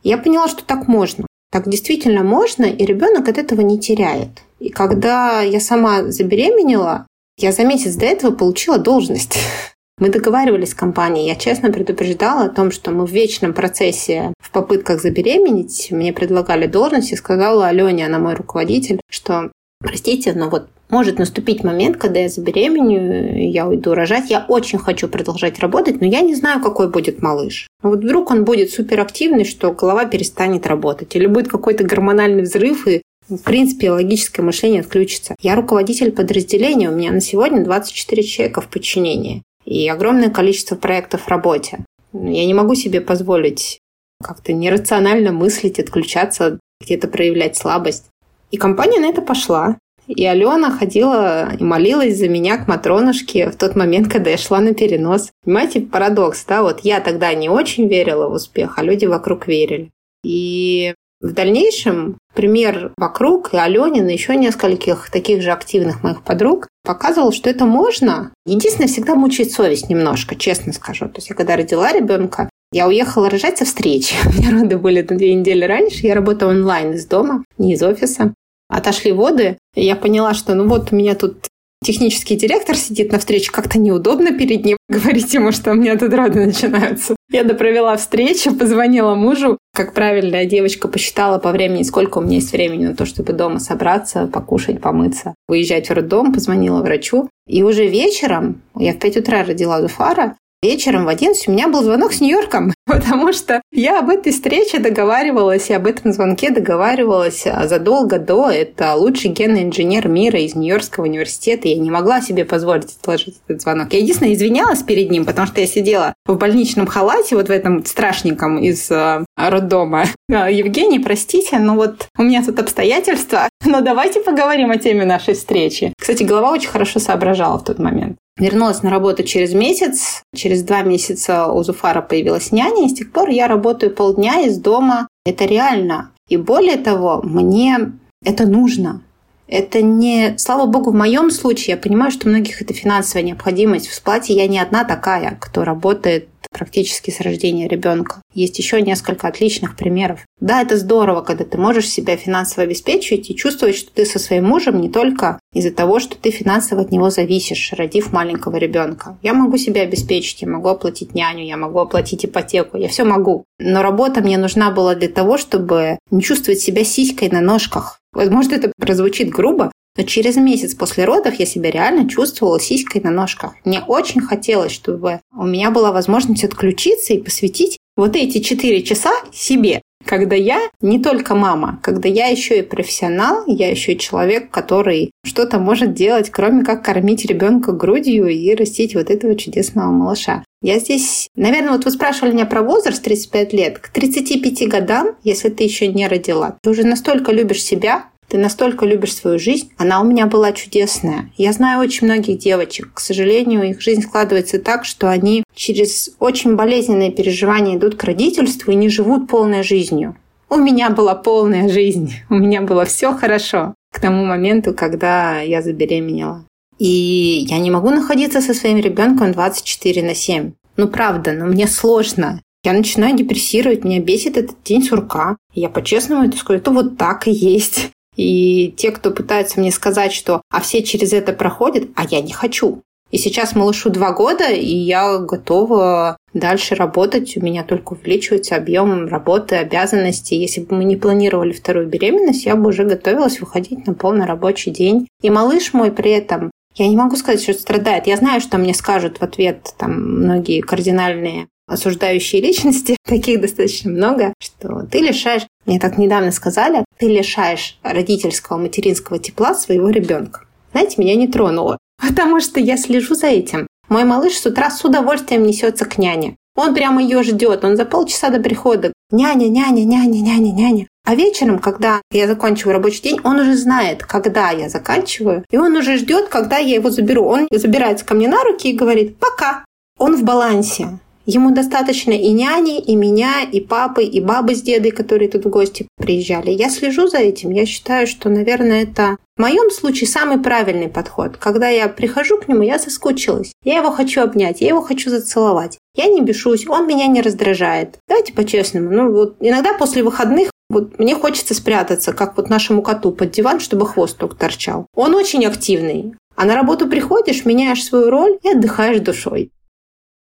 Я 0.02 0.16
поняла, 0.16 0.48
что 0.48 0.64
так 0.64 0.88
можно. 0.88 1.26
Так 1.52 1.68
действительно 1.68 2.22
можно, 2.22 2.64
и 2.64 2.86
ребенок 2.86 3.28
от 3.28 3.36
этого 3.36 3.60
не 3.60 3.78
теряет. 3.78 4.30
И 4.60 4.70
когда 4.70 5.42
я 5.42 5.60
сама 5.60 6.04
забеременела, 6.04 7.06
я 7.36 7.52
за 7.52 7.64
месяц 7.64 7.96
до 7.96 8.06
этого 8.06 8.34
получила 8.34 8.78
должность. 8.78 9.38
Мы 9.98 10.10
договаривались 10.10 10.70
с 10.70 10.74
компанией. 10.74 11.26
Я 11.26 11.34
честно 11.34 11.72
предупреждала 11.72 12.44
о 12.44 12.50
том, 12.50 12.70
что 12.70 12.92
мы 12.92 13.04
в 13.04 13.10
вечном 13.10 13.52
процессе 13.52 14.32
в 14.40 14.52
попытках 14.52 15.02
забеременеть. 15.02 15.88
Мне 15.90 16.12
предлагали 16.12 16.66
должность 16.66 17.12
и 17.12 17.16
сказала 17.16 17.66
Алене, 17.66 18.06
она 18.06 18.20
мой 18.20 18.34
руководитель, 18.34 19.00
что 19.10 19.50
простите, 19.80 20.34
но 20.34 20.50
вот 20.50 20.68
может 20.88 21.18
наступить 21.18 21.64
момент, 21.64 21.96
когда 21.96 22.20
я 22.20 22.28
забеременею, 22.28 23.50
я 23.50 23.66
уйду 23.66 23.92
рожать. 23.92 24.30
Я 24.30 24.44
очень 24.48 24.78
хочу 24.78 25.08
продолжать 25.08 25.58
работать, 25.58 26.00
но 26.00 26.06
я 26.06 26.20
не 26.20 26.34
знаю, 26.34 26.62
какой 26.62 26.88
будет 26.88 27.20
малыш. 27.20 27.66
Но 27.82 27.90
вот 27.90 28.04
вдруг 28.04 28.30
он 28.30 28.44
будет 28.44 28.70
суперактивный, 28.70 29.44
что 29.44 29.72
голова 29.72 30.04
перестанет 30.04 30.66
работать. 30.66 31.14
Или 31.16 31.26
будет 31.26 31.48
какой-то 31.48 31.82
гормональный 31.84 32.42
взрыв, 32.42 32.86
и 32.86 33.02
в 33.28 33.42
принципе, 33.42 33.90
логическое 33.90 34.42
мышление 34.42 34.80
отключится. 34.80 35.34
Я 35.42 35.54
руководитель 35.56 36.12
подразделения, 36.12 36.88
у 36.88 36.94
меня 36.94 37.12
на 37.12 37.20
сегодня 37.20 37.62
24 37.62 38.22
человека 38.22 38.62
в 38.62 38.68
подчинении 38.68 39.42
и 39.68 39.86
огромное 39.86 40.30
количество 40.30 40.76
проектов 40.76 41.22
в 41.22 41.28
работе. 41.28 41.84
Я 42.14 42.46
не 42.46 42.54
могу 42.54 42.74
себе 42.74 43.02
позволить 43.02 43.80
как-то 44.22 44.54
нерационально 44.54 45.30
мыслить, 45.30 45.78
отключаться, 45.78 46.58
где-то 46.80 47.06
проявлять 47.06 47.56
слабость. 47.56 48.06
И 48.50 48.56
компания 48.56 48.98
на 48.98 49.10
это 49.10 49.20
пошла. 49.20 49.76
И 50.06 50.24
Алена 50.24 50.70
ходила 50.70 51.54
и 51.54 51.62
молилась 51.62 52.16
за 52.16 52.30
меня 52.30 52.56
к 52.56 52.66
Матронушке 52.66 53.50
в 53.50 53.56
тот 53.56 53.76
момент, 53.76 54.10
когда 54.10 54.30
я 54.30 54.38
шла 54.38 54.60
на 54.60 54.72
перенос. 54.72 55.30
Понимаете, 55.44 55.82
парадокс, 55.82 56.46
да? 56.46 56.62
Вот 56.62 56.80
я 56.80 57.00
тогда 57.00 57.34
не 57.34 57.50
очень 57.50 57.88
верила 57.88 58.26
в 58.28 58.32
успех, 58.32 58.78
а 58.78 58.82
люди 58.82 59.04
вокруг 59.04 59.46
верили. 59.46 59.90
И 60.24 60.94
в 61.20 61.32
дальнейшем 61.32 62.16
пример 62.34 62.92
вокруг 62.96 63.52
и 63.52 63.58
Аленина, 63.58 64.08
еще 64.08 64.34
нескольких 64.34 65.10
таких 65.10 65.42
же 65.42 65.50
активных 65.50 66.02
моих 66.02 66.22
подруг 66.22 66.67
показывал, 66.84 67.32
что 67.32 67.50
это 67.50 67.64
можно. 67.64 68.32
Единственное, 68.46 68.88
всегда 68.88 69.14
мучает 69.14 69.52
совесть 69.52 69.88
немножко, 69.88 70.36
честно 70.36 70.72
скажу. 70.72 71.06
То 71.06 71.16
есть 71.16 71.30
я 71.30 71.36
когда 71.36 71.56
родила 71.56 71.92
ребенка, 71.92 72.48
я 72.72 72.86
уехала 72.86 73.30
рожать 73.30 73.58
со 73.58 73.64
встречи. 73.64 74.14
У 74.26 74.30
меня 74.30 74.50
роды 74.50 74.78
были 74.78 75.06
на 75.08 75.16
две 75.16 75.34
недели 75.34 75.64
раньше. 75.64 76.06
Я 76.06 76.14
работала 76.14 76.50
онлайн 76.50 76.92
из 76.92 77.06
дома, 77.06 77.44
не 77.56 77.74
из 77.74 77.82
офиса. 77.82 78.34
Отошли 78.68 79.12
воды, 79.12 79.58
и 79.74 79.84
я 79.84 79.96
поняла, 79.96 80.34
что 80.34 80.54
ну 80.54 80.68
вот 80.68 80.92
у 80.92 80.96
меня 80.96 81.14
тут 81.14 81.46
технический 81.82 82.36
директор 82.36 82.76
сидит 82.76 83.12
на 83.12 83.18
встрече, 83.18 83.50
как-то 83.50 83.78
неудобно 83.78 84.36
перед 84.36 84.64
ним 84.64 84.76
говорить 84.88 85.32
ему, 85.32 85.52
что 85.52 85.72
у 85.72 85.74
меня 85.74 85.96
тут 85.96 86.12
роды 86.12 86.44
начинаются. 86.44 87.16
Я 87.30 87.44
допровела 87.44 87.94
встречу, 87.96 88.54
позвонила 88.54 89.14
мужу. 89.14 89.58
Как 89.74 89.92
правильная 89.92 90.46
девочка 90.46 90.88
посчитала 90.88 91.38
по 91.38 91.52
времени, 91.52 91.82
сколько 91.82 92.18
у 92.18 92.20
меня 92.22 92.36
есть 92.36 92.52
времени 92.52 92.86
на 92.86 92.96
то, 92.96 93.04
чтобы 93.04 93.34
дома 93.34 93.60
собраться, 93.60 94.26
покушать, 94.26 94.80
помыться, 94.80 95.34
выезжать 95.46 95.90
в 95.90 95.92
роддом, 95.92 96.32
позвонила 96.32 96.80
врачу. 96.80 97.28
И 97.46 97.62
уже 97.62 97.86
вечером, 97.86 98.62
я 98.74 98.94
в 98.94 98.98
5 98.98 99.18
утра 99.18 99.44
родила 99.44 99.82
Зуфара, 99.82 100.36
Вечером 100.60 101.04
в 101.04 101.08
11 101.08 101.46
у 101.46 101.52
меня 101.52 101.68
был 101.68 101.84
звонок 101.84 102.12
с 102.12 102.20
Нью-Йорком, 102.20 102.74
потому 102.86 103.32
что 103.32 103.62
я 103.70 104.00
об 104.00 104.08
этой 104.08 104.32
встрече 104.32 104.80
договаривалась, 104.80 105.70
и 105.70 105.72
об 105.72 105.86
этом 105.86 106.12
звонке 106.12 106.50
договаривалась 106.50 107.46
задолго 107.66 108.18
до. 108.18 108.50
Это 108.50 108.94
лучший 108.94 109.30
генный 109.30 109.62
инженер 109.62 110.08
мира 110.08 110.40
из 110.40 110.56
Нью-Йоркского 110.56 111.04
университета. 111.04 111.68
Я 111.68 111.78
не 111.78 111.92
могла 111.92 112.20
себе 112.20 112.44
позволить 112.44 112.96
отложить 113.00 113.36
этот 113.46 113.62
звонок. 113.62 113.92
Я 113.92 114.00
единственное 114.00 114.34
извинялась 114.34 114.82
перед 114.82 115.12
ним, 115.12 115.26
потому 115.26 115.46
что 115.46 115.60
я 115.60 115.66
сидела 115.68 116.12
в 116.26 116.36
больничном 116.36 116.88
халате, 116.88 117.36
вот 117.36 117.46
в 117.46 117.52
этом 117.52 117.84
страшненьком 117.84 118.58
из 118.58 118.90
э, 118.90 119.24
роддома. 119.36 120.06
Евгений, 120.28 120.98
простите, 120.98 121.60
но 121.60 121.76
вот 121.76 122.08
у 122.18 122.22
меня 122.24 122.44
тут 122.44 122.58
обстоятельства, 122.58 123.48
но 123.64 123.80
давайте 123.80 124.20
поговорим 124.20 124.72
о 124.72 124.76
теме 124.76 125.04
нашей 125.04 125.34
встречи. 125.34 125.92
Кстати, 125.96 126.24
голова 126.24 126.50
очень 126.50 126.70
хорошо 126.70 126.98
соображала 126.98 127.58
в 127.58 127.64
тот 127.64 127.78
момент. 127.78 128.16
Вернулась 128.38 128.82
на 128.82 128.90
работу 128.90 129.24
через 129.24 129.52
месяц. 129.52 130.22
Через 130.34 130.62
два 130.62 130.82
месяца 130.82 131.48
у 131.48 131.62
Зуфара 131.62 132.02
появилась 132.02 132.52
няня, 132.52 132.86
и 132.86 132.88
с 132.88 132.94
тех 132.94 133.10
пор 133.12 133.30
я 133.30 133.48
работаю 133.48 133.94
полдня 133.94 134.42
из 134.42 134.58
дома. 134.58 135.08
Это 135.24 135.44
реально. 135.44 136.12
И 136.28 136.36
более 136.36 136.76
того, 136.76 137.20
мне 137.22 137.92
это 138.24 138.46
нужно. 138.46 139.02
Это 139.48 139.80
не, 139.80 140.36
слава 140.36 140.66
богу, 140.66 140.90
в 140.90 140.94
моем 140.94 141.30
случае, 141.30 141.74
я 141.74 141.80
понимаю, 141.80 142.12
что 142.12 142.28
у 142.28 142.30
многих 142.30 142.60
это 142.60 142.74
финансовая 142.74 143.24
необходимость. 143.24 143.88
В 143.88 143.94
сплате 143.94 144.34
я 144.34 144.46
не 144.46 144.58
одна 144.58 144.84
такая, 144.84 145.38
кто 145.40 145.64
работает 145.64 146.28
практически 146.50 147.10
с 147.10 147.20
рождения 147.20 147.68
ребенка. 147.68 148.22
Есть 148.34 148.58
еще 148.58 148.80
несколько 148.80 149.28
отличных 149.28 149.76
примеров. 149.76 150.20
Да, 150.40 150.62
это 150.62 150.76
здорово, 150.76 151.20
когда 151.22 151.44
ты 151.44 151.58
можешь 151.58 151.88
себя 151.88 152.16
финансово 152.16 152.62
обеспечивать 152.62 153.30
и 153.30 153.36
чувствовать, 153.36 153.76
что 153.76 153.90
ты 153.92 154.06
со 154.06 154.18
своим 154.18 154.44
мужем 154.44 154.80
не 154.80 154.88
только 154.88 155.38
из-за 155.52 155.70
того, 155.70 156.00
что 156.00 156.16
ты 156.16 156.30
финансово 156.30 156.82
от 156.82 156.90
него 156.90 157.10
зависишь, 157.10 157.72
родив 157.72 158.12
маленького 158.12 158.56
ребенка. 158.56 159.18
Я 159.22 159.34
могу 159.34 159.56
себя 159.58 159.82
обеспечить, 159.82 160.42
я 160.42 160.48
могу 160.48 160.68
оплатить 160.68 161.14
няню, 161.14 161.44
я 161.44 161.56
могу 161.56 161.80
оплатить 161.80 162.24
ипотеку, 162.24 162.76
я 162.76 162.88
все 162.88 163.04
могу. 163.04 163.44
Но 163.58 163.82
работа 163.82 164.20
мне 164.20 164.38
нужна 164.38 164.70
была 164.70 164.94
для 164.94 165.08
того, 165.08 165.38
чтобы 165.38 165.98
не 166.10 166.22
чувствовать 166.22 166.60
себя 166.60 166.84
сиськой 166.84 167.28
на 167.28 167.40
ножках. 167.40 168.00
Возможно, 168.18 168.56
это 168.56 168.72
прозвучит 168.76 169.30
грубо, 169.30 169.70
но 169.96 170.02
через 170.02 170.34
месяц 170.34 170.74
после 170.74 171.04
родов 171.04 171.38
я 171.38 171.46
себя 171.46 171.70
реально 171.70 172.08
чувствовала 172.08 172.58
сиськой 172.58 173.00
на 173.00 173.12
ножках. 173.12 173.54
Мне 173.64 173.80
очень 173.86 174.20
хотелось, 174.20 174.72
чтобы 174.72 175.20
у 175.32 175.46
меня 175.46 175.70
была 175.70 175.92
возможность 175.92 176.42
отключиться 176.42 177.14
и 177.14 177.22
посвятить 177.22 177.78
вот 177.96 178.16
эти 178.16 178.40
четыре 178.40 178.82
часа 178.82 179.12
себе, 179.32 179.82
когда 180.08 180.34
я 180.34 180.70
не 180.80 180.98
только 180.98 181.34
мама, 181.34 181.78
когда 181.82 182.08
я 182.08 182.28
еще 182.28 182.60
и 182.60 182.62
профессионал, 182.62 183.44
я 183.46 183.70
еще 183.70 183.92
и 183.92 183.98
человек, 183.98 184.50
который 184.50 185.10
что-то 185.22 185.58
может 185.58 185.92
делать, 185.92 186.30
кроме 186.30 186.64
как 186.64 186.82
кормить 186.82 187.26
ребенка 187.26 187.72
грудью 187.72 188.26
и 188.28 188.54
растить 188.54 188.94
вот 188.94 189.10
этого 189.10 189.36
чудесного 189.36 189.90
малыша. 189.90 190.42
Я 190.62 190.78
здесь, 190.78 191.28
наверное, 191.36 191.72
вот 191.72 191.84
вы 191.84 191.90
спрашивали 191.90 192.32
меня 192.32 192.46
про 192.46 192.62
возраст 192.62 193.02
35 193.02 193.52
лет. 193.52 193.78
К 193.78 193.90
35 193.90 194.68
годам, 194.68 195.08
если 195.24 195.50
ты 195.50 195.64
еще 195.64 195.88
не 195.88 196.08
родила, 196.08 196.56
ты 196.62 196.70
уже 196.70 196.84
настолько 196.84 197.30
любишь 197.30 197.62
себя, 197.62 198.06
ты 198.28 198.38
настолько 198.38 198.84
любишь 198.86 199.14
свою 199.14 199.38
жизнь. 199.38 199.72
Она 199.78 200.00
у 200.00 200.04
меня 200.04 200.26
была 200.26 200.52
чудесная. 200.52 201.30
Я 201.36 201.52
знаю 201.52 201.80
очень 201.80 202.06
многих 202.06 202.38
девочек. 202.38 202.90
К 202.94 203.00
сожалению, 203.00 203.68
их 203.68 203.80
жизнь 203.80 204.02
складывается 204.02 204.58
так, 204.58 204.84
что 204.84 205.10
они 205.10 205.44
через 205.54 206.10
очень 206.18 206.54
болезненные 206.54 207.10
переживания 207.10 207.76
идут 207.76 207.96
к 207.96 208.04
родительству 208.04 208.70
и 208.70 208.76
не 208.76 208.88
живут 208.88 209.28
полной 209.28 209.62
жизнью. 209.62 210.16
У 210.50 210.56
меня 210.56 210.90
была 210.90 211.14
полная 211.14 211.68
жизнь. 211.68 212.14
У 212.30 212.34
меня 212.34 212.62
было 212.62 212.84
все 212.84 213.12
хорошо 213.14 213.74
к 213.92 214.00
тому 214.00 214.24
моменту, 214.24 214.74
когда 214.74 215.40
я 215.40 215.62
забеременела. 215.62 216.44
И 216.78 217.46
я 217.48 217.58
не 217.58 217.70
могу 217.70 217.90
находиться 217.90 218.40
со 218.40 218.54
своим 218.54 218.78
ребенком 218.78 219.32
24 219.32 220.02
на 220.02 220.14
7. 220.14 220.52
Ну 220.76 220.88
правда, 220.88 221.32
но 221.32 221.46
мне 221.46 221.66
сложно. 221.66 222.40
Я 222.64 222.72
начинаю 222.72 223.16
депрессировать, 223.16 223.84
меня 223.84 224.00
бесит 224.00 224.36
этот 224.36 224.62
день 224.62 224.82
сурка. 224.82 225.36
я 225.54 225.68
по-честному 225.68 226.24
это 226.24 226.36
скажу, 226.36 226.58
это 226.58 226.70
вот 226.70 226.96
так 226.96 227.26
и 227.26 227.30
есть. 227.30 227.90
И 228.18 228.74
те, 228.76 228.90
кто 228.90 229.12
пытается 229.12 229.60
мне 229.60 229.70
сказать, 229.70 230.12
что 230.12 230.42
а 230.50 230.60
все 230.60 230.82
через 230.82 231.12
это 231.12 231.32
проходят, 231.32 231.88
а 231.94 232.04
я 232.04 232.20
не 232.20 232.32
хочу. 232.32 232.82
И 233.10 233.16
сейчас 233.16 233.54
малышу 233.54 233.88
два 233.88 234.12
года, 234.12 234.50
и 234.50 234.74
я 234.74 235.18
готова 235.18 236.18
дальше 236.34 236.74
работать. 236.74 237.36
У 237.36 237.40
меня 237.40 237.62
только 237.62 237.92
увеличивается 237.94 238.56
объем 238.56 239.06
работы, 239.06 239.56
обязанностей. 239.56 240.36
Если 240.36 240.60
бы 240.60 240.76
мы 240.76 240.84
не 240.84 240.96
планировали 240.96 241.52
вторую 241.52 241.86
беременность, 241.86 242.44
я 242.44 242.56
бы 242.56 242.68
уже 242.68 242.84
готовилась 242.84 243.40
выходить 243.40 243.86
на 243.86 243.94
полный 243.94 244.26
рабочий 244.26 244.70
день. 244.70 245.08
И 245.22 245.30
малыш 245.30 245.72
мой 245.72 245.90
при 245.90 246.10
этом 246.10 246.50
я 246.74 246.88
не 246.88 246.96
могу 246.96 247.16
сказать, 247.16 247.40
что 247.40 247.54
страдает. 247.54 248.06
Я 248.06 248.16
знаю, 248.16 248.40
что 248.40 248.58
мне 248.58 248.74
скажут 248.74 249.18
в 249.18 249.22
ответ 249.22 249.74
там 249.78 250.22
многие 250.22 250.60
кардинальные 250.60 251.48
осуждающие 251.68 252.40
личности, 252.40 252.96
таких 253.04 253.40
достаточно 253.40 253.90
много, 253.90 254.32
что 254.40 254.86
ты 254.90 254.98
лишаешь, 255.00 255.46
мне 255.68 255.78
так 255.78 255.98
недавно 255.98 256.32
сказали, 256.32 256.84
ты 256.98 257.06
лишаешь 257.06 257.78
родительского 257.82 258.56
материнского 258.56 259.18
тепла 259.18 259.54
своего 259.54 259.90
ребенка. 259.90 260.40
Знаете, 260.72 260.94
меня 260.98 261.14
не 261.14 261.28
тронуло, 261.28 261.76
потому 262.00 262.40
что 262.40 262.58
я 262.58 262.78
слежу 262.78 263.14
за 263.14 263.26
этим. 263.26 263.66
Мой 263.90 264.04
малыш 264.04 264.38
с 264.38 264.46
утра 264.46 264.70
с 264.70 264.82
удовольствием 264.84 265.42
несется 265.42 265.84
к 265.84 265.98
няне. 265.98 266.36
Он 266.56 266.74
прямо 266.74 267.02
ее 267.02 267.22
ждет, 267.22 267.64
он 267.64 267.76
за 267.76 267.84
полчаса 267.84 268.30
до 268.30 268.40
прихода. 268.40 268.92
Няня, 269.10 269.48
няня, 269.48 269.84
няня, 269.84 270.20
няня, 270.20 270.52
няня. 270.52 270.86
А 271.04 271.14
вечером, 271.14 271.58
когда 271.58 272.00
я 272.10 272.26
заканчиваю 272.26 272.74
рабочий 272.74 273.02
день, 273.02 273.20
он 273.22 273.38
уже 273.38 273.54
знает, 273.54 274.04
когда 274.04 274.50
я 274.50 274.68
заканчиваю, 274.68 275.44
и 275.50 275.56
он 275.56 275.76
уже 275.76 275.98
ждет, 275.98 276.28
когда 276.28 276.56
я 276.56 276.74
его 276.74 276.90
заберу. 276.90 277.26
Он 277.26 277.46
забирается 277.50 278.04
ко 278.04 278.14
мне 278.14 278.26
на 278.28 278.42
руки 278.42 278.70
и 278.70 278.76
говорит 278.76 279.18
«пока». 279.18 279.64
Он 279.98 280.16
в 280.16 280.24
балансе. 280.24 280.98
Ему 281.30 281.50
достаточно 281.50 282.12
и 282.12 282.30
няни, 282.30 282.80
и 282.80 282.96
меня, 282.96 283.42
и 283.42 283.60
папы, 283.60 284.02
и 284.02 284.18
бабы 284.18 284.54
с 284.54 284.62
дедой, 284.62 284.92
которые 284.92 285.28
тут 285.28 285.44
в 285.44 285.50
гости 285.50 285.86
приезжали. 285.98 286.52
Я 286.52 286.70
слежу 286.70 287.06
за 287.06 287.18
этим. 287.18 287.50
Я 287.50 287.66
считаю, 287.66 288.06
что, 288.06 288.30
наверное, 288.30 288.84
это 288.84 289.18
в 289.36 289.42
моем 289.42 289.70
случае 289.70 290.08
самый 290.08 290.38
правильный 290.38 290.88
подход. 290.88 291.36
Когда 291.36 291.68
я 291.68 291.90
прихожу 291.90 292.38
к 292.38 292.48
нему, 292.48 292.62
я 292.62 292.78
соскучилась. 292.78 293.52
Я 293.62 293.76
его 293.76 293.90
хочу 293.90 294.22
обнять, 294.22 294.62
я 294.62 294.68
его 294.68 294.80
хочу 294.80 295.10
зацеловать. 295.10 295.76
Я 295.94 296.06
не 296.06 296.22
бешусь, 296.22 296.66
он 296.66 296.86
меня 296.86 297.06
не 297.08 297.20
раздражает. 297.20 297.98
Давайте 298.08 298.32
по-честному. 298.32 298.90
Ну 298.90 299.12
вот 299.12 299.36
иногда 299.40 299.74
после 299.74 300.02
выходных 300.02 300.50
вот 300.70 300.98
мне 300.98 301.14
хочется 301.14 301.52
спрятаться, 301.52 302.14
как 302.14 302.38
вот 302.38 302.48
нашему 302.48 302.80
коту 302.80 303.12
под 303.12 303.32
диван, 303.32 303.60
чтобы 303.60 303.86
хвост 303.86 304.16
только 304.16 304.36
торчал. 304.36 304.86
Он 304.94 305.14
очень 305.14 305.44
активный. 305.44 306.14
А 306.36 306.46
на 306.46 306.54
работу 306.54 306.88
приходишь, 306.88 307.44
меняешь 307.44 307.84
свою 307.84 308.08
роль 308.08 308.38
и 308.42 308.48
отдыхаешь 308.48 309.00
душой. 309.00 309.50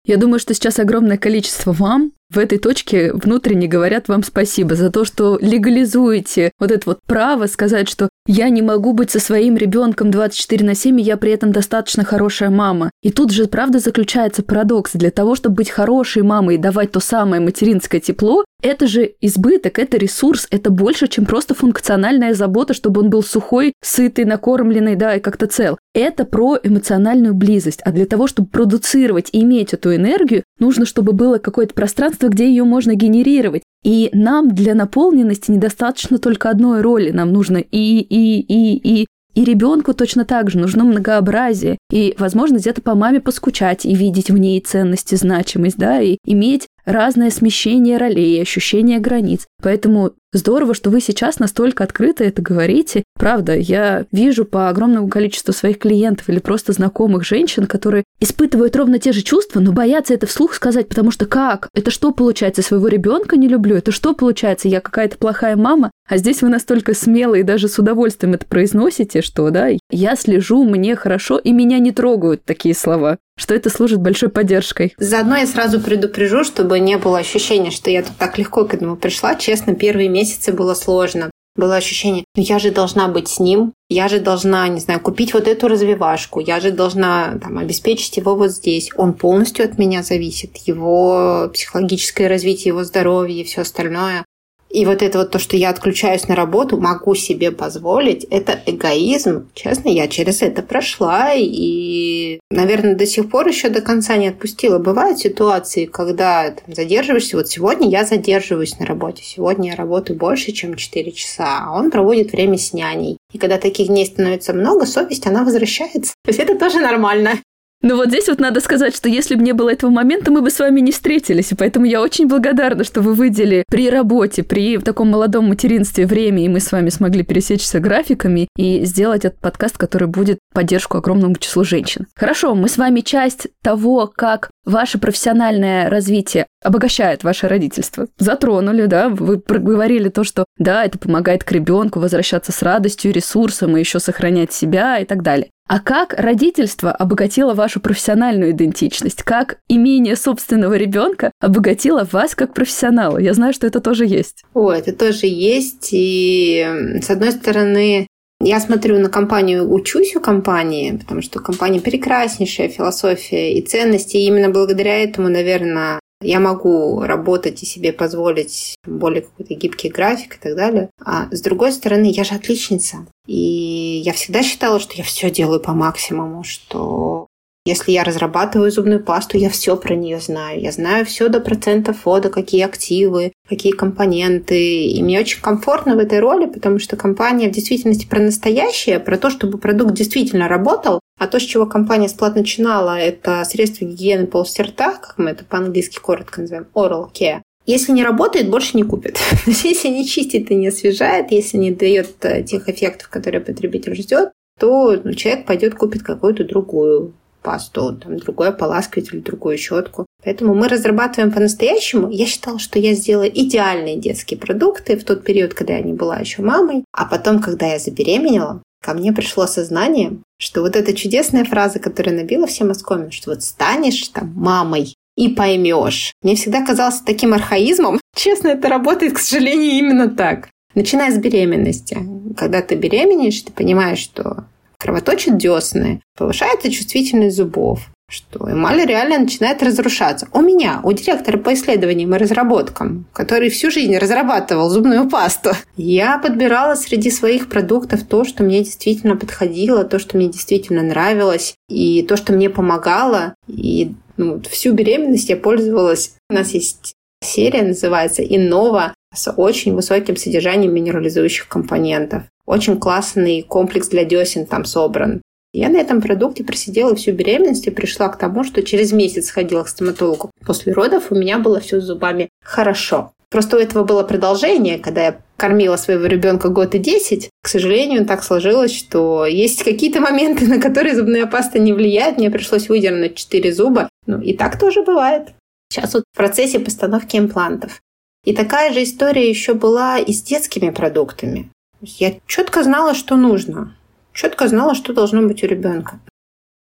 Я 0.06 0.18
думаю, 0.18 0.40
что 0.40 0.54
сейчас 0.54 0.80
огромное 0.80 1.18
количество 1.18 1.74
вам 1.74 2.14
в 2.30 2.40
этой 2.40 2.58
точке 2.58 3.14
внутренне 3.14 3.68
говорят 3.68 4.08
вам 4.08 4.24
спасибо 4.24 4.76
за 4.76 4.90
то, 4.90 5.06
что 5.06 5.38
легализуете 5.42 6.52
вот 6.60 6.72
это 6.72 6.90
вот 6.90 7.00
право 7.06 7.46
сказать, 7.46 7.90
что 7.90 8.10
я 8.32 8.48
не 8.48 8.62
могу 8.62 8.94
быть 8.94 9.12
со 9.12 9.20
своим 9.20 9.58
ребенком 9.58 10.10
24 10.10 10.65
на 10.65 10.74
7, 10.74 11.02
и 11.02 11.04
я 11.04 11.17
при 11.17 11.34
этом 11.34 11.52
достаточно 11.52 12.06
хорошая 12.06 12.50
мама. 12.50 12.89
И 13.04 13.12
тут 13.12 13.32
же, 13.32 13.48
правда, 13.48 13.80
заключается 13.80 14.41
парадокс. 14.41 14.94
Для 14.94 15.12
того, 15.12 15.36
чтобы 15.36 15.56
быть 15.56 15.70
хорошей 15.70 16.24
мамой 16.24 16.56
и 16.56 16.58
давать 16.58 16.91
то 16.91 17.02
самое 17.02 17.41
материнское 17.41 18.00
тепло, 18.00 18.46
это 18.63 18.88
же 18.88 19.15
избыток, 19.20 19.80
это 19.80 19.98
ресурс, 19.98 20.48
это 20.50 20.70
больше, 20.70 21.10
чем 21.10 21.26
просто 21.26 21.56
функциональная 21.56 22.34
забота, 22.34 22.74
чтобы 22.74 23.02
он 23.02 23.10
был 23.10 23.22
сухой, 23.22 23.74
сытый, 23.84 24.24
накормленный, 24.24 24.96
да, 24.96 25.15
и 25.15 25.20
как-то 25.20 25.48
цел. 25.48 25.78
Это 25.94 26.24
про 26.24 26.58
эмоциональную 26.63 27.34
близость. 27.34 27.82
А 27.84 27.91
для 27.91 28.06
того, 28.06 28.28
чтобы 28.28 28.48
продуцировать 28.48 29.28
и 29.34 29.41
иметь 29.41 29.74
эту 29.74 29.94
энергию, 29.94 30.44
нужно, 30.58 30.86
чтобы 30.86 31.12
было 31.12 31.38
какое-то 31.38 31.74
пространство, 31.74 32.30
где 32.30 32.48
ее 32.48 32.63
можно 32.63 32.94
генерировать. 32.94 33.63
И 33.84 34.10
нам 34.13 34.54
для 34.54 34.76
наполненности 34.76 35.52
недостаточно 35.52 36.17
только 36.17 36.50
одной 36.50 36.82
роли. 36.82 37.12
Нам 37.12 37.34
нужно 37.34 37.58
и, 37.58 38.00
и, 38.00 38.39
и, 38.39 39.02
и. 39.02 39.08
И 39.34 39.46
ребенку 39.46 39.94
точно 39.94 40.26
так 40.26 40.50
же 40.50 40.60
нужно 40.60 40.84
многообразие. 40.84 41.78
И, 41.89 42.13
возможно, 42.17 42.58
где-то 42.58 42.82
по 42.82 42.96
маме 42.96 43.22
поскучать 43.22 43.86
и 43.86 43.96
видеть 43.96 44.30
в 44.30 44.38
ней 44.38 44.60
ценность 44.60 45.13
и 45.13 45.15
значимость, 45.15 45.78
да, 45.78 46.02
и 46.02 46.17
иметь 46.26 46.67
разное 46.84 47.30
смещение 47.30 47.98
ролей, 47.98 48.41
ощущение 48.41 49.00
границ. 49.00 49.48
Поэтому 49.62 50.13
здорово, 50.34 50.74
что 50.74 50.89
вы 50.89 51.02
сейчас 51.02 51.39
настолько 51.39 51.84
открыто 51.84 52.24
это 52.24 52.41
говорите. 52.41 53.04
Правда, 53.15 53.56
я 53.56 54.06
вижу 54.12 54.45
по 54.45 54.69
огромному 54.69 55.08
количеству 55.08 55.54
своих 55.54 55.80
клиентов 55.80 56.30
или 56.30 56.39
просто 56.39 56.74
знакомых 56.74 57.24
женщин, 57.24 57.67
которые 57.67 58.04
испытывают 58.19 58.76
ровно 58.76 59.00
те 59.00 59.12
же 59.12 59.21
чувства, 59.21 59.60
но 59.60 59.71
боятся 59.71 60.13
это 60.13 60.28
вслух 60.28 60.54
сказать, 60.54 60.88
потому 60.89 61.12
что 61.12 61.26
как? 61.26 61.69
Это 61.74 61.91
что 61.91 62.12
получается? 62.12 62.62
Своего 62.62 62.88
ребенка 62.88 63.38
не 63.38 63.47
люблю? 63.47 63.76
Это 63.76 63.91
что 63.91 64.13
получается? 64.13 64.67
Я 64.67 64.82
какая-то 64.82 65.17
плохая 65.17 65.56
мама? 65.56 65.91
А 66.08 66.17
здесь 66.17 66.41
вы 66.41 66.50
настолько 66.50 66.93
смело 66.93 67.36
и 67.36 67.43
даже 67.43 67.67
с 67.67 67.80
удовольствием 67.80 68.34
это 68.34 68.45
произносите, 68.45 69.21
что, 69.21 69.50
да, 69.50 69.69
я 69.89 70.15
слежу, 70.15 70.63
мне 70.63 70.95
хорошо, 70.95 71.38
и 71.38 71.52
меня 71.52 71.80
не 71.80 71.91
трогают 71.91 72.43
такие 72.43 72.76
слова 72.76 73.17
что 73.38 73.56
это 73.56 73.71
служит 73.71 74.00
большой 74.00 74.30
поддержкой. 74.30 74.93
Заодно 74.97 75.36
я 75.36 75.47
сразу 75.47 75.80
предупрежу, 75.80 76.43
чтобы 76.43 76.80
не 76.80 76.97
было 77.00 77.17
ощущения, 77.17 77.71
что 77.71 77.89
я 77.89 78.04
тут 78.04 78.15
так 78.17 78.38
легко 78.38 78.65
к 78.65 78.74
этому 78.76 78.95
пришла. 78.95 79.36
Честно, 79.52 79.76
первые 79.76 80.08
месяцы 80.08 80.54
было 80.54 80.74
сложно. 80.76 81.30
Было 81.58 81.76
ощущение, 81.76 82.24
ну 82.38 82.42
я 82.42 82.58
же 82.58 82.72
должна 82.72 83.10
быть 83.10 83.28
с 83.28 83.38
ним, 83.38 83.74
я 83.90 84.08
же 84.08 84.22
должна, 84.22 84.66
не 84.70 84.80
знаю, 84.80 85.02
купить 85.02 85.34
вот 85.34 85.46
эту 85.46 85.68
развивашку, 85.68 86.40
я 86.40 86.62
же 86.62 86.72
должна 86.72 87.38
там, 87.38 87.58
обеспечить 87.58 88.16
его 88.16 88.38
вот 88.38 88.52
здесь. 88.52 88.92
Он 88.96 89.12
полностью 89.12 89.66
от 89.66 89.78
меня 89.78 90.04
зависит, 90.04 90.56
его 90.66 91.52
психологическое 91.54 92.30
развитие, 92.30 92.70
его 92.70 92.86
здоровье 92.86 93.42
и 93.42 93.44
все 93.44 93.64
остальное. 93.64 94.24
И 94.72 94.86
вот 94.86 95.02
это 95.02 95.20
вот 95.20 95.32
то, 95.32 95.40
что 95.40 95.58
я 95.58 95.70
отключаюсь 95.70 96.28
на 96.28 96.36
работу, 96.36 96.80
могу 96.80 97.14
себе 97.14 97.52
позволить, 97.52 98.24
это 98.26 98.62
эгоизм. 98.66 99.50
Честно, 99.54 99.90
я 99.90 100.08
через 100.08 100.42
это 100.42 100.62
прошла 100.62 101.34
и, 101.36 102.40
наверное, 102.50 102.96
до 102.96 103.06
сих 103.06 103.30
пор 103.30 103.48
еще 103.48 103.70
до 103.70 103.82
конца 103.82 104.16
не 104.16 104.30
отпустила. 104.30 104.80
Бывают 104.80 105.20
ситуации, 105.20 105.86
когда 105.86 106.52
там, 106.52 106.74
задерживаешься. 106.74 107.38
Вот 107.38 107.50
сегодня 107.50 107.90
я 107.90 108.06
задерживаюсь 108.06 108.80
на 108.80 108.86
работе. 108.86 109.24
Сегодня 109.24 109.72
я 109.72 109.76
работаю 109.76 110.18
больше, 110.18 110.52
чем 110.54 110.76
4 110.76 111.12
часа, 111.12 111.66
а 111.66 111.78
он 111.78 111.92
проводит 111.92 112.32
время 112.32 112.58
с 112.58 112.74
няней. 112.74 113.18
И 113.34 113.38
когда 113.38 113.58
таких 113.58 113.88
дней 113.88 114.06
становится 114.06 114.54
много, 114.54 114.86
совесть, 114.86 115.28
она 115.28 115.44
возвращается. 115.44 116.14
То 116.24 116.30
есть 116.30 116.40
это 116.40 116.58
тоже 116.58 116.80
нормально. 116.80 117.40
Ну 117.84 117.96
вот 117.96 118.10
здесь 118.10 118.28
вот 118.28 118.39
надо 118.39 118.60
сказать, 118.62 118.96
что 118.96 119.10
если 119.10 119.34
бы 119.34 119.41
не 119.41 119.54
было 119.54 119.72
этого 119.72 119.89
момента, 119.89 120.32
мы 120.32 120.41
бы 120.41 120.52
с 120.52 120.60
вами 120.60 120.82
не 120.82 120.91
встретились. 120.91 121.52
И 121.52 121.56
поэтому 121.56 121.86
я 121.86 122.02
очень 122.02 122.28
благодарна, 122.28 122.84
что 122.84 123.02
вы 123.02 123.15
выделили 123.15 123.63
при 123.67 123.89
работе, 123.89 124.44
при 124.44 124.78
таком 124.78 125.10
молодом 125.10 125.48
материнстве 125.48 126.06
время, 126.06 126.46
и 126.46 126.50
мы 126.50 126.60
с 126.60 126.72
вами 126.72 126.89
смогли 126.89 127.24
пересечься 127.24 127.80
графиками 127.80 128.48
и 128.56 128.86
сделать 128.86 129.26
этот 129.26 129.39
подкаст, 129.39 129.80
который 129.80 130.08
будет 130.08 130.38
поддержку 130.54 130.98
огромному 130.98 131.36
числу 131.38 131.63
женщин. 131.63 132.06
Хорошо, 132.15 132.54
мы 132.54 132.70
с 132.70 132.78
вами 132.78 133.02
часть 133.02 133.48
того, 133.63 134.06
как 134.08 134.52
ваше 134.63 135.00
профессиональное 135.00 135.89
развитие 135.89 136.46
обогащает 136.63 137.24
ваше 137.24 137.48
родительство. 137.48 138.08
Затронули, 138.20 138.86
да, 138.86 139.10
вы 139.10 139.39
проговорили 139.39 140.10
то, 140.10 140.24
что 140.24 140.46
да, 140.60 140.86
это 140.86 141.00
помогает 141.00 141.44
к 141.44 141.52
ребенку 141.52 142.00
возвращаться 142.00 142.52
с 142.52 142.62
радостью, 142.62 143.12
ресурсом 143.12 143.76
и 143.76 143.80
еще 143.80 144.00
сохранять 144.00 144.54
себя 144.54 145.00
и 145.00 145.06
так 145.06 145.24
далее. 145.24 145.50
А 145.72 145.80
как 145.80 146.16
родительство 146.18 146.92
обогатило 146.92 147.54
вашу 147.54 147.80
профессиональную 147.80 148.52
идентичность? 148.52 149.24
Как 149.24 149.60
имение 149.70 150.18
собственного 150.18 150.74
ребенка 150.74 151.32
обогатило 151.40 152.06
вас 152.12 152.36
как 152.36 152.54
профессионала? 152.54 153.18
Я 153.20 153.34
знаю, 153.34 153.54
что 153.54 153.68
это 153.68 153.80
тоже 153.80 154.06
есть. 154.06 154.44
О, 154.54 154.74
это 154.74 154.92
тоже 154.92 155.28
есть. 155.28 155.88
И 155.94 156.68
с 157.02 157.10
одной 157.10 157.32
стороны, 157.32 158.08
я 158.42 158.60
смотрю 158.60 159.00
на 159.00 159.08
компанию, 159.08 159.72
учусь 159.72 160.14
у 160.14 160.20
компании, 160.20 160.98
потому 160.98 161.22
что 161.22 161.40
компания 161.40 161.80
прекраснейшая 161.80 162.68
философия 162.68 163.54
и 163.54 163.62
ценности. 163.62 164.18
И 164.18 164.26
именно 164.26 164.50
благодаря 164.50 165.02
этому, 165.02 165.30
наверное, 165.30 166.01
я 166.22 166.40
могу 166.40 167.02
работать 167.02 167.64
и 167.64 167.66
себе 167.66 167.94
позволить 167.94 168.76
более 168.86 169.22
какой-то 169.22 169.54
гибкий 169.56 169.90
график 169.90 170.36
и 170.36 170.40
так 170.40 170.56
далее. 170.56 170.90
А 171.04 171.28
с 171.32 171.42
другой 171.42 171.72
стороны, 171.72 172.06
я 172.06 172.24
же 172.24 172.36
отличница. 172.36 173.06
И 173.28 174.02
я 174.06 174.14
всегда 174.14 174.44
считала, 174.44 174.80
что 174.80 174.94
я 174.96 175.04
все 175.04 175.30
делаю 175.30 175.60
по 175.60 175.74
максимуму, 175.74 176.44
что 176.44 177.28
если 177.64 177.92
я 177.92 178.04
разрабатываю 178.04 178.72
зубную 178.72 179.04
пасту, 179.04 179.38
я 179.38 179.50
все 179.52 179.78
про 179.78 179.94
нее 179.94 180.20
знаю. 180.20 180.60
Я 180.60 180.72
знаю 180.72 181.06
все 181.06 181.28
до 181.28 181.40
процентов 181.40 182.06
ввода, 182.06 182.30
какие 182.30 182.64
активы, 182.64 183.34
какие 183.48 183.74
компоненты. 183.74 184.86
И 184.86 185.04
мне 185.04 185.20
очень 185.20 185.42
комфортно 185.42 185.96
в 185.96 186.00
этой 186.00 186.20
роли, 186.20 186.48
потому 186.48 186.80
что 186.80 186.98
компания 186.98 187.50
в 187.50 187.52
действительности 187.52 188.08
про 188.08 188.20
настоящее, 188.20 189.00
про 189.00 189.16
то, 189.16 189.30
чтобы 189.30 189.60
продукт 189.60 189.94
действительно 189.94 190.48
работал. 190.48 191.01
А 191.22 191.28
то, 191.28 191.40
с 191.40 191.44
чего 191.44 191.68
компания 191.68 192.10
Сплат 192.10 192.36
начинала, 192.36 192.98
это 192.98 193.44
средства 193.46 193.86
гигиены 193.86 194.26
полости 194.26 194.64
рта, 194.64 194.94
как 194.94 195.20
мы 195.20 195.30
это 195.30 195.46
по-английски 195.46 196.00
коротко 196.00 196.42
называем, 196.42 196.66
oral 196.74 197.14
care. 197.14 197.42
Если 197.68 197.92
не 197.92 198.04
работает, 198.04 198.50
больше 198.50 198.76
не 198.76 198.82
купит. 198.82 199.20
если 199.46 199.90
не 199.90 200.08
чистит 200.08 200.50
и 200.50 200.56
не 200.56 200.70
освежает, 200.70 201.32
если 201.32 201.58
не 201.58 201.70
дает 201.70 202.26
э, 202.26 202.42
тех 202.42 202.68
эффектов, 202.68 203.10
которые 203.10 203.40
потребитель 203.40 203.94
ждет, 203.94 204.32
то 204.60 205.00
ну, 205.04 205.14
человек 205.14 205.46
пойдет 205.46 205.76
купит 205.76 206.02
какую-то 206.02 206.44
другую 206.44 207.14
пасту, 207.44 207.96
там, 207.96 208.18
другой 208.18 208.50
ополаскиватель, 208.50 209.22
другую 209.22 209.60
щетку. 209.60 210.08
Поэтому 210.24 210.56
мы 210.56 210.70
разрабатываем 210.70 211.32
по-настоящему. 211.32 212.10
Я 212.10 212.26
считала, 212.26 212.58
что 212.58 212.80
я 212.80 212.96
сделала 212.96 213.28
идеальные 213.28 213.98
детские 213.98 214.40
продукты 214.40 214.98
в 214.98 215.04
тот 215.04 215.24
период, 215.24 215.54
когда 215.54 215.74
я 215.74 215.84
не 215.84 215.94
была 215.94 216.18
еще 216.18 216.42
мамой. 216.42 216.84
А 216.92 217.06
потом, 217.06 217.44
когда 217.44 217.68
я 217.68 217.78
забеременела, 217.78 218.64
ко 218.82 218.94
мне 218.94 219.13
пришло 219.13 219.48
сознание, 219.48 220.17
что 220.39 220.62
вот 220.62 220.76
эта 220.76 220.94
чудесная 220.94 221.46
фраза, 221.46 221.80
которая 221.80 222.15
набила 222.15 222.48
всем 222.48 222.72
оскомину, 222.72 223.12
что 223.12 223.30
вот 223.32 223.44
станешь 223.44 224.08
там 224.10 224.34
мамой 224.36 224.96
и 225.15 225.30
поймешь. 225.30 226.13
Мне 226.24 226.36
всегда 226.36 226.65
казалось 226.65 227.02
таким 227.06 227.34
архаизмом. 227.34 228.00
Честно, 228.15 228.50
это 228.50 228.70
работает, 228.70 229.13
к 229.13 229.20
сожалению, 229.20 229.72
именно 229.72 230.10
так. 230.10 230.50
Начиная 230.74 231.12
с 231.12 231.17
беременности. 231.17 231.98
Когда 232.38 232.62
ты 232.62 232.76
беременеешь, 232.76 233.41
ты 233.41 233.52
понимаешь, 233.52 234.00
что 234.00 234.46
кровоточат 234.80 235.38
десны, 235.38 236.02
повышается 236.17 236.72
чувствительность 236.72 237.38
зубов, 237.38 237.82
что 238.12 238.52
эмаль 238.52 238.86
реально 238.86 239.19
начинает 239.19 239.63
разрушаться. 239.63 240.28
У 240.34 240.41
меня, 240.41 240.82
у 240.84 240.91
директора 240.91 241.38
по 241.38 241.54
исследованиям 241.54 242.13
и 242.13 242.17
разработкам, 242.17 243.06
который 243.13 243.50
всю 243.50 243.71
жизнь 243.71 243.97
разрабатывал 243.97 244.69
зубную 244.69 245.10
пасту, 245.10 245.52
я 245.78 246.17
подбирала 246.17 246.76
среди 246.76 247.10
своих 247.10 247.50
продуктов 247.50 248.04
то, 248.04 248.26
что 248.26 248.43
мне 248.43 248.63
действительно 248.63 249.15
подходило, 249.15 249.86
то, 249.86 249.97
что 249.97 250.17
мне 250.17 250.28
действительно 250.28 250.84
нравилось, 250.84 251.56
и 251.69 252.04
то, 252.04 252.17
что 252.17 252.34
мне 252.34 252.50
помогало. 252.50 253.34
И 253.47 253.93
ну, 254.17 254.41
всю 254.50 254.74
беременность 254.74 255.30
я 255.30 255.38
пользовалась. 255.38 256.13
У 256.30 256.34
нас 256.34 256.52
есть 256.52 256.93
серия, 257.24 257.62
называется 257.63 258.24
«Иннова», 258.24 258.93
с 259.13 259.32
очень 259.32 259.74
высоким 259.74 260.15
содержанием 260.15 260.74
минерализующих 260.74 261.47
компонентов. 261.47 262.24
Очень 262.45 262.80
классный 262.80 263.41
комплекс 263.43 263.89
для 263.89 264.06
десен 264.06 264.45
там 264.45 264.65
собран. 264.65 265.21
Я 265.54 265.70
на 265.70 265.78
этом 265.78 266.02
продукте 266.02 266.44
просидела 266.46 266.96
всю 266.96 267.12
беременность 267.12 267.68
и 267.68 267.72
пришла 267.72 268.08
к 268.08 268.18
тому, 268.18 268.44
что 268.44 268.64
через 268.64 268.94
месяц 268.94 269.30
ходила 269.32 269.64
к 269.64 269.70
стоматологу. 269.70 270.32
После 270.46 270.72
родов 270.72 271.12
у 271.12 271.16
меня 271.16 271.40
было 271.40 271.60
все 271.60 271.82
с 271.82 271.84
зубами 271.84 272.30
хорошо. 272.42 273.12
Просто 273.30 273.58
у 273.58 273.60
этого 273.60 273.84
было 273.84 274.04
продолжение, 274.04 274.78
когда 274.78 275.06
я 275.06 275.22
кормила 275.38 275.76
своего 275.76 276.06
ребенка 276.06 276.50
год 276.50 276.76
и 276.76 276.80
десять. 276.80 277.30
К 277.42 277.48
сожалению, 277.48 278.06
так 278.06 278.24
сложилось, 278.24 278.74
что 278.74 279.26
есть 279.26 279.64
какие-то 279.64 280.00
моменты, 280.00 280.46
на 280.48 280.62
которые 280.62 280.96
зубная 280.96 281.26
паста 281.26 281.60
не 281.60 281.74
влияет. 281.74 282.18
Мне 282.18 282.30
пришлось 282.30 282.70
выдернуть 282.70 283.16
четыре 283.16 283.54
зуба. 283.54 283.90
Ну, 284.06 284.22
и 284.22 284.34
так 284.34 284.58
тоже 284.58 284.84
бывает. 284.84 285.30
Сейчас 285.70 285.94
вот 285.94 286.04
в 286.14 286.18
процессе 286.18 286.60
постановки 286.60 287.18
имплантов. 287.18 287.82
И 288.24 288.34
такая 288.34 288.74
же 288.74 288.84
история 288.84 289.28
еще 289.28 289.54
была 289.54 289.98
и 289.98 290.14
с 290.14 290.22
детскими 290.22 290.70
продуктами. 290.70 291.50
Я 291.82 292.14
четко 292.28 292.64
знала, 292.64 292.94
что 292.94 293.16
нужно 293.16 293.76
четко 294.13 294.47
знала, 294.47 294.76
что 294.76 294.93
должно 294.93 295.21
быть 295.21 295.43
у 295.43 295.47
ребенка. 295.47 296.00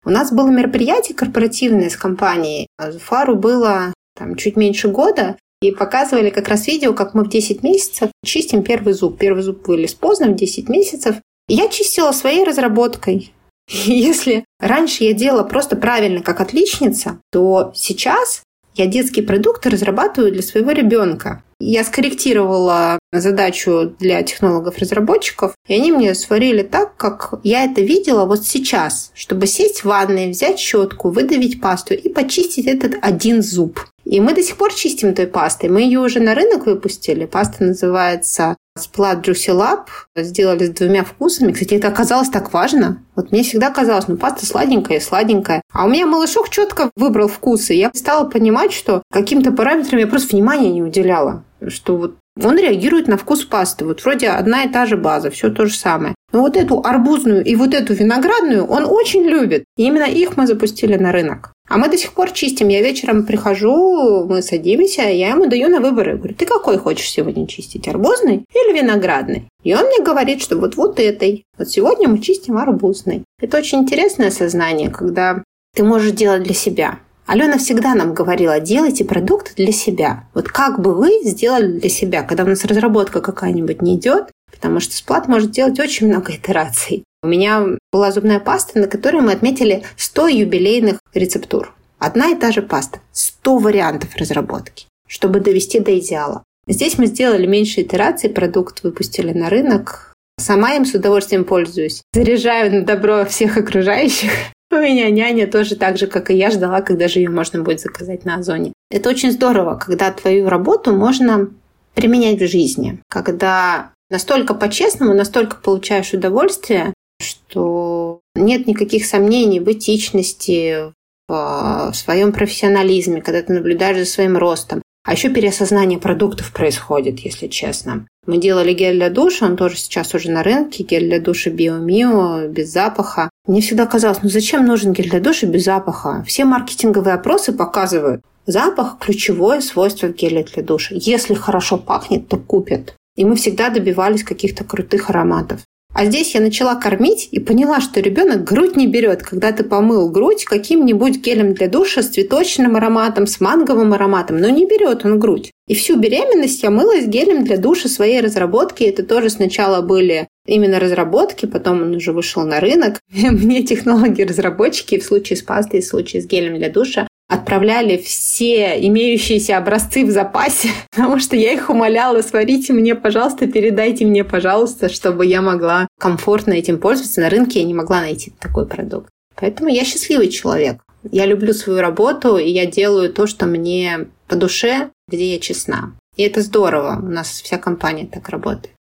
У 0.06 0.10
нас 0.10 0.32
было 0.32 0.50
мероприятие 0.50 1.16
корпоративное 1.16 1.90
с 1.90 1.98
компанией. 1.98 2.68
Фару 2.78 3.36
было 3.36 3.94
там, 4.16 4.36
чуть 4.36 4.56
меньше 4.56 4.88
года, 4.88 5.38
и 5.62 5.72
показывали 5.72 6.30
как 6.30 6.48
раз 6.48 6.68
видео, 6.68 6.94
как 6.94 7.14
мы 7.14 7.24
в 7.24 7.30
10 7.30 7.64
месяцев 7.64 8.10
чистим 8.24 8.64
первый 8.64 8.94
зуб. 8.94 9.18
Первый 9.18 9.42
зуб 9.42 9.68
вылез 9.68 9.94
поздно, 9.94 10.28
в 10.28 10.36
10 10.36 10.70
месяцев. 10.70 11.16
Я 11.48 11.68
чистила 11.70 12.12
своей 12.12 12.44
разработкой. 12.44 13.34
Если 13.68 14.46
раньше 14.60 15.04
я 15.04 15.14
делала 15.14 15.44
просто 15.44 15.76
правильно, 15.76 16.22
как 16.22 16.42
отличница, 16.42 17.20
то 17.32 17.72
сейчас 17.76 18.44
я 18.78 18.86
детские 18.88 19.26
продукты 19.26 19.70
разрабатываю 19.70 20.32
для 20.32 20.42
своего 20.42 20.72
ребенка. 20.72 21.44
Я 21.60 21.84
скорректировала 21.84 23.00
задачу 23.12 23.96
для 24.00 24.22
технологов-разработчиков, 24.22 25.56
и 25.68 25.74
они 25.74 25.92
мне 25.92 26.14
сварили 26.14 26.62
так, 26.62 26.96
как 26.98 27.34
я 27.44 27.66
это 27.66 27.82
видела 27.82 28.26
вот 28.26 28.46
сейчас, 28.46 29.12
чтобы 29.16 29.48
сесть 29.48 29.80
в 29.80 29.86
ванной, 29.86 30.30
взять 30.30 30.60
щетку, 30.60 31.10
выдавить 31.10 31.60
пасту 31.60 31.96
и 31.96 32.10
почистить 32.10 32.68
этот 32.68 32.94
один 33.02 33.42
зуб. 33.42 33.80
И 34.06 34.22
мы 34.22 34.34
до 34.34 34.44
сих 34.44 34.56
пор 34.56 34.74
чистим 34.74 35.14
той 35.16 35.28
пастой. 35.28 35.70
Мы 35.70 35.82
ее 35.82 36.00
уже 36.00 36.20
на 36.20 36.36
рынок 36.36 36.66
выпустили. 36.66 37.26
Паста 37.26 37.64
называется 37.64 38.56
Splat 38.80 39.24
Juicy 39.24 39.54
Lab. 39.54 39.88
Сделали 40.16 40.66
с 40.66 40.70
двумя 40.70 41.04
вкусами. 41.04 41.52
Кстати, 41.52 41.76
это 41.76 41.88
оказалось 41.88 42.30
так 42.30 42.54
важно. 42.54 43.04
Вот 43.16 43.32
мне 43.32 43.44
всегда 43.44 43.70
казалось, 43.70 44.08
ну, 44.08 44.18
паста 44.18 44.46
сладенькая, 44.46 45.00
сладенькая. 45.00 45.62
А 45.74 45.86
у 45.86 45.90
меня 45.90 46.06
малышок 46.06 46.50
четко 46.50 46.92
выбрал 46.96 47.28
вкусы. 47.28 47.74
Я 47.74 47.92
стала 47.94 48.30
понимать, 48.30 48.74
что 48.74 49.04
каким-то 49.12 49.52
параметрам 49.52 50.00
я 50.00 50.08
просто 50.08 50.36
внимания 50.36 50.72
не 50.72 50.84
уделяла. 50.84 51.44
Что 51.68 51.98
вот 51.98 52.16
он 52.44 52.58
реагирует 52.58 53.08
на 53.08 53.18
вкус 53.18 53.46
пасты. 53.46 53.86
Вот 53.86 54.04
вроде 54.04 54.30
одна 54.30 54.64
и 54.64 54.70
та 54.70 54.86
же 54.86 54.98
база, 54.98 55.30
все 55.30 55.50
то 55.50 55.66
же 55.66 55.76
самое. 55.76 56.16
Но 56.34 56.42
вот 56.42 56.58
эту 56.58 56.82
арбузную 56.84 57.44
и 57.44 57.56
вот 57.56 57.74
эту 57.74 57.94
виноградную 57.94 58.66
он 58.66 58.86
очень 58.86 59.24
любит. 59.24 59.64
И 59.78 59.84
именно 59.84 60.04
их 60.04 60.38
мы 60.38 60.46
запустили 60.46 60.96
на 60.96 61.12
рынок. 61.12 61.54
А 61.70 61.78
мы 61.78 61.90
до 61.90 61.98
сих 61.98 62.14
пор 62.14 62.32
чистим. 62.32 62.70
Я 62.70 62.82
вечером 62.82 63.26
прихожу, 63.26 64.26
мы 64.26 64.42
садимся, 64.42 65.04
я 65.04 65.30
ему 65.32 65.48
даю 65.48 65.70
на 65.70 65.80
выбор. 65.80 66.10
Я 66.10 66.16
говорю, 66.16 66.36
ты 66.36 66.46
какой 66.46 66.78
хочешь 66.78 67.10
сегодня 67.10 67.48
чистить, 67.48 67.88
арбузный 67.88 68.46
или 68.54 68.80
виноградный? 68.80 69.50
И 69.64 69.74
он 69.74 69.86
мне 69.86 70.04
говорит, 70.04 70.42
что 70.42 70.58
вот 70.58 70.76
вот 70.76 71.00
этой. 71.00 71.44
Вот 71.58 71.70
сегодня 71.70 72.08
мы 72.08 72.20
чистим 72.20 72.58
арбузный. 72.58 73.24
Это 73.42 73.58
очень 73.58 73.80
интересное 73.80 74.32
сознание, 74.32 74.90
когда 74.90 75.44
ты 75.76 75.84
можешь 75.84 76.12
делать 76.12 76.44
для 76.44 76.54
себя. 76.54 77.00
Алена 77.28 77.58
всегда 77.58 77.94
нам 77.94 78.14
говорила, 78.14 78.58
делайте 78.62 79.04
продукт 79.04 79.56
для 79.56 79.74
себя. 79.74 80.24
Вот 80.34 80.48
как 80.48 80.80
бы 80.80 80.96
вы 80.96 81.20
сделали 81.26 81.78
для 81.78 81.90
себя, 81.90 82.24
когда 82.24 82.46
у 82.46 82.48
нас 82.48 82.64
разработка 82.64 83.20
какая-нибудь 83.20 83.82
не 83.82 83.98
идет, 83.98 84.32
потому 84.50 84.80
что 84.80 84.96
сплат 84.96 85.28
может 85.28 85.52
делать 85.52 85.78
очень 85.78 86.08
много 86.08 86.34
итераций. 86.34 87.04
У 87.22 87.28
меня 87.28 87.66
была 87.92 88.14
зубная 88.14 88.40
паста, 88.40 88.80
на 88.80 88.88
которой 88.88 89.22
мы 89.22 89.34
отметили 89.34 89.84
100 89.98 90.28
юбилейных 90.30 91.00
рецептур. 91.14 91.76
Одна 92.00 92.30
и 92.30 92.36
та 92.36 92.54
же 92.54 92.62
паста. 92.62 93.00
100 93.12 93.58
вариантов 93.58 94.16
разработки, 94.16 94.86
чтобы 95.06 95.42
довести 95.42 95.82
до 95.82 96.00
идеала. 96.00 96.44
Здесь 96.66 96.98
мы 96.98 97.08
сделали 97.08 97.46
меньше 97.46 97.82
итераций, 97.82 98.30
продукт 98.30 98.84
выпустили 98.84 99.34
на 99.34 99.50
рынок. 99.50 100.14
Сама 100.40 100.76
им 100.76 100.86
с 100.86 100.94
удовольствием 100.94 101.44
пользуюсь. 101.44 102.02
Заряжаю 102.14 102.72
на 102.72 102.82
добро 102.86 103.26
всех 103.26 103.58
окружающих. 103.58 104.32
У 104.70 104.76
меня 104.76 105.10
няня 105.10 105.48
тоже 105.48 105.76
так 105.76 105.98
же, 105.98 106.08
как 106.08 106.30
и 106.30 106.36
я, 106.36 106.52
ждала, 106.52 106.82
когда 106.82 107.08
же 107.08 107.20
ее 107.20 107.30
можно 107.30 107.64
будет 107.64 107.80
заказать 107.80 108.26
на 108.26 108.36
Озоне. 108.36 108.74
Это 108.92 109.10
очень 109.10 109.32
здорово, 109.32 109.76
когда 109.76 110.12
твою 110.12 110.50
работу 110.50 110.94
можно 110.94 111.50
применять 111.94 112.40
в 112.40 112.48
жизни, 112.48 113.02
когда 113.10 113.92
настолько 114.10 114.54
по-честному, 114.54 115.14
настолько 115.14 115.58
получаешь 115.58 116.14
удовольствие, 116.14 116.94
что 117.22 118.20
нет 118.36 118.68
никаких 118.68 119.06
сомнений 119.06 119.60
в 119.60 119.72
этичности, 119.72 120.94
в, 121.28 121.92
в 121.92 121.96
своем 121.96 122.32
профессионализме, 122.32 123.22
когда 123.22 123.42
ты 123.42 123.54
наблюдаешь 123.54 123.98
за 123.98 124.06
своим 124.06 124.38
ростом. 124.38 124.82
А 125.08 125.14
еще 125.14 125.30
переосознание 125.30 126.00
продуктов 126.00 126.52
происходит, 126.52 127.20
если 127.20 127.48
честно. 127.48 128.06
Мы 128.26 128.40
делали 128.40 128.74
гель 128.74 128.98
для 128.98 129.10
душа, 129.10 129.46
он 129.46 129.56
тоже 129.56 129.78
сейчас 129.78 130.14
уже 130.14 130.30
на 130.30 130.44
рынке, 130.44 130.84
гель 130.84 131.08
для 131.08 131.22
душа 131.22 131.50
Биомио, 131.50 132.50
без 132.50 132.74
запаха. 132.74 133.30
Мне 133.48 133.62
всегда 133.62 133.86
казалось, 133.86 134.20
ну 134.22 134.28
зачем 134.28 134.66
нужен 134.66 134.92
гель 134.92 135.10
для 135.10 135.22
душа 135.22 135.48
без 135.48 135.64
запаха? 135.64 136.26
Все 136.28 136.44
маркетинговые 136.44 137.14
опросы 137.14 137.54
показывают, 137.54 138.22
запах– 138.46 138.98
ключевое 139.00 139.62
свойство 139.62 140.10
геля 140.10 140.44
для 140.44 140.62
душа. 140.62 140.94
Если 140.94 141.36
хорошо 141.36 141.78
пахнет, 141.78 142.28
то 142.28 142.36
купят. 142.36 142.94
И 143.16 143.24
мы 143.24 143.38
всегда 143.38 143.70
добивались 143.70 144.26
каких-то 144.26 144.66
крутых 144.66 145.10
ароматов. 145.10 145.62
А 145.98 146.06
здесь 146.06 146.36
я 146.36 146.42
начала 146.42 146.76
кормить 146.76 147.28
и 147.32 147.40
поняла, 147.40 147.82
что 147.82 148.02
ребенок 148.02 148.44
грудь 148.44 148.76
не 148.76 148.86
берет, 148.86 149.24
когда 149.24 149.52
ты 149.52 149.64
помыл 149.64 150.12
грудь 150.12 150.46
каким-нибудь 150.46 151.18
гелем 151.26 151.56
для 151.56 151.68
душа 151.68 152.04
с 152.04 152.10
цветочным 152.10 152.76
ароматом, 152.76 153.26
с 153.26 153.42
манговым 153.42 153.94
ароматом, 153.94 154.38
но 154.38 154.48
не 154.50 154.68
берет 154.68 155.06
он 155.06 155.18
грудь. 155.18 155.50
И 155.68 155.74
всю 155.74 155.98
беременность 155.98 156.62
я 156.62 156.70
мылась 156.70 157.08
гелем 157.08 157.44
для 157.44 157.58
душа 157.58 157.90
своей 157.90 158.22
разработки. 158.22 158.84
Это 158.84 159.02
тоже 159.02 159.32
сначала 159.32 159.82
были 159.82 160.28
именно 160.46 160.80
разработки, 160.80 161.48
потом 161.48 161.82
он 161.82 161.96
уже 161.96 162.12
вышел 162.12 162.44
на 162.44 162.60
рынок. 162.60 163.00
Мне 163.12 163.64
технологи-разработчики 163.64 165.00
в 165.00 165.04
случае 165.04 165.38
с 165.38 165.42
пастой, 165.42 165.82
в 165.82 165.86
случае 165.86 166.22
с 166.22 166.28
гелем 166.28 166.60
для 166.60 166.70
душа 166.70 167.08
отправляли 167.28 167.98
все 167.98 168.80
имеющиеся 168.88 169.58
образцы 169.58 170.06
в 170.06 170.12
запасе, 170.12 170.70
потому 170.92 171.20
что 171.20 171.36
я 171.36 171.54
их 171.54 171.70
умоляла, 171.70 172.22
сварите 172.22 172.74
мне, 172.74 172.96
пожалуйста, 172.96 173.48
передайте 173.48 174.06
мне, 174.06 174.24
пожалуйста, 174.24 174.90
чтобы 174.90 175.26
я 175.26 175.42
могла 175.42 175.88
комфортно 176.00 176.54
этим 176.54 176.80
пользоваться. 176.80 177.22
На 177.22 177.30
рынке 177.30 177.60
я 177.60 177.66
не 177.66 177.74
могла 177.74 178.02
найти 178.02 178.34
такой 178.40 178.66
продукт. 178.66 179.10
Поэтому 179.36 179.70
я 179.70 179.84
счастливый 179.86 180.30
человек. 180.30 180.82
Я 181.12 181.26
люблю 181.26 181.54
свою 181.54 181.80
работу, 181.80 182.38
и 182.38 182.50
я 182.50 182.66
делаю 182.66 183.14
то, 183.14 183.28
что 183.28 183.46
мне 183.46 184.08
по 184.28 184.36
душе, 184.36 184.90
где 185.08 185.34
я 185.34 185.40
честна. 185.40 185.94
И 186.16 186.24
это 186.24 186.42
здорово. 186.42 187.00
У 187.02 187.10
нас 187.10 187.42
вся 187.42 187.58
компания 187.58 188.08
так 188.12 188.30
работает. 188.30 188.74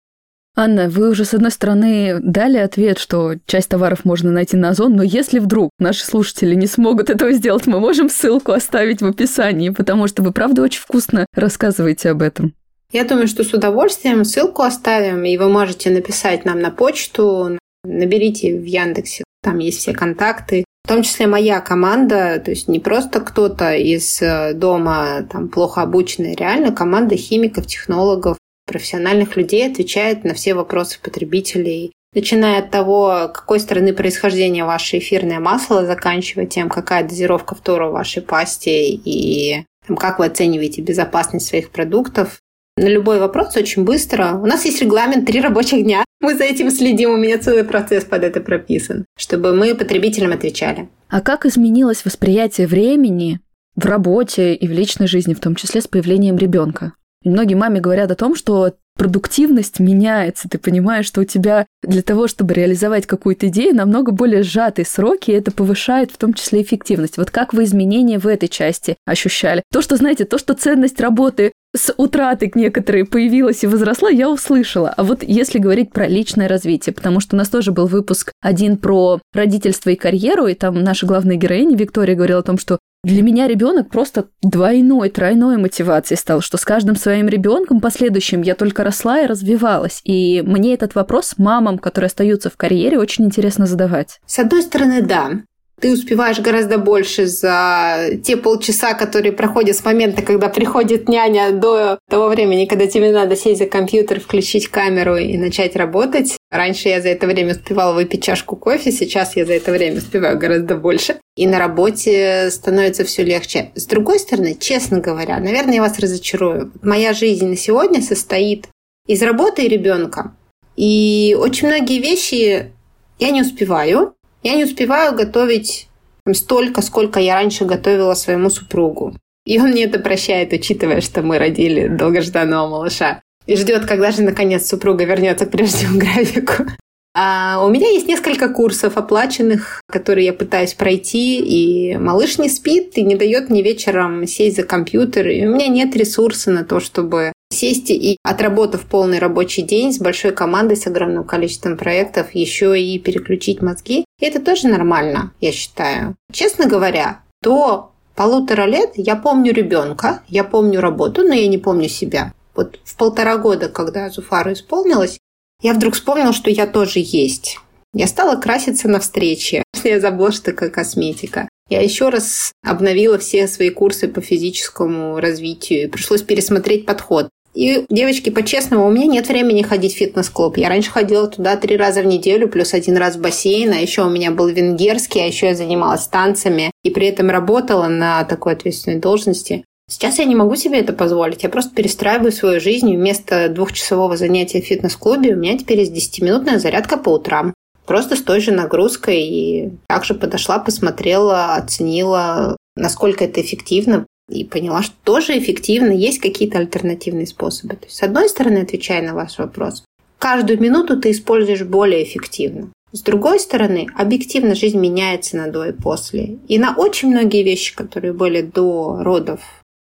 Анна, 0.57 0.87
вы 0.87 1.09
уже, 1.09 1.25
с 1.25 1.33
одной 1.33 1.51
стороны, 1.51 2.19
дали 2.21 2.57
ответ, 2.57 2.97
что 2.97 3.33
часть 3.45 3.69
товаров 3.69 4.05
можно 4.05 4.31
найти 4.31 4.55
на 4.55 4.69
Озон, 4.69 4.95
но 4.95 5.03
если 5.03 5.39
вдруг 5.39 5.71
наши 5.79 6.05
слушатели 6.05 6.55
не 6.55 6.65
смогут 6.65 7.09
этого 7.09 7.33
сделать, 7.33 7.67
мы 7.67 7.81
можем 7.81 8.09
ссылку 8.09 8.53
оставить 8.53 9.01
в 9.01 9.05
описании, 9.05 9.69
потому 9.69 10.07
что 10.07 10.23
вы, 10.23 10.31
правда, 10.31 10.61
очень 10.61 10.79
вкусно 10.79 11.25
рассказываете 11.33 12.11
об 12.11 12.21
этом. 12.21 12.53
Я 12.93 13.03
думаю, 13.03 13.27
что 13.27 13.43
с 13.43 13.53
удовольствием 13.53 14.23
ссылку 14.23 14.61
оставим, 14.61 15.25
и 15.25 15.35
вы 15.35 15.49
можете 15.49 15.89
написать 15.89 16.45
нам 16.45 16.61
на 16.61 16.71
почту, 16.71 17.57
наберите 17.83 18.57
в 18.57 18.63
Яндексе, 18.63 19.25
там 19.43 19.59
есть 19.59 19.79
все 19.79 19.91
контакты, 19.91 20.63
в 20.85 20.87
том 20.87 21.03
числе 21.03 21.27
моя 21.27 21.59
команда, 21.59 22.39
то 22.39 22.51
есть 22.51 22.69
не 22.69 22.79
просто 22.79 23.19
кто-то 23.19 23.73
из 23.73 24.21
э, 24.21 24.53
дома 24.53 25.27
там 25.29 25.49
плохо 25.49 25.81
обученный, 25.81 26.35
реально 26.35 26.71
команда 26.71 27.17
химиков, 27.17 27.65
технологов, 27.65 28.37
профессиональных 28.65 29.35
людей 29.37 29.69
отвечает 29.69 30.23
на 30.23 30.33
все 30.33 30.53
вопросы 30.53 30.99
потребителей, 31.01 31.91
начиная 32.13 32.59
от 32.59 32.71
того, 32.71 33.29
какой 33.33 33.59
страны 33.59 33.93
происхождения 33.93 34.65
ваше 34.65 34.97
эфирное 34.97 35.39
масло, 35.39 35.85
заканчивая 35.85 36.45
тем, 36.45 36.69
какая 36.69 37.07
дозировка 37.07 37.55
фтора 37.55 37.89
в 37.89 37.93
вашей 37.93 38.21
пасте 38.21 38.89
и 38.89 39.65
там, 39.87 39.97
как 39.97 40.19
вы 40.19 40.25
оцениваете 40.25 40.81
безопасность 40.81 41.47
своих 41.47 41.69
продуктов. 41.69 42.39
На 42.77 42.87
любой 42.87 43.19
вопрос 43.19 43.55
очень 43.55 43.85
быстро. 43.85 44.33
У 44.33 44.45
нас 44.45 44.65
есть 44.65 44.81
регламент 44.81 45.25
три 45.25 45.39
рабочих 45.39 45.83
дня. 45.83 46.03
Мы 46.19 46.35
за 46.35 46.43
этим 46.43 46.71
следим, 46.71 47.11
у 47.11 47.17
меня 47.17 47.37
целый 47.37 47.63
процесс 47.63 48.03
под 48.03 48.23
это 48.23 48.41
прописан, 48.41 49.05
чтобы 49.17 49.53
мы 49.53 49.75
потребителям 49.75 50.33
отвечали. 50.33 50.89
А 51.09 51.21
как 51.21 51.45
изменилось 51.45 52.03
восприятие 52.03 52.67
времени 52.67 53.39
в 53.75 53.85
работе 53.85 54.55
и 54.55 54.67
в 54.67 54.71
личной 54.71 55.07
жизни, 55.07 55.33
в 55.33 55.39
том 55.39 55.55
числе 55.55 55.81
с 55.81 55.87
появлением 55.87 56.37
ребенка? 56.37 56.93
Многие 57.29 57.55
маме 57.55 57.79
говорят 57.79 58.11
о 58.11 58.15
том, 58.15 58.35
что 58.35 58.73
продуктивность 58.97 59.79
меняется. 59.79 60.47
Ты 60.49 60.57
понимаешь, 60.57 61.05
что 61.05 61.21
у 61.21 61.25
тебя 61.25 61.65
для 61.83 62.01
того, 62.01 62.27
чтобы 62.27 62.53
реализовать 62.53 63.05
какую-то 63.05 63.49
идею, 63.49 63.75
намного 63.75 64.11
более 64.11 64.43
сжатые 64.43 64.85
сроки, 64.85 65.31
и 65.31 65.33
это 65.33 65.51
повышает 65.51 66.11
в 66.11 66.17
том 66.17 66.33
числе 66.33 66.61
эффективность. 66.61 67.17
Вот 67.17 67.29
как 67.29 67.53
вы 67.53 67.65
изменения 67.65 68.19
в 68.19 68.27
этой 68.27 68.47
части 68.47 68.95
ощущали? 69.05 69.63
То, 69.71 69.81
что, 69.81 69.97
знаете, 69.97 70.25
то, 70.25 70.37
что 70.37 70.53
ценность 70.53 71.01
работы 71.01 71.51
с 71.75 71.93
утраты 71.97 72.51
некоторые 72.55 73.05
появилась 73.05 73.63
и 73.63 73.67
возросла, 73.67 74.09
я 74.09 74.29
услышала. 74.29 74.89
А 74.89 75.03
вот 75.03 75.23
если 75.23 75.59
говорить 75.59 75.91
про 75.91 76.07
личное 76.07 76.47
развитие, 76.47 76.93
потому 76.93 77.19
что 77.19 77.35
у 77.35 77.37
нас 77.37 77.49
тоже 77.49 77.71
был 77.71 77.87
выпуск 77.87 78.31
один 78.41 78.77
про 78.77 79.19
родительство 79.33 79.89
и 79.89 79.95
карьеру, 79.95 80.47
и 80.47 80.53
там 80.53 80.83
наша 80.83 81.05
главная 81.05 81.35
героиня 81.35 81.77
Виктория 81.77 82.15
говорила 82.15 82.39
о 82.39 82.43
том, 82.43 82.57
что 82.57 82.79
для 83.05 83.21
меня 83.21 83.47
ребенок 83.47 83.89
просто 83.89 84.29
двойной, 84.41 85.09
тройной 85.09 85.57
мотивацией 85.57 86.17
стал, 86.17 86.41
что 86.41 86.57
с 86.57 86.65
каждым 86.65 86.95
своим 86.95 87.27
ребенком 87.27 87.79
последующим 87.79 88.41
я 88.41 88.55
только 88.55 88.83
росла 88.83 89.19
и 89.19 89.27
развивалась. 89.27 90.01
И 90.03 90.41
мне 90.43 90.73
этот 90.73 90.95
вопрос 90.95 91.35
мамам, 91.37 91.77
которые 91.77 92.07
остаются 92.07 92.49
в 92.49 92.57
карьере, 92.57 92.97
очень 92.97 93.25
интересно 93.25 93.67
задавать. 93.67 94.19
С 94.25 94.39
одной 94.39 94.63
стороны, 94.63 95.03
да. 95.03 95.33
Ты 95.81 95.91
успеваешь 95.91 96.39
гораздо 96.39 96.77
больше 96.77 97.27
за 97.27 98.11
те 98.23 98.37
полчаса, 98.37 98.93
которые 98.93 99.33
проходят 99.33 99.75
с 99.75 99.83
момента, 99.83 100.21
когда 100.21 100.47
приходит 100.47 101.09
няня, 101.09 101.51
до 101.51 101.99
того 102.09 102.29
времени, 102.29 102.65
когда 102.65 102.87
тебе 102.87 103.11
надо 103.11 103.35
сесть 103.35 103.59
за 103.59 103.65
компьютер, 103.65 104.21
включить 104.21 104.69
камеру 104.69 105.17
и 105.17 105.37
начать 105.37 105.75
работать. 105.75 106.37
Раньше 106.49 106.87
я 106.87 107.01
за 107.01 107.09
это 107.09 107.27
время 107.27 107.51
успевала 107.51 107.93
выпить 107.93 108.23
чашку 108.23 108.55
кофе, 108.55 108.91
сейчас 108.91 109.35
я 109.35 109.45
за 109.45 109.53
это 109.53 109.71
время 109.71 109.97
успеваю 109.97 110.39
гораздо 110.39 110.75
больше. 110.75 111.17
И 111.35 111.45
на 111.45 111.59
работе 111.59 112.49
становится 112.51 113.03
все 113.03 113.23
легче. 113.23 113.71
С 113.75 113.85
другой 113.85 114.19
стороны, 114.19 114.55
честно 114.57 115.01
говоря, 115.01 115.39
наверное, 115.39 115.75
я 115.75 115.81
вас 115.81 115.99
разочарую. 115.99 116.71
Моя 116.81 117.13
жизнь 117.13 117.47
на 117.47 117.57
сегодня 117.57 118.01
состоит 118.01 118.69
из 119.07 119.21
работы 119.21 119.65
и 119.65 119.67
ребенка. 119.67 120.33
И 120.77 121.35
очень 121.37 121.67
многие 121.67 121.99
вещи 121.99 122.71
я 123.19 123.29
не 123.31 123.41
успеваю. 123.41 124.13
Я 124.45 124.53
не 124.53 124.63
успеваю 124.63 125.15
готовить 125.15 125.87
столько, 126.33 126.83
сколько 126.83 127.19
я 127.19 127.33
раньше 127.33 127.65
готовила 127.65 128.13
своему 128.13 128.51
супругу. 128.51 129.15
И 129.43 129.59
он 129.59 129.69
мне 129.69 129.85
это 129.85 129.97
прощает, 129.97 130.53
учитывая, 130.53 131.01
что 131.01 131.23
мы 131.23 131.39
родили 131.39 131.87
долгожданного 131.87 132.69
малыша. 132.69 133.23
И 133.47 133.55
ждет, 133.55 133.85
когда 133.85 134.11
же 134.11 134.21
наконец 134.21 134.67
супруга 134.67 135.03
вернется 135.03 135.47
к 135.47 135.51
прежнему 135.51 135.97
графику. 135.99 136.67
А 137.15 137.65
у 137.65 137.69
меня 137.69 137.89
есть 137.89 138.07
несколько 138.07 138.49
курсов 138.49 138.97
оплаченных, 138.97 139.81
которые 139.87 140.27
я 140.27 140.33
пытаюсь 140.33 140.75
пройти, 140.75 141.39
и 141.39 141.97
малыш 141.97 142.37
не 142.37 142.49
спит 142.49 142.99
и 142.99 143.03
не 143.03 143.15
дает 143.15 143.49
мне 143.49 143.63
вечером 143.63 144.27
сесть 144.27 144.57
за 144.57 144.63
компьютер, 144.63 145.27
и 145.27 145.47
у 145.47 145.55
меня 145.55 145.69
нет 145.69 145.95
ресурса 145.95 146.51
на 146.51 146.63
то, 146.63 146.79
чтобы 146.79 147.33
сесть 147.51 147.89
и, 147.89 148.17
отработав 148.21 148.85
полный 148.85 149.17
рабочий 149.17 149.63
день 149.63 149.91
с 149.91 149.97
большой 149.97 150.33
командой, 150.33 150.77
с 150.77 150.85
огромным 150.85 151.23
количеством 151.23 151.77
проектов, 151.77 152.27
еще 152.35 152.79
и 152.79 152.99
переключить 152.99 153.63
мозги. 153.63 154.04
И 154.19 154.25
это 154.25 154.39
тоже 154.39 154.67
нормально, 154.67 155.31
я 155.41 155.51
считаю. 155.51 156.15
Честно 156.31 156.67
говоря, 156.67 157.21
до 157.41 157.91
полутора 158.15 158.65
лет 158.65 158.91
я 158.95 159.15
помню 159.15 159.53
ребенка, 159.53 160.23
я 160.27 160.43
помню 160.43 160.79
работу, 160.79 161.23
но 161.23 161.33
я 161.33 161.47
не 161.47 161.57
помню 161.57 161.89
себя. 161.89 162.33
Вот 162.55 162.79
в 162.83 162.95
полтора 162.95 163.37
года, 163.37 163.67
когда 163.67 164.09
Зуфару 164.09 164.53
исполнилось, 164.53 165.19
я 165.61 165.73
вдруг 165.73 165.95
вспомнила, 165.95 166.33
что 166.33 166.49
я 166.49 166.67
тоже 166.67 166.99
есть. 166.99 167.59
Я 167.93 168.07
стала 168.07 168.35
краситься 168.39 168.87
на 168.89 168.99
встрече. 168.99 169.63
Я 169.85 170.01
забыла, 170.01 170.31
что 170.31 170.51
такое 170.51 170.69
косметика. 170.69 171.47
Я 171.69 171.81
еще 171.81 172.09
раз 172.09 172.51
обновила 172.61 173.17
все 173.17 173.47
свои 173.47 173.69
курсы 173.69 174.07
по 174.07 174.19
физическому 174.19 175.19
развитию. 175.19 175.83
И 175.83 175.87
пришлось 175.87 176.21
пересмотреть 176.21 176.85
подход. 176.85 177.29
И, 177.55 177.85
девочки, 177.89 178.29
по-честному, 178.29 178.85
у 178.85 178.91
меня 178.91 179.05
нет 179.05 179.27
времени 179.29 179.61
ходить 179.61 179.93
в 179.93 179.97
фитнес-клуб. 179.97 180.57
Я 180.57 180.67
раньше 180.67 180.91
ходила 180.91 181.27
туда 181.27 181.55
три 181.55 181.77
раза 181.77 182.01
в 182.01 182.05
неделю, 182.05 182.49
плюс 182.49 182.73
один 182.73 182.97
раз 182.97 183.15
в 183.15 183.21
бассейн, 183.21 183.71
а 183.71 183.77
еще 183.77 184.03
у 184.03 184.09
меня 184.09 184.31
был 184.31 184.47
венгерский, 184.47 185.21
а 185.21 185.25
еще 185.25 185.47
я 185.47 185.55
занималась 185.55 186.07
танцами 186.07 186.71
и 186.83 186.89
при 186.89 187.07
этом 187.07 187.29
работала 187.29 187.87
на 187.87 188.25
такой 188.25 188.53
ответственной 188.53 188.99
должности. 188.99 189.63
Сейчас 189.87 190.17
я 190.17 190.25
не 190.25 190.35
могу 190.35 190.55
себе 190.55 190.79
это 190.79 190.93
позволить. 190.93 191.43
Я 191.43 191.49
просто 191.49 191.73
перестраиваю 191.73 192.31
свою 192.31 192.59
жизнь. 192.59 192.95
Вместо 192.95 193.49
двухчасового 193.49 194.17
занятия 194.17 194.61
в 194.61 194.65
фитнес-клубе 194.65 195.33
у 195.33 195.37
меня 195.37 195.57
теперь 195.57 195.79
есть 195.79 196.19
10-минутная 196.19 196.59
зарядка 196.59 196.97
по 196.97 197.09
утрам. 197.09 197.53
Просто 197.85 198.15
с 198.15 198.21
той 198.21 198.41
же 198.41 198.51
нагрузкой. 198.51 199.21
И 199.21 199.71
также 199.87 200.15
подошла, 200.15 200.57
посмотрела, 200.57 201.53
оценила, 201.53 202.57
насколько 202.75 203.25
это 203.25 203.41
эффективно. 203.41 204.07
И 204.29 204.43
поняла, 204.43 204.81
что 204.81 204.95
тоже 205.03 205.37
эффективно. 205.37 205.91
Есть 205.91 206.19
какие-то 206.19 206.59
альтернативные 206.59 207.27
способы. 207.27 207.75
То 207.75 207.85
есть, 207.85 207.97
с 207.97 208.03
одной 208.03 208.29
стороны, 208.29 208.59
отвечая 208.59 209.01
на 209.01 209.13
ваш 209.13 209.37
вопрос, 209.37 209.83
каждую 210.17 210.59
минуту 210.59 210.99
ты 210.99 211.11
используешь 211.11 211.63
более 211.63 212.03
эффективно. 212.03 212.71
С 212.91 213.01
другой 213.01 213.39
стороны, 213.39 213.87
объективно 213.95 214.55
жизнь 214.55 214.79
меняется 214.79 215.37
на 215.37 215.51
до 215.51 215.65
и 215.65 215.73
после. 215.73 216.39
И 216.47 216.57
на 216.57 216.75
очень 216.75 217.09
многие 217.09 217.43
вещи, 217.43 217.75
которые 217.75 218.13
были 218.13 218.41
до 218.41 218.99
родов, 219.01 219.41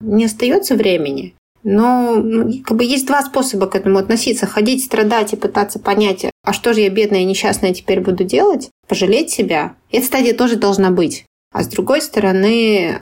не 0.01 0.25
остается 0.25 0.75
времени. 0.75 1.35
Но 1.63 2.17
ну, 2.17 2.53
как 2.65 2.77
бы 2.77 2.85
есть 2.85 3.07
два 3.07 3.23
способа 3.23 3.67
к 3.67 3.75
этому 3.75 3.99
относиться. 3.99 4.47
Ходить, 4.47 4.85
страдать 4.85 5.33
и 5.33 5.37
пытаться 5.37 5.79
понять, 5.79 6.27
а 6.45 6.53
что 6.53 6.73
же 6.73 6.81
я 6.81 6.91
бедная 6.91 7.21
и 7.21 7.25
несчастная 7.25 7.75
теперь 7.75 8.01
буду 8.01 8.25
делать? 8.25 8.71
Пожалеть 8.89 9.31
себя. 9.31 9.75
Эта 9.91 10.07
стадия 10.07 10.35
тоже 10.35 10.57
должна 10.57 10.91
быть. 10.91 11.25
А 11.53 11.63
с 11.63 11.69
другой 11.69 12.01
стороны, 12.01 13.01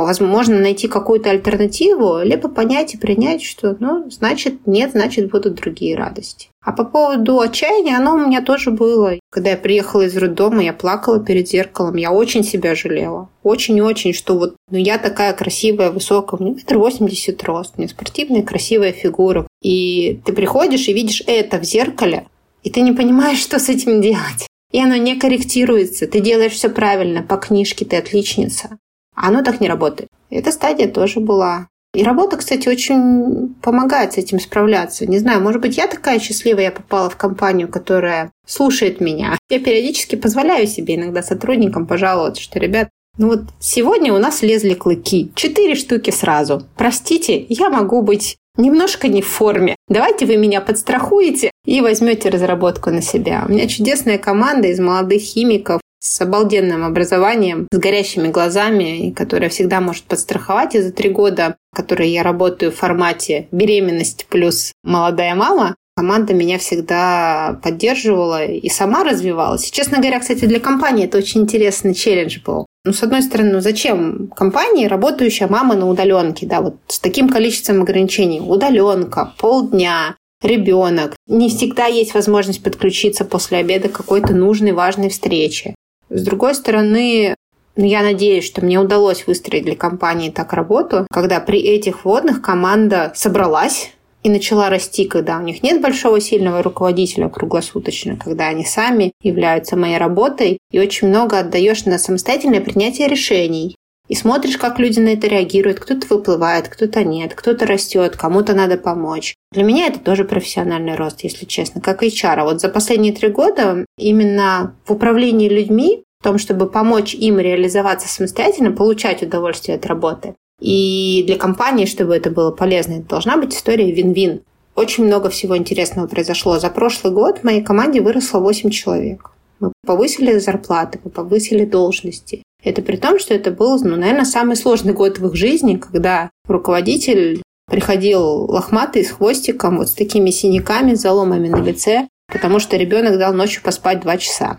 возможно, 0.00 0.58
найти 0.58 0.88
какую-то 0.88 1.30
альтернативу, 1.30 2.20
либо 2.22 2.48
понять 2.48 2.94
и 2.94 2.98
принять, 2.98 3.42
что, 3.42 3.76
ну, 3.78 4.10
значит, 4.10 4.66
нет, 4.66 4.92
значит, 4.92 5.30
будут 5.30 5.54
другие 5.54 5.96
радости. 5.96 6.48
А 6.64 6.72
по 6.72 6.84
поводу 6.84 7.40
отчаяния, 7.40 7.98
оно 7.98 8.14
у 8.14 8.26
меня 8.26 8.40
тоже 8.40 8.70
было. 8.70 9.18
Когда 9.30 9.50
я 9.50 9.56
приехала 9.56 10.02
из 10.02 10.16
роддома, 10.16 10.62
я 10.62 10.72
плакала 10.72 11.20
перед 11.20 11.46
зеркалом, 11.48 11.96
я 11.96 12.10
очень 12.10 12.42
себя 12.42 12.74
жалела. 12.74 13.28
Очень-очень, 13.42 14.14
что 14.14 14.38
вот 14.38 14.56
ну, 14.70 14.78
я 14.78 14.96
такая 14.96 15.34
красивая, 15.34 15.90
высокая, 15.90 16.40
меня 16.40 16.54
метр 16.54 16.78
восемьдесят 16.78 17.42
рост, 17.44 17.74
у 17.76 17.80
меня 17.80 17.88
спортивная, 17.88 18.42
красивая 18.42 18.92
фигура. 18.92 19.46
И 19.62 20.20
ты 20.24 20.32
приходишь 20.32 20.88
и 20.88 20.94
видишь 20.94 21.22
это 21.26 21.58
в 21.58 21.64
зеркале, 21.64 22.26
и 22.62 22.70
ты 22.70 22.80
не 22.80 22.92
понимаешь, 22.92 23.40
что 23.42 23.58
с 23.58 23.68
этим 23.68 24.00
делать. 24.00 24.48
И 24.72 24.80
оно 24.80 24.96
не 24.96 25.16
корректируется. 25.20 26.06
Ты 26.06 26.20
делаешь 26.20 26.52
все 26.52 26.68
правильно, 26.68 27.22
по 27.22 27.36
книжке 27.36 27.84
ты 27.84 27.96
отличница. 27.96 28.78
А 29.14 29.28
оно 29.28 29.42
так 29.42 29.60
не 29.60 29.68
работает. 29.68 30.08
Эта 30.30 30.52
стадия 30.52 30.88
тоже 30.88 31.20
была. 31.20 31.68
И 31.94 32.02
работа, 32.02 32.36
кстати, 32.36 32.68
очень 32.68 33.54
помогает 33.62 34.14
с 34.14 34.18
этим 34.18 34.40
справляться. 34.40 35.06
Не 35.06 35.18
знаю, 35.18 35.40
может 35.40 35.60
быть, 35.60 35.76
я 35.76 35.86
такая 35.86 36.18
счастливая, 36.18 36.64
я 36.64 36.72
попала 36.72 37.08
в 37.08 37.16
компанию, 37.16 37.68
которая 37.68 38.32
слушает 38.46 39.00
меня. 39.00 39.38
Я 39.48 39.60
периодически 39.60 40.16
позволяю 40.16 40.66
себе 40.66 40.96
иногда 40.96 41.22
сотрудникам 41.22 41.86
пожаловаться, 41.86 42.42
что, 42.42 42.58
ребят, 42.58 42.88
ну 43.16 43.28
вот 43.28 43.42
сегодня 43.60 44.12
у 44.12 44.18
нас 44.18 44.42
лезли 44.42 44.74
клыки. 44.74 45.30
Четыре 45.36 45.76
штуки 45.76 46.10
сразу. 46.10 46.64
Простите, 46.76 47.46
я 47.48 47.70
могу 47.70 48.02
быть 48.02 48.36
немножко 48.56 49.06
не 49.06 49.22
в 49.22 49.28
форме. 49.28 49.76
Давайте 49.88 50.26
вы 50.26 50.36
меня 50.36 50.60
подстрахуете 50.60 51.52
и 51.64 51.80
возьмете 51.80 52.28
разработку 52.28 52.90
на 52.90 53.02
себя. 53.02 53.44
У 53.48 53.52
меня 53.52 53.68
чудесная 53.68 54.18
команда 54.18 54.68
из 54.68 54.80
молодых 54.80 55.22
химиков, 55.22 55.80
с 56.04 56.20
обалденным 56.20 56.84
образованием, 56.84 57.66
с 57.72 57.78
горящими 57.78 58.28
глазами, 58.28 59.10
которая 59.16 59.48
всегда 59.48 59.80
может 59.80 60.04
подстраховать. 60.04 60.74
И 60.74 60.80
за 60.82 60.92
три 60.92 61.08
года, 61.08 61.56
которые 61.74 62.12
я 62.12 62.22
работаю 62.22 62.70
в 62.70 62.76
формате 62.76 63.48
беременность 63.50 64.26
плюс 64.28 64.72
молодая 64.84 65.34
мама, 65.34 65.74
команда 65.96 66.34
меня 66.34 66.58
всегда 66.58 67.58
поддерживала 67.62 68.44
и 68.44 68.68
сама 68.68 69.02
развивалась. 69.02 69.66
И, 69.66 69.72
честно 69.72 69.98
говоря, 69.98 70.20
кстати, 70.20 70.44
для 70.44 70.60
компании 70.60 71.06
это 71.06 71.18
очень 71.18 71.42
интересный 71.42 71.94
челлендж 71.94 72.38
был. 72.44 72.66
Ну, 72.84 72.92
с 72.92 73.02
одной 73.02 73.22
стороны, 73.22 73.52
ну 73.52 73.60
зачем 73.60 74.28
компании, 74.36 74.86
работающая 74.86 75.48
мама 75.48 75.74
на 75.74 75.88
удаленке, 75.88 76.44
да, 76.46 76.60
вот 76.60 76.76
с 76.88 77.00
таким 77.00 77.30
количеством 77.30 77.80
ограничений, 77.80 78.40
удаленка, 78.40 79.32
полдня, 79.38 80.16
ребенок, 80.42 81.16
не 81.26 81.48
всегда 81.48 81.86
есть 81.86 82.12
возможность 82.12 82.62
подключиться 82.62 83.24
после 83.24 83.58
обеда 83.58 83.88
к 83.88 83.92
какой-то 83.92 84.34
нужной, 84.34 84.72
важной 84.72 85.08
встрече. 85.08 85.74
С 86.10 86.22
другой 86.22 86.54
стороны, 86.54 87.34
ну, 87.76 87.84
я 87.84 88.02
надеюсь, 88.02 88.44
что 88.44 88.64
мне 88.64 88.78
удалось 88.78 89.26
выстроить 89.26 89.64
для 89.64 89.74
компании 89.74 90.30
так 90.30 90.52
работу, 90.52 91.06
когда 91.10 91.40
при 91.40 91.58
этих 91.58 92.04
водных 92.04 92.40
команда 92.40 93.12
собралась 93.16 93.90
и 94.22 94.30
начала 94.30 94.70
расти, 94.70 95.06
когда 95.06 95.38
у 95.38 95.42
них 95.42 95.62
нет 95.62 95.82
большого 95.82 96.20
сильного 96.20 96.62
руководителя 96.62 97.28
круглосуточно, 97.28 98.16
когда 98.16 98.48
они 98.48 98.64
сами 98.64 99.12
являются 99.22 99.76
моей 99.76 99.98
работой, 99.98 100.58
и 100.70 100.78
очень 100.78 101.08
много 101.08 101.38
отдаешь 101.38 101.84
на 101.84 101.98
самостоятельное 101.98 102.60
принятие 102.60 103.08
решений. 103.08 103.76
И 104.06 104.14
смотришь, 104.14 104.58
как 104.58 104.78
люди 104.78 105.00
на 105.00 105.08
это 105.08 105.28
реагируют. 105.28 105.80
Кто-то 105.80 106.06
выплывает, 106.08 106.68
кто-то 106.68 107.04
нет, 107.04 107.34
кто-то 107.34 107.66
растет, 107.66 108.16
кому-то 108.16 108.54
надо 108.54 108.76
помочь. 108.76 109.34
Для 109.52 109.62
меня 109.62 109.86
это 109.86 109.98
тоже 109.98 110.24
профессиональный 110.24 110.94
рост, 110.94 111.24
если 111.24 111.46
честно, 111.46 111.80
как 111.80 112.02
HR. 112.02 112.36
А 112.36 112.44
вот 112.44 112.60
за 112.60 112.68
последние 112.68 113.14
три 113.14 113.28
года 113.28 113.86
именно 113.96 114.74
в 114.84 114.92
управлении 114.92 115.48
людьми, 115.48 116.02
в 116.20 116.24
том, 116.24 116.38
чтобы 116.38 116.68
помочь 116.68 117.14
им 117.14 117.38
реализоваться 117.38 118.08
самостоятельно, 118.08 118.72
получать 118.72 119.22
удовольствие 119.22 119.76
от 119.76 119.86
работы. 119.86 120.34
И 120.60 121.24
для 121.26 121.36
компании, 121.36 121.86
чтобы 121.86 122.14
это 122.14 122.30
было 122.30 122.50
полезно, 122.50 122.94
это 122.94 123.08
должна 123.08 123.36
быть 123.36 123.54
история 123.54 123.90
вин-вин. 123.90 124.42
очень 124.74 125.04
много 125.04 125.30
всего 125.30 125.56
интересного 125.56 126.06
произошло. 126.06 126.58
За 126.58 126.68
прошлый 126.68 127.12
год 127.12 127.38
в 127.38 127.44
моей 127.44 127.62
команде 127.62 128.00
выросло 128.00 128.40
8 128.40 128.70
человек. 128.70 129.30
Мы 129.60 129.72
повысили 129.86 130.38
зарплаты, 130.38 130.98
мы 131.04 131.10
повысили 131.10 131.64
должности. 131.64 132.42
Это 132.64 132.80
при 132.82 132.96
том, 132.96 133.18
что 133.18 133.34
это 133.34 133.50
был, 133.50 133.78
ну, 133.82 133.96
наверное, 133.96 134.24
самый 134.24 134.56
сложный 134.56 134.94
год 134.94 135.18
в 135.18 135.26
их 135.28 135.36
жизни, 135.36 135.76
когда 135.76 136.30
руководитель 136.48 137.42
приходил 137.66 138.22
лохматый 138.22 139.04
с 139.04 139.10
хвостиком, 139.10 139.78
вот 139.78 139.88
с 139.88 139.92
такими 139.92 140.30
синяками, 140.30 140.94
заломами 140.94 141.48
на 141.48 141.60
лице, 141.60 142.08
потому 142.32 142.58
что 142.58 142.76
ребенок 142.76 143.18
дал 143.18 143.34
ночью 143.34 143.62
поспать 143.62 144.00
два 144.00 144.16
часа. 144.16 144.58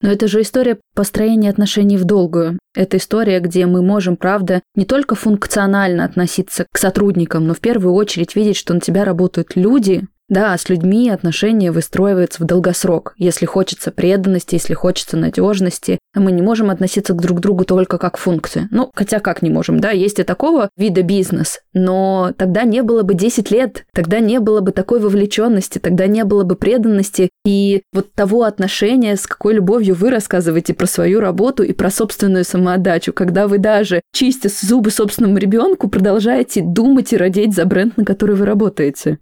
Но 0.00 0.10
это 0.10 0.28
же 0.28 0.42
история 0.42 0.78
построения 0.94 1.48
отношений 1.48 1.96
в 1.96 2.04
долгую. 2.04 2.58
Это 2.74 2.98
история, 2.98 3.40
где 3.40 3.64
мы 3.64 3.82
можем, 3.82 4.16
правда, 4.16 4.60
не 4.74 4.84
только 4.84 5.14
функционально 5.14 6.04
относиться 6.04 6.66
к 6.70 6.78
сотрудникам, 6.78 7.46
но 7.46 7.54
в 7.54 7.60
первую 7.60 7.94
очередь 7.94 8.36
видеть, 8.36 8.56
что 8.56 8.74
на 8.74 8.80
тебя 8.80 9.04
работают 9.04 9.52
люди, 9.54 10.06
да, 10.28 10.56
с 10.56 10.68
людьми 10.68 11.10
отношения 11.10 11.70
выстраиваются 11.70 12.42
в 12.42 12.46
долгосрок. 12.46 13.14
Если 13.16 13.46
хочется 13.46 13.92
преданности, 13.92 14.54
если 14.54 14.74
хочется 14.74 15.16
надежности, 15.16 15.98
мы 16.20 16.32
не 16.32 16.42
можем 16.42 16.70
относиться 16.70 17.12
к 17.14 17.20
друг 17.20 17.40
другу 17.40 17.64
только 17.64 17.98
как 17.98 18.16
функции. 18.16 18.68
Ну, 18.70 18.90
хотя 18.94 19.20
как 19.20 19.42
не 19.42 19.50
можем, 19.50 19.80
да, 19.80 19.90
есть 19.90 20.18
и 20.18 20.22
такого 20.22 20.70
вида 20.76 21.02
бизнес, 21.02 21.60
но 21.72 22.32
тогда 22.36 22.64
не 22.64 22.82
было 22.82 23.02
бы 23.02 23.14
10 23.14 23.50
лет, 23.50 23.84
тогда 23.92 24.20
не 24.20 24.40
было 24.40 24.60
бы 24.60 24.72
такой 24.72 25.00
вовлеченности, 25.00 25.78
тогда 25.78 26.06
не 26.06 26.24
было 26.24 26.44
бы 26.44 26.56
преданности 26.56 27.30
и 27.44 27.82
вот 27.92 28.12
того 28.14 28.44
отношения, 28.44 29.16
с 29.16 29.26
какой 29.26 29.54
любовью 29.54 29.94
вы 29.94 30.10
рассказываете 30.10 30.74
про 30.74 30.86
свою 30.86 31.20
работу 31.20 31.62
и 31.62 31.72
про 31.72 31.90
собственную 31.90 32.44
самоотдачу, 32.44 33.12
когда 33.12 33.48
вы 33.48 33.58
даже, 33.58 34.02
чистя 34.12 34.48
зубы 34.48 34.90
собственному 34.90 35.38
ребенку, 35.38 35.88
продолжаете 35.88 36.62
думать 36.62 37.12
и 37.12 37.16
родить 37.16 37.54
за 37.54 37.64
бренд, 37.64 37.96
на 37.96 38.04
который 38.04 38.36
вы 38.36 38.46
работаете. 38.46 39.18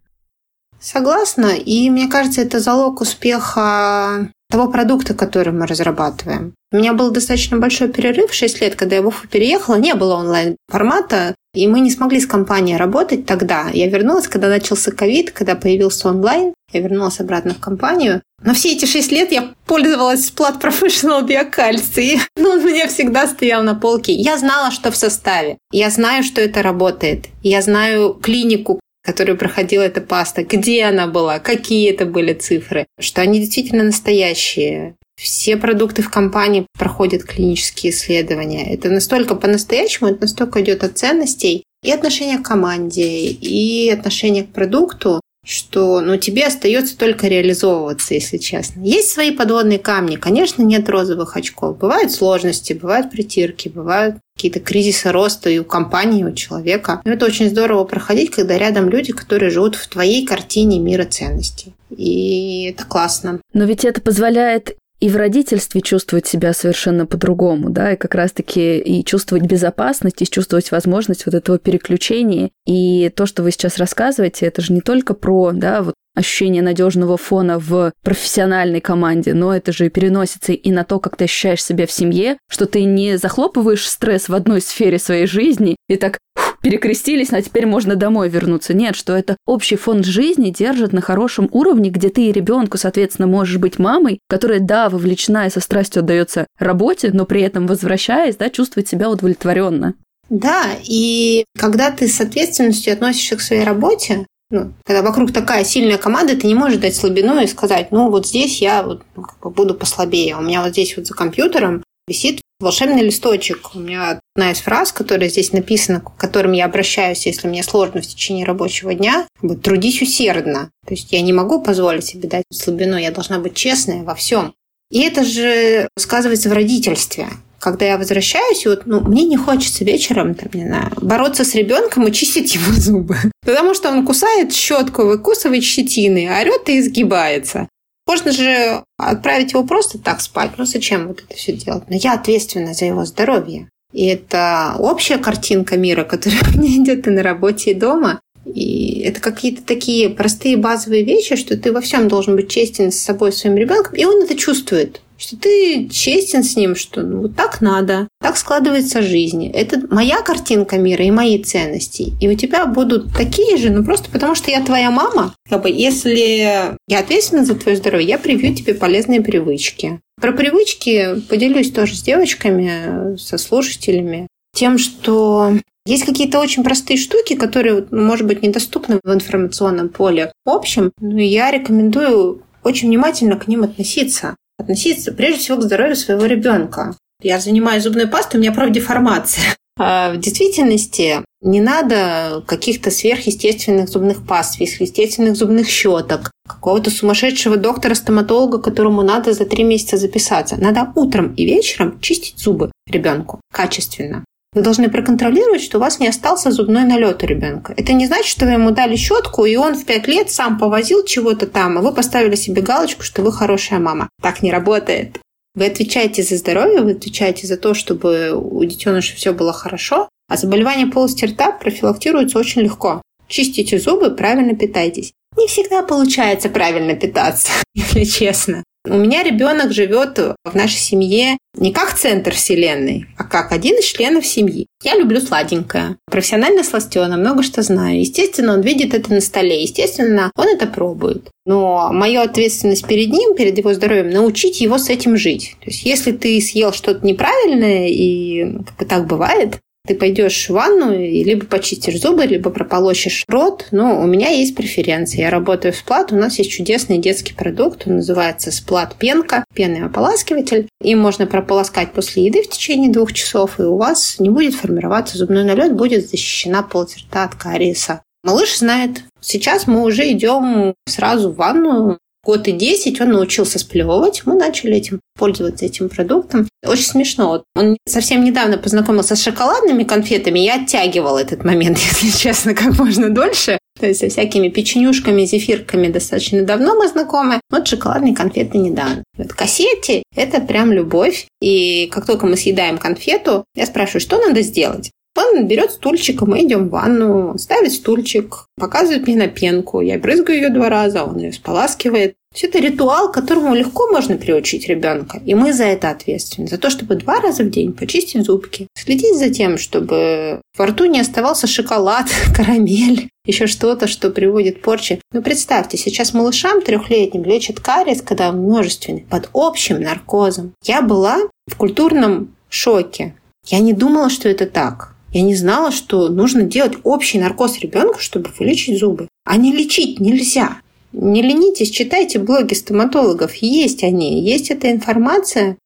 Согласна. 0.83 1.55
И 1.55 1.89
мне 1.91 2.09
кажется, 2.09 2.43
это 2.43 2.59
залог 2.59 3.01
успеха 3.01 4.29
того 4.53 4.69
продукта, 4.69 5.15
который 5.15 5.53
мы 5.53 5.67
разрабатываем. 5.67 6.55
У 6.73 6.77
меня 6.77 6.93
был 6.93 7.11
достаточно 7.11 7.57
большой 7.57 7.89
перерыв, 7.89 8.35
6 8.35 8.61
лет, 8.61 8.75
когда 8.77 8.97
я 8.97 9.03
в 9.03 9.07
Уфу 9.07 9.27
переехала, 9.27 9.77
не 9.77 9.95
было 9.95 10.17
онлайн-формата, 10.17 11.35
и 11.55 11.67
мы 11.67 11.81
не 11.81 11.91
смогли 11.91 12.21
с 12.21 12.27
компанией 12.27 12.77
работать 12.77 13.25
тогда. 13.25 13.69
Я 13.73 13.89
вернулась, 13.89 14.29
когда 14.29 14.49
начался 14.49 14.93
ковид, 14.93 15.31
когда 15.31 15.55
появился 15.55 16.09
онлайн, 16.09 16.55
я 16.73 16.81
вернулась 16.81 17.21
обратно 17.21 17.55
в 17.55 17.61
компанию. 17.61 18.23
Но 18.43 18.55
все 18.55 18.73
эти 18.73 18.85
шесть 18.85 19.13
лет 19.13 19.33
я 19.33 19.53
пользовалась 19.67 20.31
Splat 20.31 20.61
Professional 20.61 21.25
Биокальций. 21.27 22.21
Ну, 22.37 22.51
он 22.51 22.61
у 22.61 22.67
меня 22.67 22.89
всегда 22.89 23.27
стоял 23.27 23.63
на 23.63 23.75
полке. 23.75 24.13
Я 24.13 24.37
знала, 24.37 24.71
что 24.71 24.91
в 24.91 24.97
составе. 24.97 25.59
Я 25.71 25.91
знаю, 25.91 26.25
что 26.25 26.41
это 26.41 26.63
работает. 26.63 27.27
Я 27.43 27.63
знаю 27.63 28.15
клинику, 28.15 28.81
которую 29.03 29.37
проходила 29.37 29.83
эта 29.83 30.01
паста, 30.01 30.45
где 30.45 30.85
она 30.85 31.07
была, 31.07 31.39
какие 31.39 31.91
это 31.91 32.07
были 32.07 32.33
цифры, 32.35 32.87
что 33.01 33.21
они 33.21 33.41
действительно 33.41 33.85
настоящие. 33.85 34.95
Все 35.17 35.57
продукты 35.57 36.03
в 36.03 36.11
компании 36.11 36.67
проходят 36.79 37.25
клинические 37.25 37.93
исследования. 37.93 38.73
Это 38.73 38.89
настолько 38.89 39.35
по-настоящему, 39.35 40.11
это 40.11 40.23
настолько 40.23 40.63
идет 40.63 40.83
от 40.85 40.99
ценностей 40.99 41.65
и 41.83 41.91
отношения 41.91 42.39
к 42.39 42.47
команде, 42.47 43.27
и 43.29 43.91
отношения 43.91 44.45
к 44.45 44.53
продукту, 44.53 45.21
что 45.45 46.01
ну, 46.01 46.17
тебе 46.17 46.47
остается 46.47 46.97
только 46.97 47.27
реализовываться, 47.27 48.15
если 48.15 48.39
честно. 48.39 48.81
Есть 48.83 49.11
свои 49.11 49.33
подводные 49.33 49.79
камни. 49.79 50.17
Конечно, 50.17 50.63
нет 50.63 50.89
розовых 50.89 51.37
очков. 51.37 51.79
Бывают 51.79 52.13
сложности, 52.13 52.73
бывают 52.73 53.11
притирки, 53.11 53.69
бывают 53.69 54.17
какие-то 54.43 54.59
кризисы 54.59 55.13
роста 55.13 55.51
и 55.51 55.61
у 55.61 55.65
компании, 55.65 56.23
и 56.23 56.25
у 56.25 56.33
человека. 56.33 57.01
Но 57.05 57.13
это 57.13 57.27
очень 57.27 57.49
здорово 57.49 57.85
проходить, 57.85 58.33
когда 58.33 58.59
рядом 58.59 58.89
люди, 58.89 59.13
которые 59.13 59.51
живут 59.51 59.77
в 59.77 59.87
твоей 59.87 60.27
картине 60.27 60.81
мира 60.81 61.05
ценностей. 61.05 61.75
И 61.91 62.75
это 62.75 62.85
классно. 62.85 63.41
Но 63.55 63.65
ведь 63.65 63.85
это 63.85 64.01
позволяет 64.01 64.77
и 64.99 65.09
в 65.09 65.17
родительстве 65.17 65.81
чувствовать 65.81 66.27
себя 66.27 66.53
совершенно 66.53 67.07
по-другому, 67.07 67.71
да, 67.71 67.93
и 67.93 67.97
как 67.97 68.17
раз-таки 68.17 68.79
и 68.79 69.05
чувствовать 69.05 69.45
безопасность, 69.45 70.23
и 70.23 70.27
чувствовать 70.27 70.73
возможность 70.73 71.27
вот 71.27 71.35
этого 71.35 71.59
переключения. 71.59 72.51
И 72.67 73.11
то, 73.15 73.27
что 73.27 73.45
вы 73.45 73.53
сейчас 73.53 73.79
рассказываете, 73.79 74.47
это 74.47 74.61
же 74.61 74.73
не 74.73 74.81
только 74.81 75.15
про, 75.15 75.53
да, 75.53 75.83
вот 75.83 75.95
ощущение 76.15 76.63
надежного 76.63 77.17
фона 77.17 77.59
в 77.59 77.93
профессиональной 78.03 78.81
команде, 78.81 79.35
но 79.35 79.55
это 79.55 79.73
же 79.73 79.89
переносится 79.89 80.53
и 80.53 80.71
на 80.71 80.85
то, 80.85 81.01
как 81.01 81.17
ты 81.17 81.25
ощущаешь 81.25 81.65
себя 81.65 81.87
в 81.87 81.93
семье, 81.93 82.39
что 82.51 82.67
ты 82.67 82.85
не 82.85 83.19
захлопываешь 83.19 83.89
стресс 83.89 84.29
в 84.29 84.35
одной 84.35 84.61
сфере 84.61 84.99
своей 84.99 85.27
жизни 85.27 85.77
и 85.89 85.97
так 85.97 86.19
перекрестились, 86.63 87.33
а 87.33 87.43
теперь 87.43 87.67
можно 87.67 87.97
домой 87.97 88.29
вернуться. 88.29 88.73
Нет, 88.73 88.97
что 88.97 89.15
это 89.15 89.37
общий 89.47 89.77
фонд 89.77 90.07
жизни 90.07 90.51
держит 90.51 90.93
на 90.93 91.01
хорошем 91.01 91.49
уровне, 91.53 91.91
где 91.91 92.09
ты 92.09 92.29
и 92.29 92.33
ребенку, 92.33 92.79
соответственно, 92.79 93.27
можешь 93.27 93.59
быть 93.59 93.79
мамой, 93.79 94.21
которая, 94.29 94.61
да, 94.61 94.89
вовлечена 94.89 95.47
и 95.47 95.51
со 95.51 95.61
страстью 95.61 96.01
отдается 96.01 96.47
работе, 96.59 97.11
но 97.13 97.27
при 97.27 97.43
этом 97.43 97.67
возвращаясь, 97.67 98.37
да, 98.37 98.49
чувствует 98.49 98.89
себя 98.89 99.11
удовлетворенно. 99.11 99.95
Да, 100.31 100.65
и 100.83 101.45
когда 101.59 101.91
ты 101.91 102.09
с 102.09 102.21
ответственностью 102.21 102.93
относишься 102.93 103.37
к 103.37 103.41
своей 103.41 103.65
работе, 103.65 104.25
ну, 104.53 104.75
когда 104.85 105.03
вокруг 105.03 105.33
такая 105.33 105.65
сильная 105.65 105.97
команда, 105.97 106.37
ты 106.37 106.47
не 106.47 106.55
можешь 106.55 106.79
дать 106.79 106.95
слабину 106.95 107.41
и 107.41 107.47
сказать, 107.47 107.91
ну, 107.91 108.11
вот 108.11 108.27
здесь 108.27 108.61
я 108.61 108.83
вот, 108.83 109.03
ну, 109.17 109.23
как 109.23 109.41
бы 109.41 109.51
буду 109.51 109.75
послабее. 109.75 110.37
У 110.37 110.43
меня 110.43 110.63
вот 110.63 110.73
здесь 110.73 110.95
вот 110.95 111.07
за 111.07 111.15
компьютером 111.15 111.83
висит 112.07 112.43
волшебный 112.61 113.03
листочек. 113.03 113.75
У 113.75 113.79
меня 113.79 114.21
одна 114.37 114.53
из 114.53 114.59
фраз, 114.61 114.93
которая 114.93 115.31
здесь 115.31 115.53
написана, 115.53 116.01
к 116.01 116.17
которым 116.19 116.53
я 116.53 116.67
обращаюсь, 116.67 117.25
если 117.25 117.49
мне 117.49 117.63
сложно 117.63 118.03
в 118.03 118.07
течение 118.07 118.45
рабочего 118.45 118.93
дня, 118.93 119.27
трудись 119.63 120.03
усердно. 120.03 120.71
То 120.87 120.93
есть 120.93 121.11
я 121.13 121.23
не 121.23 121.33
могу 121.33 121.63
позволить 121.63 122.05
себе 122.05 122.29
дать 122.29 122.45
слабину, 122.53 122.99
я 122.99 123.11
должна 123.11 123.39
быть 123.39 123.55
честная 123.55 124.03
во 124.03 124.15
всем. 124.15 124.53
И 124.91 125.01
это 125.01 125.25
же 125.25 125.89
сказывается 125.97 126.51
в 126.51 126.53
родительстве 126.53 127.29
когда 127.63 127.87
я 127.87 127.97
возвращаюсь, 127.97 128.67
и 128.67 128.69
вот, 128.69 128.87
ну, 128.87 129.01
мне 129.01 129.23
не 129.23 129.37
хочется 129.37 129.85
вечером, 129.85 130.35
там, 130.35 130.49
не 130.53 130.67
знаю, 130.67 130.91
бороться 131.01 131.45
с 131.45 131.55
ребенком 131.55 132.09
и 132.09 132.13
чистить 132.13 132.55
ему 132.57 132.73
зубы. 132.73 133.17
Потому 133.47 133.75
что 133.75 133.89
он 133.91 134.05
кусает 134.05 134.53
щетку, 134.53 135.05
выкусывает 135.05 135.63
щетины, 135.63 136.29
орет 136.29 136.69
и 136.69 136.81
изгибается. 136.81 137.69
Можно 138.09 138.33
же 138.33 138.83
отправить 138.99 139.53
его 139.53 139.63
просто 139.63 139.99
так 139.99 140.21
спать. 140.21 140.51
Ну 140.57 140.65
зачем 140.65 141.07
вот 141.07 141.23
это 141.23 141.37
все 141.37 141.53
делать? 141.53 141.85
Но 141.89 141.95
я 141.95 142.15
ответственна 142.15 142.75
за 142.75 142.87
его 142.87 143.05
здоровье. 143.05 143.69
И 143.93 144.07
это 144.07 144.75
общая 144.81 145.19
картинка 145.19 145.77
мира, 145.77 146.03
которая 146.03 146.41
у 146.55 146.59
меня 146.59 146.83
идет 146.83 147.07
и 147.07 147.11
на 147.11 147.23
работе, 147.23 147.71
и 147.71 147.75
дома. 147.75 148.21
И 148.45 149.03
это 149.07 149.21
какие-то 149.21 149.63
такие 149.63 150.11
простые 150.11 150.57
базовые 150.57 151.05
вещи, 151.05 151.37
что 151.37 151.57
ты 151.57 151.73
во 151.73 151.81
всем 151.81 152.09
должен 152.09 152.35
быть 152.35 152.51
честен 152.51 152.91
с 152.91 152.99
собой, 152.99 153.33
своим 153.33 153.57
ребенком, 153.57 153.95
и 153.95 154.05
он 154.05 154.25
это 154.25 154.35
чувствует 154.35 155.01
что 155.23 155.37
ты 155.37 155.89
честен 155.89 156.43
с 156.43 156.57
ним, 156.57 156.75
что 156.75 157.03
ну, 157.03 157.23
вот 157.23 157.37
так 157.37 157.61
надо, 157.61 158.09
так 158.21 158.37
складывается 158.37 159.03
жизнь. 159.03 159.47
Это 159.47 159.83
моя 159.89 160.21
картинка 160.21 160.79
мира 160.79 161.05
и 161.05 161.11
мои 161.11 161.43
ценности. 161.43 162.13
И 162.21 162.29
у 162.29 162.35
тебя 162.35 162.67
будут 162.67 163.15
такие 163.15 163.57
же, 163.57 163.71
ну 163.71 163.85
просто 163.85 164.11
потому 164.11 164.35
что 164.35 164.51
я 164.51 164.63
твоя 164.63 164.91
мама. 164.91 165.35
Как 165.49 165.63
бы, 165.63 165.71
если 165.71 166.77
я 166.89 166.99
ответственна 166.99 167.45
за 167.45 167.55
твое 167.55 167.77
здоровье, 167.77 168.09
я 168.09 168.19
привью 168.19 168.55
тебе 168.55 168.75
полезные 168.75 169.21
привычки. 169.21 170.01
Про 170.21 170.33
привычки 170.33 171.21
поделюсь 171.29 171.71
тоже 171.71 171.95
с 171.95 172.03
девочками, 172.03 173.17
со 173.17 173.39
слушателями. 173.39 174.27
Тем, 174.55 174.77
что 174.77 175.55
есть 175.87 176.05
какие-то 176.05 176.41
очень 176.41 176.65
простые 176.65 176.97
штуки, 176.97 177.35
которые, 177.35 177.87
ну, 177.91 178.03
может 178.05 178.27
быть, 178.27 178.43
недоступны 178.43 179.01
в 179.03 179.13
информационном 179.13 179.89
поле 179.89 180.33
общем, 180.45 180.93
но 181.01 181.21
я 181.21 181.51
рекомендую 181.51 182.43
очень 182.63 182.89
внимательно 182.89 183.37
к 183.37 183.49
ним 183.49 183.63
относиться 183.63 184.37
относиться 184.63 185.13
прежде 185.13 185.41
всего 185.41 185.59
к 185.59 185.63
здоровью 185.63 185.97
своего 185.97 186.25
ребенка. 186.27 186.97
Я 187.23 187.39
занимаюсь 187.39 187.85
зубной 187.85 188.07
пастой, 188.07 188.39
у 188.39 188.41
меня 188.41 188.53
профдеформация. 188.53 189.45
А 189.79 190.13
в 190.13 190.19
действительности 190.19 191.25
не 191.41 191.61
надо 191.61 192.43
каких-то 192.47 192.91
сверхъестественных 192.91 193.89
зубных 193.89 194.27
паст, 194.27 194.55
сверхъестественных 194.55 195.37
зубных 195.37 195.69
щеток, 195.69 196.31
какого-то 196.47 196.91
сумасшедшего 196.91 197.57
доктора-стоматолога, 197.57 198.59
которому 198.59 199.03
надо 199.03 199.33
за 199.33 199.47
три 199.47 199.65
месяца 199.65 199.97
записаться. 199.97 200.57
Надо 200.57 200.93
утром 200.95 201.35
и 201.35 201.45
вечером 201.45 202.01
чистить 202.01 202.39
зубы 202.39 202.71
ребенку 202.87 203.41
качественно. 203.53 204.25
Вы 204.55 204.61
должны 204.61 204.91
проконтролировать, 204.91 205.63
что 205.63 205.79
у 205.79 205.81
вас 205.81 205.99
не 205.99 206.09
остался 206.09 206.51
зубной 206.51 206.85
налет 206.85 207.23
у 207.23 207.27
ребенка. 207.27 207.73
Это 207.77 207.95
не 207.95 208.07
значит, 208.07 208.27
что 208.27 208.45
вы 208.45 208.53
ему 208.53 208.71
дали 208.71 208.97
щетку, 208.97 209.47
и 209.47 209.57
он 209.57 209.75
в 209.75 209.87
пять 209.87 210.07
лет 210.07 210.31
сам 210.31 210.59
повозил 210.59 211.05
чего-то 211.07 211.47
там, 211.47 211.79
а 211.79 211.81
вы 211.81 211.93
поставили 211.93 212.35
себе 212.35 212.61
галочку, 212.61 213.03
что 213.03 213.23
вы 213.23 213.33
хорошая 213.33 213.79
мама. 213.79 214.11
Так 214.21 214.43
не 214.43 214.53
работает. 214.53 215.19
Вы 215.55 215.67
отвечаете 215.67 216.23
за 216.23 216.37
здоровье, 216.37 216.83
вы 216.83 216.93
отвечаете 216.93 217.47
за 217.47 217.57
то, 217.57 217.73
чтобы 217.73 218.33
у 218.35 218.63
детеныша 218.65 219.17
все 219.17 219.33
было 219.33 219.55
хорошо, 219.55 220.09
а 220.29 220.37
заболевания 220.37 220.87
полости 220.87 221.25
рта 221.25 221.53
профилактируются 221.53 222.39
очень 222.39 222.63
легко. 222.63 223.01
Чистите 223.29 223.79
зубы, 223.79 224.11
правильно 224.11 224.55
питайтесь. 224.55 225.13
Не 225.39 225.47
всегда 225.47 225.83
получается 225.83 226.51
правильно 226.51 226.95
питаться, 226.95 227.51
если 227.75 228.05
честно. 228.05 228.65
У 228.85 228.97
меня 228.97 229.23
ребенок 229.23 229.73
живет 229.73 230.19
в 230.19 230.55
нашей 230.55 230.79
семье 230.79 231.39
не 231.57 231.73
как 231.73 231.95
центр 231.95 232.33
вселенной, 232.33 233.07
а 233.17 233.23
как 233.23 233.53
один 233.53 233.79
из 233.79 233.85
членов 233.85 234.27
семьи. 234.27 234.67
Я 234.83 234.97
люблю 234.97 235.21
сладенькое. 235.21 235.99
Профессионально 236.11 236.65
сластена, 236.65 237.17
много 237.17 237.45
что 237.45 237.63
знаю. 237.63 238.01
Естественно, 238.01 238.55
он 238.55 238.63
видит 238.63 238.93
это 238.93 239.13
на 239.13 239.21
столе. 239.21 239.63
Естественно, 239.63 240.33
он 240.37 240.49
это 240.49 240.67
пробует. 240.67 241.31
Но 241.47 241.91
моя 241.93 242.23
ответственность 242.23 242.87
перед 242.87 243.11
ним, 243.11 243.37
перед 243.37 243.57
его 243.57 243.73
здоровьем, 243.73 244.11
научить 244.11 244.61
его 244.61 244.79
с 244.79 244.89
этим 244.89 245.17
жить. 245.17 245.57
То 245.61 245.71
есть, 245.71 245.85
если 245.85 246.11
ты 246.11 246.41
съел 246.41 246.73
что-то 246.73 247.07
неправильное, 247.07 247.87
и 247.89 248.59
как 248.77 248.89
так 248.89 249.07
бывает, 249.07 249.61
ты 249.87 249.95
пойдешь 249.97 250.49
в 250.49 250.51
ванну 250.51 250.93
и 250.93 251.25
либо 251.25 251.47
почистишь 251.47 252.01
зубы, 252.01 252.25
либо 252.25 252.51
прополощешь 252.51 253.25
рот. 253.29 253.67
Но 253.73 254.01
у 254.01 254.07
меня 254.07 254.29
есть 254.29 254.55
преференции. 254.55 255.21
Я 255.21 255.31
работаю 255.31 255.73
в 255.73 255.77
Сплат. 255.77 256.13
У 256.13 256.17
нас 256.17 256.39
есть 256.39 256.51
чудесный 256.51 256.99
детский 256.99 257.35
продукт. 257.35 257.87
Он 257.87 257.97
называется 257.97 258.53
Сплат 258.53 258.97
Пенка. 258.97 259.45
Пенный 259.55 259.85
ополаскиватель. 259.85 260.69
Им 260.83 261.01
можно 261.01 261.27
прополоскать 261.27 261.93
после 261.93 262.27
еды 262.27 262.43
в 262.43 262.49
течение 262.49 262.91
двух 262.91 263.13
часов, 263.13 263.59
и 263.59 263.65
у 263.65 263.77
вас 263.77 264.17
не 264.19 264.31
будет 264.31 264.55
формироваться 264.55 265.19
зубной 265.19 265.45
налет, 265.45 265.75
будет 265.75 266.09
защищена 266.09 266.63
полость 266.63 267.07
от 267.11 267.35
кариеса. 267.35 268.03
Малыш 268.25 268.59
знает. 268.59 269.03
Сейчас 269.21 269.67
мы 269.67 269.83
уже 269.83 270.11
идем 270.13 270.75
сразу 270.87 271.31
в 271.31 271.37
ванну, 271.37 271.99
год 272.25 272.49
и 272.49 272.53
10 272.53 273.01
он 273.01 273.11
научился 273.11 273.59
сплевывать. 273.59 274.23
Мы 274.25 274.35
начали 274.35 274.77
этим 274.77 275.01
пользоваться 275.19 275.65
этим 275.65 275.89
продуктом. 275.89 276.49
Очень 276.65 276.85
смешно. 276.85 277.45
Он 277.55 277.77
совсем 277.87 278.25
недавно 278.25 278.59
познакомился 278.59 279.17
с 279.17 279.23
шоколадными 279.23 279.85
конфетами. 279.85 280.39
Я 280.39 280.63
оттягивала 280.63 281.19
этот 281.19 281.45
момент, 281.45 281.79
если 282.03 282.17
честно, 282.17 282.55
как 282.55 282.79
можно 282.79 283.11
дольше. 283.11 283.59
То 283.79 283.87
есть 283.87 284.01
со 284.01 284.09
всякими 284.09 284.49
печенюшками, 284.49 285.25
зефирками 285.25 285.89
достаточно 285.89 286.43
давно 286.45 286.75
мы 286.77 286.89
знакомы. 286.89 287.41
Вот 287.51 287.67
шоколадные 287.67 288.15
конфеты 288.15 288.59
недавно. 288.59 289.03
Вот 289.17 289.33
кассете– 289.33 290.03
это 290.17 290.41
прям 290.41 290.73
любовь. 290.73 291.27
И 291.41 291.87
как 291.87 292.07
только 292.07 292.27
мы 292.27 292.37
съедаем 292.37 292.79
конфету, 292.79 293.45
я 293.55 293.67
спрашиваю, 293.67 294.01
что 294.01 294.19
надо 294.19 294.43
сделать? 294.43 294.91
Он 295.23 295.47
берет 295.47 295.73
стульчик, 295.73 296.23
мы 296.23 296.45
идем 296.45 296.69
в 296.69 296.71
ванну, 296.71 297.37
ставит 297.39 297.73
стульчик, 297.73 298.47
показывает 298.57 299.07
мне 299.07 299.17
на 299.17 299.29
пенку. 299.29 299.81
Я 299.81 299.99
брызгаю 299.99 300.39
ее 300.39 300.49
два 300.51 300.69
раза, 300.69 301.05
он 301.05 301.19
ее 301.19 301.33
споласкивает. 301.33 302.15
Все 302.35 302.47
это 302.47 302.61
ритуал, 302.61 303.13
которому 303.13 303.55
легко 303.55 303.89
можно 303.89 304.17
приучить 304.17 304.67
ребенка. 304.67 305.21
И 305.27 305.35
мы 305.35 305.53
за 305.53 305.65
это 305.65 305.91
ответственны. 305.91 306.49
За 306.49 306.57
то, 306.57 306.71
чтобы 306.71 306.95
два 306.95 307.21
раза 307.21 307.45
в 307.45 307.51
день 307.51 307.75
почистить 307.75 308.25
зубки. 308.25 308.69
Следить 308.75 309.19
за 309.19 309.29
тем, 309.29 309.59
чтобы 309.59 310.41
во 310.57 310.67
рту 310.67 310.87
не 310.87 311.01
оставался 311.01 311.47
шоколад, 311.47 312.07
карамель, 312.35 313.11
еще 313.27 313.47
что-то, 313.47 313.87
что 313.87 314.11
приводит 314.11 314.63
к. 314.63 314.99
Ну, 315.13 315.23
представьте, 315.23 315.77
сейчас 315.77 316.15
малышам 316.15 316.63
трехлетним 316.63 317.25
лечат 317.25 317.61
кариес, 317.61 318.01
когда 318.01 318.31
он 318.31 318.39
множественный, 318.39 319.07
под 319.09 319.29
общим 319.35 319.81
наркозом. 319.81 320.55
Я 320.65 320.81
была 320.81 321.19
в 321.47 321.57
культурном 321.57 322.35
шоке. 322.49 323.15
Я 323.47 323.59
не 323.59 323.73
думала, 323.73 324.09
что 324.09 324.29
это 324.29 324.47
так. 324.47 324.92
Я 325.13 325.23
не 325.23 325.35
знала, 325.35 325.71
что 325.71 326.09
нужно 326.09 326.43
делать 326.43 326.79
общий 326.85 327.19
наркоз 327.19 327.59
ребенку, 327.59 328.01
чтобы 328.01 328.31
вылечить 328.39 328.79
зубы. 328.79 329.09
А 329.25 329.37
не 329.37 329.53
лечить 329.53 330.01
нельзя. 330.01 330.57
Не 330.93 331.23
ленитесь, 331.23 331.71
читайте 331.71 332.19
блоги 332.19 332.55
стоматологов. 332.55 333.35
Есть 333.35 333.83
они, 333.83 334.23
есть 334.23 334.51
эта 334.51 334.71
информация. 334.71 335.57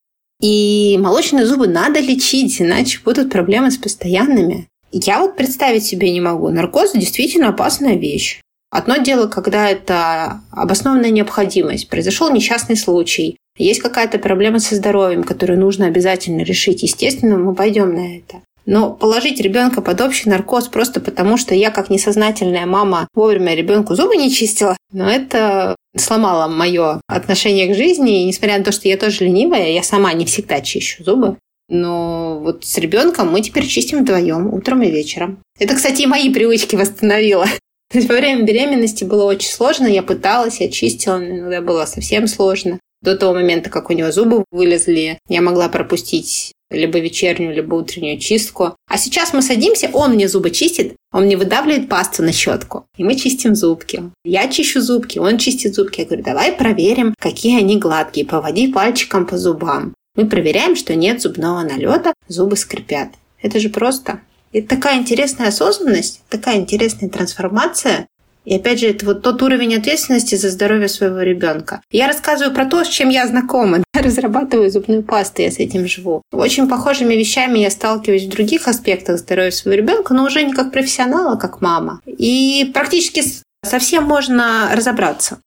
И 0.40 0.98
молочные 1.00 1.46
зубы 1.46 1.66
надо 1.66 2.00
лечить, 2.00 2.60
иначе 2.60 3.00
будут 3.04 3.30
проблемы 3.30 3.70
с 3.70 3.76
постоянными. 3.76 4.68
Я 4.92 5.20
вот 5.20 5.36
представить 5.36 5.84
себе 5.84 6.12
не 6.12 6.20
могу. 6.20 6.48
Наркоз 6.48 6.92
действительно 6.92 7.48
опасная 7.48 7.96
вещь. 7.96 8.40
Одно 8.70 8.98
дело, 8.98 9.26
когда 9.26 9.70
это 9.70 10.40
обоснованная 10.50 11.10
необходимость. 11.10 11.88
Произошел 11.88 12.30
несчастный 12.30 12.76
случай. 12.76 13.36
Есть 13.56 13.80
какая-то 13.80 14.18
проблема 14.18 14.58
со 14.58 14.74
здоровьем, 14.74 15.22
которую 15.22 15.58
нужно 15.58 15.86
обязательно 15.86 16.42
решить. 16.42 16.82
Естественно, 16.82 17.38
мы 17.38 17.54
пойдем 17.54 17.94
на 17.94 18.18
это. 18.18 18.42
Но 18.66 18.92
положить 18.92 19.40
ребенка 19.40 19.80
под 19.80 20.00
общий 20.00 20.28
наркоз 20.28 20.66
просто 20.66 21.00
потому, 21.00 21.36
что 21.36 21.54
я, 21.54 21.70
как 21.70 21.88
несознательная 21.88 22.66
мама, 22.66 23.08
вовремя 23.14 23.54
ребенку 23.54 23.94
зубы 23.94 24.16
не 24.16 24.30
чистила, 24.30 24.76
но 24.92 25.08
это 25.08 25.76
сломало 25.96 26.48
мое 26.48 27.00
отношение 27.06 27.72
к 27.72 27.76
жизни. 27.76 28.22
И 28.22 28.24
несмотря 28.26 28.58
на 28.58 28.64
то, 28.64 28.72
что 28.72 28.88
я 28.88 28.96
тоже 28.96 29.24
ленивая, 29.24 29.70
я 29.70 29.82
сама 29.82 30.12
не 30.12 30.26
всегда 30.26 30.60
чищу 30.60 31.04
зубы. 31.04 31.36
Но 31.68 32.40
вот 32.40 32.64
с 32.64 32.78
ребенком 32.78 33.30
мы 33.30 33.40
теперь 33.40 33.66
чистим 33.66 34.02
вдвоем, 34.02 34.52
утром 34.52 34.82
и 34.82 34.90
вечером. 34.90 35.40
Это, 35.58 35.74
кстати, 35.74 36.02
и 36.02 36.06
мои 36.06 36.32
привычки 36.32 36.76
восстановило. 36.76 37.46
То 37.90 37.94
есть 37.98 38.08
во 38.08 38.16
время 38.16 38.42
беременности 38.42 39.04
было 39.04 39.24
очень 39.24 39.50
сложно, 39.50 39.86
я 39.86 40.02
пыталась, 40.02 40.60
я 40.60 40.68
чистила, 40.68 41.18
но 41.18 41.26
иногда 41.26 41.60
было 41.60 41.84
совсем 41.86 42.26
сложно. 42.26 42.78
До 43.02 43.16
того 43.16 43.34
момента, 43.34 43.70
как 43.70 43.90
у 43.90 43.92
него 43.92 44.10
зубы 44.10 44.44
вылезли, 44.50 45.18
я 45.28 45.42
могла 45.42 45.68
пропустить 45.68 46.52
либо 46.70 46.98
вечернюю, 46.98 47.54
либо 47.54 47.74
утреннюю 47.74 48.18
чистку. 48.18 48.76
А 48.88 48.98
сейчас 48.98 49.32
мы 49.32 49.42
садимся, 49.42 49.88
он 49.92 50.12
мне 50.12 50.28
зубы 50.28 50.50
чистит, 50.50 50.96
он 51.12 51.24
мне 51.24 51.36
выдавливает 51.36 51.88
пасту 51.88 52.22
на 52.22 52.32
щетку. 52.32 52.86
И 52.96 53.04
мы 53.04 53.14
чистим 53.14 53.54
зубки. 53.54 54.10
Я 54.24 54.48
чищу 54.48 54.80
зубки, 54.80 55.18
он 55.18 55.38
чистит 55.38 55.74
зубки. 55.74 56.00
Я 56.00 56.06
говорю, 56.06 56.24
давай 56.24 56.52
проверим, 56.52 57.14
какие 57.18 57.58
они 57.58 57.78
гладкие. 57.78 58.26
Поводи 58.26 58.72
пальчиком 58.72 59.26
по 59.26 59.38
зубам. 59.38 59.94
Мы 60.16 60.26
проверяем, 60.26 60.76
что 60.76 60.94
нет 60.94 61.20
зубного 61.20 61.62
налета, 61.62 62.14
зубы 62.26 62.56
скрипят. 62.56 63.10
Это 63.42 63.60
же 63.60 63.68
просто. 63.68 64.20
Это 64.52 64.68
такая 64.68 64.98
интересная 64.98 65.48
осознанность, 65.48 66.22
такая 66.30 66.56
интересная 66.56 67.10
трансформация. 67.10 68.06
И 68.46 68.54
опять 68.54 68.80
же, 68.80 68.86
это 68.86 69.04
вот 69.04 69.22
тот 69.22 69.42
уровень 69.42 69.74
ответственности 69.74 70.36
за 70.36 70.50
здоровье 70.50 70.88
своего 70.88 71.20
ребенка. 71.20 71.82
Я 71.90 72.06
рассказываю 72.06 72.54
про 72.54 72.64
то, 72.64 72.84
с 72.84 72.88
чем 72.88 73.08
я 73.10 73.26
знакома. 73.26 73.82
Я 73.94 74.02
разрабатываю 74.02 74.70
зубную 74.70 75.02
пасту, 75.02 75.42
я 75.42 75.50
с 75.50 75.58
этим 75.58 75.86
живу. 75.86 76.22
Очень 76.32 76.68
похожими 76.68 77.14
вещами 77.14 77.58
я 77.58 77.70
сталкиваюсь 77.70 78.26
в 78.26 78.30
других 78.30 78.68
аспектах 78.68 79.18
здоровья 79.18 79.50
своего 79.50 79.82
ребенка, 79.82 80.14
но 80.14 80.24
уже 80.24 80.44
не 80.44 80.52
как 80.52 80.72
профессионал, 80.72 81.32
а 81.32 81.36
как 81.36 81.60
мама. 81.60 82.00
И 82.06 82.70
практически 82.72 83.22
совсем 83.64 84.04
можно 84.04 84.70
разобраться. 84.74 85.40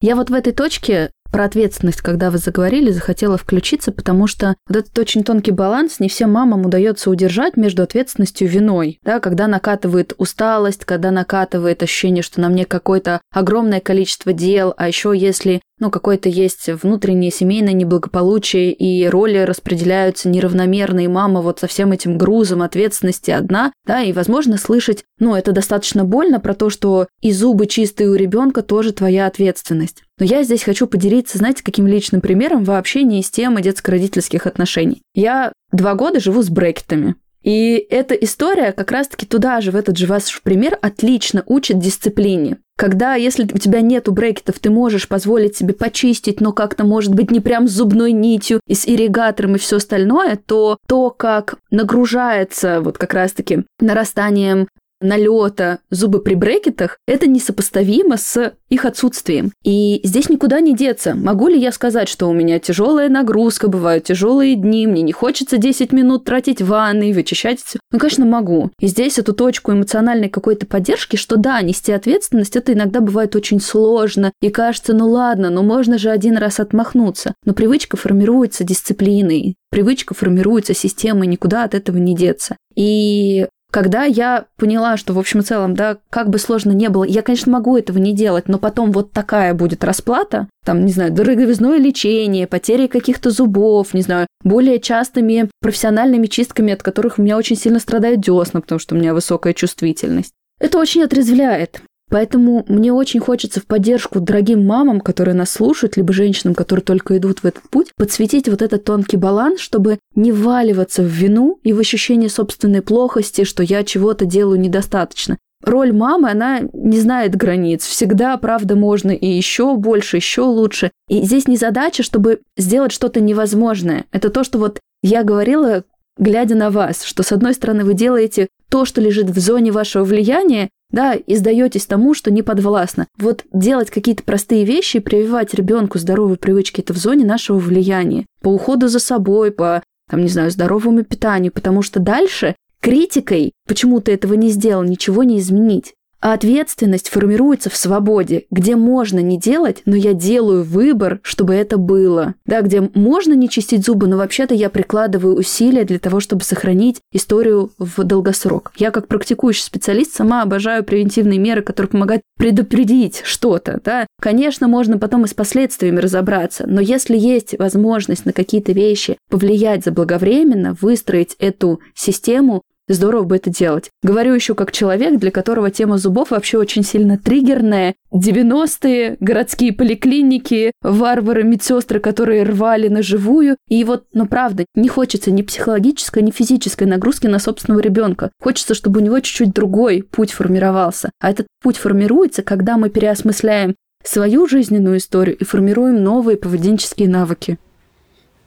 Я 0.00 0.16
вот 0.16 0.30
в 0.30 0.34
этой 0.34 0.52
точке 0.52 1.12
про 1.32 1.44
ответственность, 1.44 2.02
когда 2.02 2.30
вы 2.30 2.38
заговорили, 2.38 2.90
захотела 2.90 3.36
включиться, 3.36 3.90
потому 3.90 4.26
что 4.26 4.54
вот 4.68 4.76
этот 4.76 4.96
очень 4.98 5.24
тонкий 5.24 5.50
баланс 5.50 5.98
не 5.98 6.08
всем 6.08 6.30
мамам 6.30 6.66
удается 6.66 7.10
удержать 7.10 7.56
между 7.56 7.82
ответственностью 7.82 8.46
и 8.46 8.50
виной. 8.50 8.98
Да, 9.02 9.18
когда 9.18 9.48
накатывает 9.48 10.12
усталость, 10.18 10.84
когда 10.84 11.10
накатывает 11.10 11.82
ощущение, 11.82 12.22
что 12.22 12.40
на 12.40 12.48
мне 12.48 12.66
какое-то 12.66 13.20
огромное 13.32 13.80
количество 13.80 14.32
дел, 14.32 14.74
а 14.76 14.86
еще 14.86 15.12
если 15.16 15.62
ну, 15.82 15.90
какое-то 15.90 16.28
есть 16.28 16.68
внутреннее 16.68 17.32
семейное 17.32 17.72
неблагополучие, 17.72 18.72
и 18.72 19.04
роли 19.08 19.38
распределяются 19.38 20.28
неравномерно, 20.28 21.00
и 21.00 21.08
мама 21.08 21.40
вот 21.40 21.58
со 21.58 21.66
всем 21.66 21.90
этим 21.90 22.18
грузом 22.18 22.62
ответственности 22.62 23.32
одна, 23.32 23.72
да, 23.84 24.00
и, 24.00 24.12
возможно, 24.12 24.58
слышать, 24.58 25.02
ну, 25.18 25.34
это 25.34 25.50
достаточно 25.50 26.04
больно 26.04 26.38
про 26.38 26.54
то, 26.54 26.70
что 26.70 27.08
и 27.20 27.32
зубы 27.32 27.66
чистые 27.66 28.10
у 28.10 28.14
ребенка 28.14 28.62
тоже 28.62 28.92
твоя 28.92 29.26
ответственность. 29.26 30.04
Но 30.22 30.26
я 30.26 30.44
здесь 30.44 30.62
хочу 30.62 30.86
поделиться, 30.86 31.38
знаете, 31.38 31.64
каким 31.64 31.88
личным 31.88 32.20
примером 32.20 32.62
вообще 32.62 33.02
не 33.02 33.18
из 33.18 33.28
темы 33.28 33.60
детско-родительских 33.60 34.46
отношений. 34.46 35.02
Я 35.16 35.52
два 35.72 35.96
года 35.96 36.20
живу 36.20 36.42
с 36.42 36.48
брекетами. 36.48 37.16
И 37.42 37.84
эта 37.90 38.14
история 38.14 38.70
как 38.70 38.92
раз-таки 38.92 39.26
туда 39.26 39.60
же, 39.60 39.72
в 39.72 39.74
этот 39.74 39.98
же 39.98 40.06
ваш 40.06 40.40
пример, 40.42 40.78
отлично 40.80 41.42
учит 41.46 41.80
дисциплине. 41.80 42.58
Когда, 42.78 43.16
если 43.16 43.42
у 43.42 43.58
тебя 43.58 43.80
нету 43.80 44.12
брекетов, 44.12 44.60
ты 44.60 44.70
можешь 44.70 45.08
позволить 45.08 45.56
себе 45.56 45.74
почистить, 45.74 46.40
но 46.40 46.52
как-то, 46.52 46.84
может 46.84 47.12
быть, 47.12 47.32
не 47.32 47.40
прям 47.40 47.66
с 47.66 47.72
зубной 47.72 48.12
нитью 48.12 48.60
и 48.68 48.74
с 48.74 48.86
ирригатором 48.86 49.56
и 49.56 49.58
все 49.58 49.78
остальное, 49.78 50.36
то 50.36 50.78
то, 50.86 51.10
как 51.10 51.56
нагружается 51.72 52.80
вот 52.80 52.96
как 52.96 53.12
раз-таки 53.12 53.64
нарастанием 53.80 54.68
налета 55.02 55.78
зубы 55.90 56.20
при 56.20 56.34
брекетах, 56.34 56.98
это 57.06 57.26
несопоставимо 57.26 58.16
с 58.16 58.54
их 58.68 58.84
отсутствием. 58.84 59.52
И 59.62 60.00
здесь 60.02 60.28
никуда 60.28 60.60
не 60.60 60.74
деться. 60.74 61.14
Могу 61.14 61.48
ли 61.48 61.58
я 61.58 61.72
сказать, 61.72 62.08
что 62.08 62.28
у 62.28 62.32
меня 62.32 62.58
тяжелая 62.58 63.08
нагрузка, 63.08 63.68
бывают 63.68 64.04
тяжелые 64.04 64.56
дни, 64.56 64.86
мне 64.86 65.02
не 65.02 65.12
хочется 65.12 65.58
10 65.58 65.92
минут 65.92 66.24
тратить 66.24 66.62
в 66.62 66.66
ванной, 66.66 67.12
вычищать 67.12 67.62
все? 67.62 67.78
Ну, 67.90 67.98
конечно, 67.98 68.24
могу. 68.24 68.70
И 68.80 68.86
здесь 68.86 69.18
эту 69.18 69.34
точку 69.34 69.72
эмоциональной 69.72 70.28
какой-то 70.28 70.66
поддержки, 70.66 71.16
что 71.16 71.36
да, 71.36 71.60
нести 71.60 71.92
ответственность, 71.92 72.56
это 72.56 72.72
иногда 72.72 73.00
бывает 73.00 73.36
очень 73.36 73.60
сложно. 73.60 74.32
И 74.40 74.48
кажется, 74.48 74.94
ну 74.94 75.08
ладно, 75.08 75.50
но 75.50 75.62
можно 75.62 75.98
же 75.98 76.10
один 76.10 76.36
раз 76.36 76.60
отмахнуться. 76.60 77.34
Но 77.44 77.52
привычка 77.52 77.96
формируется 77.96 78.64
дисциплиной. 78.64 79.56
Привычка 79.70 80.14
формируется 80.14 80.74
системой, 80.74 81.26
никуда 81.26 81.64
от 81.64 81.74
этого 81.74 81.96
не 81.96 82.14
деться. 82.14 82.56
И 82.74 83.46
когда 83.72 84.04
я 84.04 84.44
поняла, 84.58 84.98
что, 84.98 85.14
в 85.14 85.18
общем 85.18 85.40
и 85.40 85.42
целом, 85.42 85.74
да, 85.74 85.96
как 86.10 86.28
бы 86.28 86.38
сложно 86.38 86.72
не 86.72 86.90
было, 86.90 87.04
я, 87.04 87.22
конечно, 87.22 87.50
могу 87.50 87.76
этого 87.78 87.96
не 87.96 88.14
делать, 88.14 88.46
но 88.46 88.58
потом 88.58 88.92
вот 88.92 89.12
такая 89.12 89.54
будет 89.54 89.82
расплата, 89.82 90.46
там, 90.64 90.84
не 90.84 90.92
знаю, 90.92 91.10
дороговизное 91.10 91.78
лечение, 91.78 92.46
потери 92.46 92.86
каких-то 92.86 93.30
зубов, 93.30 93.94
не 93.94 94.02
знаю, 94.02 94.26
более 94.44 94.78
частыми 94.78 95.48
профессиональными 95.62 96.26
чистками, 96.26 96.74
от 96.74 96.82
которых 96.82 97.18
у 97.18 97.22
меня 97.22 97.38
очень 97.38 97.56
сильно 97.56 97.78
страдают 97.78 98.20
десна, 98.20 98.60
потому 98.60 98.78
что 98.78 98.94
у 98.94 98.98
меня 98.98 99.14
высокая 99.14 99.54
чувствительность. 99.54 100.34
Это 100.60 100.78
очень 100.78 101.02
отрезвляет. 101.02 101.82
Поэтому 102.12 102.66
мне 102.68 102.92
очень 102.92 103.20
хочется 103.20 103.58
в 103.58 103.64
поддержку 103.64 104.20
дорогим 104.20 104.66
мамам, 104.66 105.00
которые 105.00 105.34
нас 105.34 105.50
слушают, 105.50 105.96
либо 105.96 106.12
женщинам, 106.12 106.54
которые 106.54 106.84
только 106.84 107.16
идут 107.16 107.38
в 107.38 107.46
этот 107.46 107.62
путь, 107.70 107.88
подсветить 107.96 108.50
вот 108.50 108.60
этот 108.60 108.84
тонкий 108.84 109.16
баланс, 109.16 109.60
чтобы 109.60 109.98
не 110.14 110.30
валиваться 110.30 111.02
в 111.02 111.06
вину 111.06 111.58
и 111.62 111.72
в 111.72 111.78
ощущение 111.78 112.28
собственной 112.28 112.82
плохости, 112.82 113.44
что 113.44 113.62
я 113.62 113.82
чего-то 113.82 114.26
делаю 114.26 114.60
недостаточно. 114.60 115.38
Роль 115.64 115.92
мамы, 115.92 116.30
она 116.30 116.60
не 116.74 117.00
знает 117.00 117.34
границ. 117.34 117.86
Всегда, 117.86 118.36
правда, 118.36 118.76
можно 118.76 119.12
и 119.12 119.26
еще 119.26 119.74
больше, 119.76 120.18
еще 120.18 120.42
лучше. 120.42 120.90
И 121.08 121.22
здесь 121.22 121.48
не 121.48 121.56
задача, 121.56 122.02
чтобы 122.02 122.40
сделать 122.58 122.92
что-то 122.92 123.20
невозможное. 123.20 124.04
Это 124.12 124.28
то, 124.28 124.44
что 124.44 124.58
вот 124.58 124.80
я 125.02 125.22
говорила, 125.22 125.84
глядя 126.18 126.56
на 126.56 126.70
вас, 126.70 127.04
что 127.04 127.22
с 127.22 127.32
одной 127.32 127.54
стороны 127.54 127.84
вы 127.84 127.94
делаете 127.94 128.48
то, 128.68 128.84
что 128.84 129.00
лежит 129.00 129.30
в 129.30 129.38
зоне 129.38 129.70
вашего 129.70 130.04
влияния, 130.04 130.68
да, 130.92 131.14
и 131.14 131.34
сдаетесь 131.34 131.86
тому, 131.86 132.14
что 132.14 132.30
не 132.30 132.42
подвластно. 132.42 133.08
Вот 133.18 133.44
делать 133.52 133.90
какие-то 133.90 134.22
простые 134.22 134.64
вещи 134.64 134.98
и 134.98 135.00
прививать 135.00 135.54
ребенку 135.54 135.98
здоровые 135.98 136.36
привычки 136.36 136.80
это 136.80 136.92
в 136.92 136.98
зоне 136.98 137.24
нашего 137.24 137.58
влияния. 137.58 138.26
По 138.42 138.48
уходу 138.48 138.88
за 138.88 138.98
собой, 138.98 139.50
по, 139.50 139.82
там, 140.10 140.20
не 140.20 140.28
знаю, 140.28 140.50
здоровому 140.50 141.02
питанию, 141.04 141.52
потому 141.52 141.82
что 141.82 141.98
дальше 141.98 142.54
Критикой, 142.82 143.52
почему 143.68 144.00
ты 144.00 144.12
этого 144.12 144.34
не 144.34 144.48
сделал, 144.48 144.82
ничего 144.82 145.22
не 145.22 145.38
изменить. 145.38 145.94
А 146.22 146.34
ответственность 146.34 147.08
формируется 147.08 147.68
в 147.68 147.76
свободе, 147.76 148.46
где 148.50 148.76
можно 148.76 149.18
не 149.18 149.38
делать, 149.38 149.82
но 149.86 149.96
я 149.96 150.14
делаю 150.14 150.62
выбор, 150.62 151.18
чтобы 151.22 151.54
это 151.54 151.78
было. 151.78 152.34
Да, 152.46 152.60
где 152.60 152.88
можно 152.94 153.32
не 153.32 153.48
чистить 153.48 153.84
зубы, 153.84 154.06
но 154.06 154.16
вообще-то 154.16 154.54
я 154.54 154.70
прикладываю 154.70 155.36
усилия 155.36 155.82
для 155.82 155.98
того, 155.98 156.20
чтобы 156.20 156.44
сохранить 156.44 157.00
историю 157.10 157.72
в 157.76 158.04
долгосрок. 158.04 158.72
Я 158.76 158.92
как 158.92 159.08
практикующий 159.08 159.64
специалист 159.64 160.14
сама 160.14 160.42
обожаю 160.42 160.84
превентивные 160.84 161.40
меры, 161.40 161.60
которые 161.60 161.90
помогают 161.90 162.22
предупредить 162.38 163.22
что-то. 163.24 163.80
Да. 163.84 164.06
Конечно, 164.20 164.68
можно 164.68 164.98
потом 164.98 165.24
и 165.24 165.28
с 165.28 165.34
последствиями 165.34 165.98
разобраться, 165.98 166.64
но 166.68 166.80
если 166.80 167.16
есть 167.18 167.58
возможность 167.58 168.26
на 168.26 168.32
какие-то 168.32 168.70
вещи 168.70 169.18
повлиять 169.28 169.84
заблаговременно, 169.84 170.76
выстроить 170.80 171.34
эту 171.40 171.80
систему, 171.96 172.62
Здорово 172.88 173.22
бы 173.22 173.36
это 173.36 173.50
делать. 173.50 173.90
Говорю 174.02 174.34
еще 174.34 174.54
как 174.54 174.72
человек, 174.72 175.18
для 175.18 175.30
которого 175.30 175.70
тема 175.70 175.98
зубов 175.98 176.30
вообще 176.30 176.58
очень 176.58 176.82
сильно 176.82 177.16
триггерная. 177.16 177.94
90-е, 178.12 179.16
городские 179.20 179.72
поликлиники, 179.72 180.72
варвары, 180.82 181.44
медсестры, 181.44 182.00
которые 182.00 182.42
рвали 182.42 182.88
на 182.88 183.02
живую. 183.02 183.56
И 183.68 183.84
вот, 183.84 184.06
ну 184.12 184.26
правда, 184.26 184.66
не 184.74 184.88
хочется 184.88 185.30
ни 185.30 185.42
психологической, 185.42 186.22
ни 186.22 186.32
физической 186.32 186.84
нагрузки 186.84 187.28
на 187.28 187.38
собственного 187.38 187.80
ребенка. 187.80 188.30
Хочется, 188.40 188.74
чтобы 188.74 189.00
у 189.00 189.02
него 189.02 189.20
чуть-чуть 189.20 189.52
другой 189.52 190.02
путь 190.02 190.32
формировался. 190.32 191.10
А 191.20 191.30
этот 191.30 191.46
путь 191.62 191.76
формируется, 191.76 192.42
когда 192.42 192.76
мы 192.76 192.90
переосмысляем 192.90 193.76
свою 194.04 194.48
жизненную 194.48 194.98
историю 194.98 195.36
и 195.36 195.44
формируем 195.44 196.02
новые 196.02 196.36
поведенческие 196.36 197.08
навыки. 197.08 197.58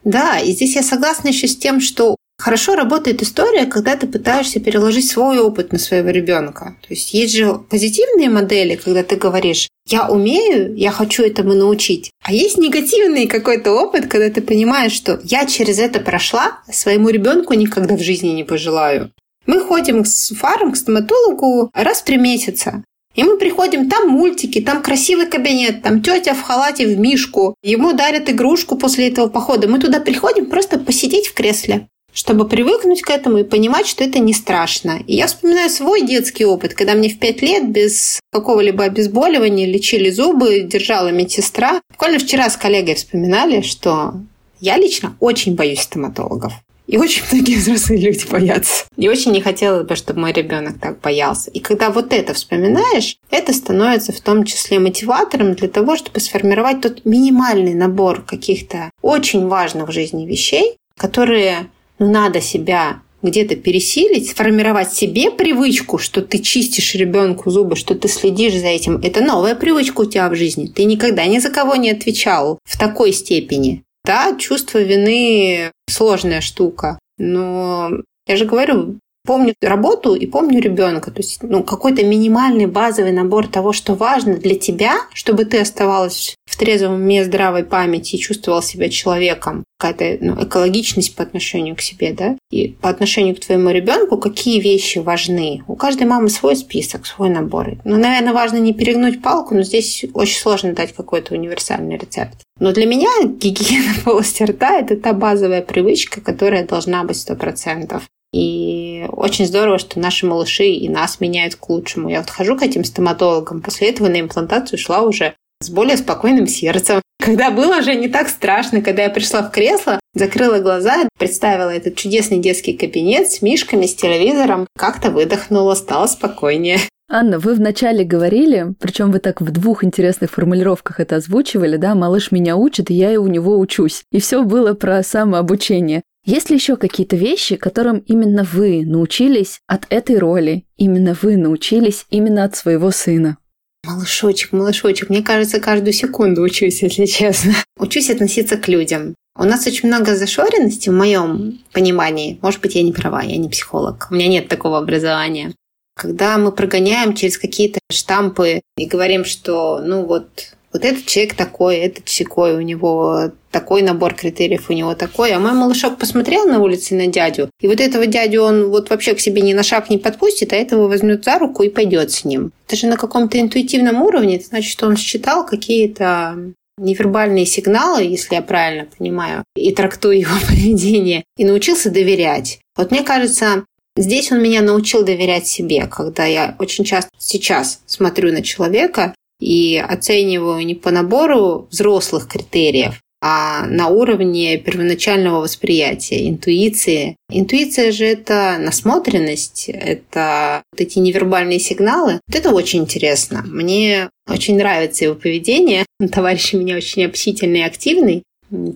Да, 0.03 0.39
и 0.39 0.51
здесь 0.51 0.75
я 0.75 0.83
согласна 0.83 1.29
еще 1.29 1.47
с 1.47 1.57
тем, 1.57 1.79
что 1.79 2.15
Хорошо 2.37 2.75
работает 2.75 3.23
история, 3.23 3.65
когда 3.65 3.95
ты 3.95 4.07
пытаешься 4.07 4.59
переложить 4.59 5.09
свой 5.09 5.39
опыт 5.39 5.71
на 5.71 5.79
своего 5.79 6.09
ребенка. 6.09 6.75
То 6.81 6.93
есть 6.93 7.13
есть 7.13 7.33
же 7.33 7.55
позитивные 7.69 8.29
модели, 8.29 8.75
когда 8.75 9.03
ты 9.03 9.15
говоришь, 9.15 9.69
я 9.87 10.09
умею, 10.09 10.75
я 10.75 10.91
хочу 10.91 11.23
этому 11.23 11.53
научить. 11.53 12.11
А 12.23 12.33
есть 12.33 12.57
негативный 12.57 13.27
какой-то 13.27 13.71
опыт, 13.71 14.07
когда 14.07 14.29
ты 14.29 14.41
понимаешь, 14.41 14.91
что 14.91 15.19
я 15.23 15.45
через 15.45 15.79
это 15.79 15.99
прошла, 15.99 16.59
своему 16.69 17.09
ребенку 17.09 17.53
никогда 17.53 17.95
в 17.95 18.01
жизни 18.01 18.29
не 18.29 18.43
пожелаю. 18.43 19.11
Мы 19.47 19.61
ходим 19.61 20.03
с 20.03 20.35
фаром 20.35 20.73
к 20.73 20.77
стоматологу 20.77 21.71
раз 21.73 22.01
в 22.01 22.03
три 22.03 22.17
месяца. 22.17 22.83
И 23.15 23.23
мы 23.23 23.37
приходим, 23.37 23.89
там 23.89 24.09
мультики, 24.09 24.59
там 24.59 24.83
красивый 24.83 25.27
кабинет, 25.27 25.83
там 25.83 26.01
тетя 26.01 26.33
в 26.33 26.41
халате 26.41 26.85
в 26.85 26.99
мишку. 26.99 27.55
Ему 27.63 27.93
дарят 27.93 28.29
игрушку 28.29 28.77
после 28.77 29.07
этого 29.07 29.29
похода. 29.29 29.69
Мы 29.69 29.79
туда 29.79 30.01
приходим 30.01 30.47
просто 30.47 30.77
посидеть 30.77 31.27
в 31.27 31.33
кресле 31.33 31.87
чтобы 32.15 32.47
привыкнуть 32.47 33.01
к 33.01 33.09
этому 33.09 33.39
и 33.39 33.43
понимать, 33.43 33.85
что 33.85 34.03
это 34.03 34.19
не 34.19 34.33
страшно. 34.33 35.01
И 35.05 35.15
я 35.15 35.27
вспоминаю 35.27 35.69
свой 35.69 36.01
детский 36.01 36.45
опыт, 36.45 36.73
когда 36.73 36.93
мне 36.93 37.09
в 37.09 37.19
пять 37.19 37.41
лет 37.41 37.69
без 37.69 38.21
какого-либо 38.31 38.85
обезболивания 38.85 39.67
лечили 39.67 40.09
зубы, 40.09 40.61
держала 40.61 41.09
медсестра. 41.09 41.81
Буквально 41.91 42.19
вчера 42.19 42.49
с 42.49 42.55
коллегой 42.55 42.95
вспоминали, 42.95 43.61
что 43.61 44.13
я 44.61 44.77
лично 44.77 45.15
очень 45.19 45.55
боюсь 45.55 45.81
стоматологов. 45.81 46.53
И 46.87 46.97
очень 46.97 47.23
многие 47.31 47.57
взрослые 47.57 47.99
люди 47.99 48.25
боятся. 48.29 48.85
И 48.95 49.09
очень 49.09 49.31
не 49.31 49.41
хотелось 49.41 49.87
бы, 49.87 49.95
чтобы 49.95 50.21
мой 50.21 50.31
ребенок 50.31 50.79
так 50.79 51.01
боялся. 51.01 51.49
И 51.49 51.59
когда 51.59 51.89
вот 51.89 52.13
это 52.13 52.33
вспоминаешь, 52.33 53.17
это 53.31 53.53
становится 53.53 54.13
в 54.13 54.21
том 54.21 54.45
числе 54.45 54.79
мотиватором 54.79 55.55
для 55.55 55.67
того, 55.67 55.97
чтобы 55.97 56.19
сформировать 56.19 56.81
тот 56.81 57.03
минимальный 57.03 57.73
набор 57.73 58.21
каких-то 58.21 58.91
очень 59.01 59.47
важных 59.47 59.89
в 59.89 59.91
жизни 59.91 60.25
вещей, 60.25 60.77
которые 60.95 61.69
ну, 61.99 62.11
надо 62.11 62.41
себя 62.41 63.01
где-то 63.21 63.55
пересилить, 63.55 64.29
сформировать 64.29 64.93
себе 64.93 65.31
привычку, 65.31 65.97
что 65.97 66.21
ты 66.21 66.39
чистишь 66.39 66.95
ребенку 66.95 67.49
зубы, 67.49 67.75
что 67.75 67.95
ты 67.95 68.07
следишь 68.07 68.53
за 68.53 68.67
этим. 68.67 68.97
Это 68.97 69.21
новая 69.21 69.55
привычка 69.55 70.01
у 70.01 70.05
тебя 70.05 70.29
в 70.29 70.35
жизни. 70.35 70.67
Ты 70.67 70.85
никогда 70.85 71.25
ни 71.25 71.39
за 71.39 71.49
кого 71.49 71.75
не 71.75 71.91
отвечал 71.91 72.59
в 72.63 72.77
такой 72.77 73.11
степени. 73.13 73.83
Да, 74.05 74.35
чувство 74.37 74.79
вины 74.79 75.71
сложная 75.89 76.41
штука. 76.41 76.99
Но 77.17 77.89
я 78.27 78.37
же 78.37 78.45
говорю, 78.45 78.99
помню 79.25 79.53
работу 79.61 80.15
и 80.15 80.25
помню 80.25 80.61
ребенка. 80.61 81.11
То 81.11 81.19
есть 81.19 81.41
ну, 81.41 81.63
какой-то 81.63 82.05
минимальный 82.05 82.65
базовый 82.65 83.11
набор 83.11 83.47
того, 83.47 83.73
что 83.73 83.95
важно 83.95 84.35
для 84.35 84.55
тебя, 84.55 84.95
чтобы 85.13 85.45
ты 85.45 85.59
оставалась 85.59 86.35
в 86.45 86.57
трезвом 86.57 86.95
уме, 86.95 87.23
здравой 87.23 87.63
памяти 87.63 88.15
и 88.15 88.19
чувствовал 88.19 88.61
себя 88.61 88.89
человеком. 88.89 89.65
Какая-то 89.77 90.25
ну, 90.25 90.43
экологичность 90.43 91.15
по 91.15 91.23
отношению 91.23 91.75
к 91.75 91.81
себе, 91.81 92.13
да? 92.13 92.37
И 92.49 92.69
по 92.69 92.89
отношению 92.89 93.35
к 93.35 93.39
твоему 93.41 93.71
ребенку, 93.71 94.17
какие 94.17 94.61
вещи 94.61 94.99
важны. 94.99 95.63
У 95.67 95.75
каждой 95.75 96.07
мамы 96.07 96.29
свой 96.29 96.55
список, 96.55 97.05
свой 97.05 97.29
набор. 97.29 97.77
Ну, 97.83 97.97
наверное, 97.97 98.33
важно 98.33 98.57
не 98.57 98.73
перегнуть 98.73 99.21
палку, 99.21 99.53
но 99.53 99.63
здесь 99.63 100.05
очень 100.13 100.39
сложно 100.39 100.73
дать 100.73 100.93
какой-то 100.93 101.33
универсальный 101.33 101.97
рецепт. 101.97 102.37
Но 102.59 102.71
для 102.71 102.85
меня 102.85 103.09
гигиена 103.25 103.93
полости 104.05 104.43
рта– 104.43 104.79
это 104.79 104.95
та 104.95 105.13
базовая 105.13 105.61
привычка, 105.61 106.21
которая 106.21 106.65
должна 106.65 107.03
быть 107.03 107.17
сто 107.17 107.35
процентов. 107.35 108.03
И 108.35 109.05
очень 109.13 109.45
здорово, 109.45 109.79
что 109.79 109.97
наши 109.97 110.25
малыши 110.25 110.65
и 110.65 110.89
нас 110.89 111.21
меняют 111.21 111.55
к 111.55 111.69
лучшему. 111.69 112.09
Я 112.09 112.19
вот 112.19 112.29
хожу 112.29 112.57
к 112.57 112.63
этим 112.63 112.83
стоматологам. 112.83 113.61
После 113.61 113.89
этого 113.89 114.09
на 114.09 114.19
имплантацию 114.19 114.77
шла 114.77 115.03
уже 115.03 115.35
с 115.61 115.69
более 115.69 115.95
спокойным 115.95 116.45
сердцем. 116.45 117.01
Когда 117.23 117.49
было 117.49 117.77
уже 117.77 117.95
не 117.95 118.09
так 118.09 118.27
страшно, 118.27 118.81
когда 118.81 119.03
я 119.03 119.09
пришла 119.09 119.41
в 119.41 119.51
кресло, 119.51 120.01
закрыла 120.13 120.59
глаза, 120.59 121.07
представила 121.17 121.69
этот 121.69 121.95
чудесный 121.95 122.39
детский 122.39 122.73
кабинет 122.73 123.31
с 123.31 123.41
мишками, 123.41 123.85
с 123.85 123.95
телевизором, 123.95 124.67
как-то 124.77 125.11
выдохнула, 125.11 125.73
стало 125.75 126.07
спокойнее. 126.07 126.79
Анна, 127.09 127.39
вы 127.39 127.53
вначале 127.53 128.03
говорили, 128.03 128.73
причем 128.81 129.13
вы 129.13 129.19
так 129.19 129.39
в 129.39 129.49
двух 129.49 129.85
интересных 129.85 130.31
формулировках 130.31 130.99
это 130.99 131.15
озвучивали, 131.15 131.77
да, 131.77 131.95
малыш 131.95 132.33
меня 132.33 132.57
учит, 132.57 132.91
и 132.91 132.95
я 132.95 133.19
у 133.21 133.27
него 133.27 133.57
учусь. 133.57 134.03
И 134.11 134.19
все 134.19 134.43
было 134.43 134.73
про 134.73 135.01
самообучение. 135.03 136.03
Есть 136.25 136.49
ли 136.49 136.55
еще 136.55 136.75
какие-то 136.75 137.15
вещи, 137.15 137.55
которым 137.55 137.99
именно 137.99 138.43
вы 138.43 138.83
научились 138.83 139.61
от 139.67 139.85
этой 139.91 140.17
роли? 140.17 140.65
Именно 140.75 141.15
вы 141.21 141.37
научились 141.37 142.07
именно 142.09 142.43
от 142.43 142.55
своего 142.55 142.89
сына? 142.89 143.37
Малышочек, 143.85 144.51
малышочек, 144.51 145.09
мне 145.09 145.21
кажется, 145.21 145.59
каждую 145.59 145.93
секунду 145.93 146.41
учусь, 146.41 146.81
если 146.81 147.05
честно. 147.05 147.53
Учусь 147.77 148.09
относиться 148.09 148.57
к 148.57 148.67
людям. 148.67 149.13
У 149.37 149.43
нас 149.43 149.67
очень 149.67 149.87
много 149.87 150.15
зашоренности 150.15 150.89
в 150.89 150.93
моем 150.93 151.59
понимании. 151.71 152.39
Может 152.41 152.61
быть, 152.61 152.73
я 152.73 152.81
не 152.81 152.91
права, 152.91 153.21
я 153.21 153.37
не 153.37 153.47
психолог. 153.47 154.07
У 154.09 154.15
меня 154.15 154.27
нет 154.27 154.47
такого 154.47 154.79
образования. 154.79 155.53
Когда 155.95 156.39
мы 156.39 156.51
прогоняем 156.51 157.13
через 157.13 157.37
какие-то 157.37 157.79
штампы 157.91 158.61
и 158.77 158.85
говорим, 158.87 159.25
что 159.25 159.79
ну 159.79 160.05
вот 160.05 160.54
вот 160.75 160.83
этот 160.83 161.05
человек 161.05 161.35
такой, 161.35 161.77
этот 161.77 162.09
секой, 162.09 162.53
у 162.53 162.59
него 162.59 163.31
такой 163.49 163.81
набор 163.81 164.13
критериев, 164.13 164.69
у 164.69 164.73
него 164.73 164.93
такой. 164.93 165.31
А 165.31 165.39
мой 165.39 165.53
малышок 165.53 165.97
посмотрел 165.97 166.45
на 166.45 166.61
улице 166.61 166.95
на 166.95 167.07
дядю, 167.07 167.49
и 167.61 167.67
вот 167.67 167.79
этого 167.79 168.05
дядю 168.07 168.41
он 168.41 168.69
вот 168.69 168.89
вообще 168.89 169.15
к 169.15 169.21
себе 169.21 169.41
ни 169.41 169.53
на 169.53 169.63
шаг 169.63 169.89
не 169.89 169.97
подпустит, 169.97 170.51
а 170.51 170.57
этого 170.57 170.89
возьмет 170.89 171.23
за 171.23 171.39
руку 171.39 171.63
и 171.63 171.69
пойдет 171.69 172.11
с 172.11 172.25
ним. 172.25 172.51
Это 172.67 172.75
же 172.75 172.87
на 172.87 172.97
каком-то 172.97 173.39
интуитивном 173.39 174.01
уровне, 174.01 174.35
это 174.35 174.47
значит, 174.47 174.69
что 174.69 174.85
он 174.87 174.97
считал 174.97 175.45
какие-то 175.45 176.35
невербальные 176.77 177.45
сигналы, 177.45 178.03
если 178.03 178.35
я 178.35 178.41
правильно 178.41 178.85
понимаю, 178.97 179.45
и 179.55 179.73
трактую 179.73 180.19
его 180.19 180.35
поведение, 180.47 181.23
и 181.37 181.45
научился 181.45 181.89
доверять. 181.89 182.59
Вот 182.75 182.91
мне 182.91 183.01
кажется, 183.01 183.63
здесь 183.95 184.29
он 184.33 184.43
меня 184.43 184.61
научил 184.61 185.05
доверять 185.05 185.47
себе, 185.47 185.87
когда 185.87 186.25
я 186.25 186.57
очень 186.59 186.83
часто 186.83 187.11
сейчас 187.17 187.79
смотрю 187.85 188.33
на 188.33 188.41
человека 188.41 189.15
и 189.45 189.77
оцениваю 189.77 190.65
не 190.65 190.73
по 190.73 190.89
набору 190.89 191.67
взрослых 191.69 192.27
критериев, 192.27 192.99
а 193.21 193.67
на 193.67 193.89
уровне 193.89 194.57
первоначального 194.57 195.41
восприятия, 195.41 196.27
интуиции. 196.27 197.15
Интуиция 197.29 197.91
же 197.91 198.05
это 198.05 198.57
насмотренность, 198.59 199.69
это 199.69 200.63
вот 200.71 200.81
эти 200.81 200.97
невербальные 200.97 201.59
сигналы. 201.59 202.19
Вот 202.27 202.35
это 202.35 202.49
очень 202.49 202.81
интересно. 202.81 203.43
Мне 203.45 204.09
очень 204.27 204.57
нравится 204.57 205.05
его 205.05 205.13
поведение. 205.13 205.85
Товарищ 206.11 206.55
у 206.55 206.59
меня 206.59 206.75
очень 206.75 207.05
общительный 207.05 207.59
и 207.59 207.63
активный. 207.63 208.23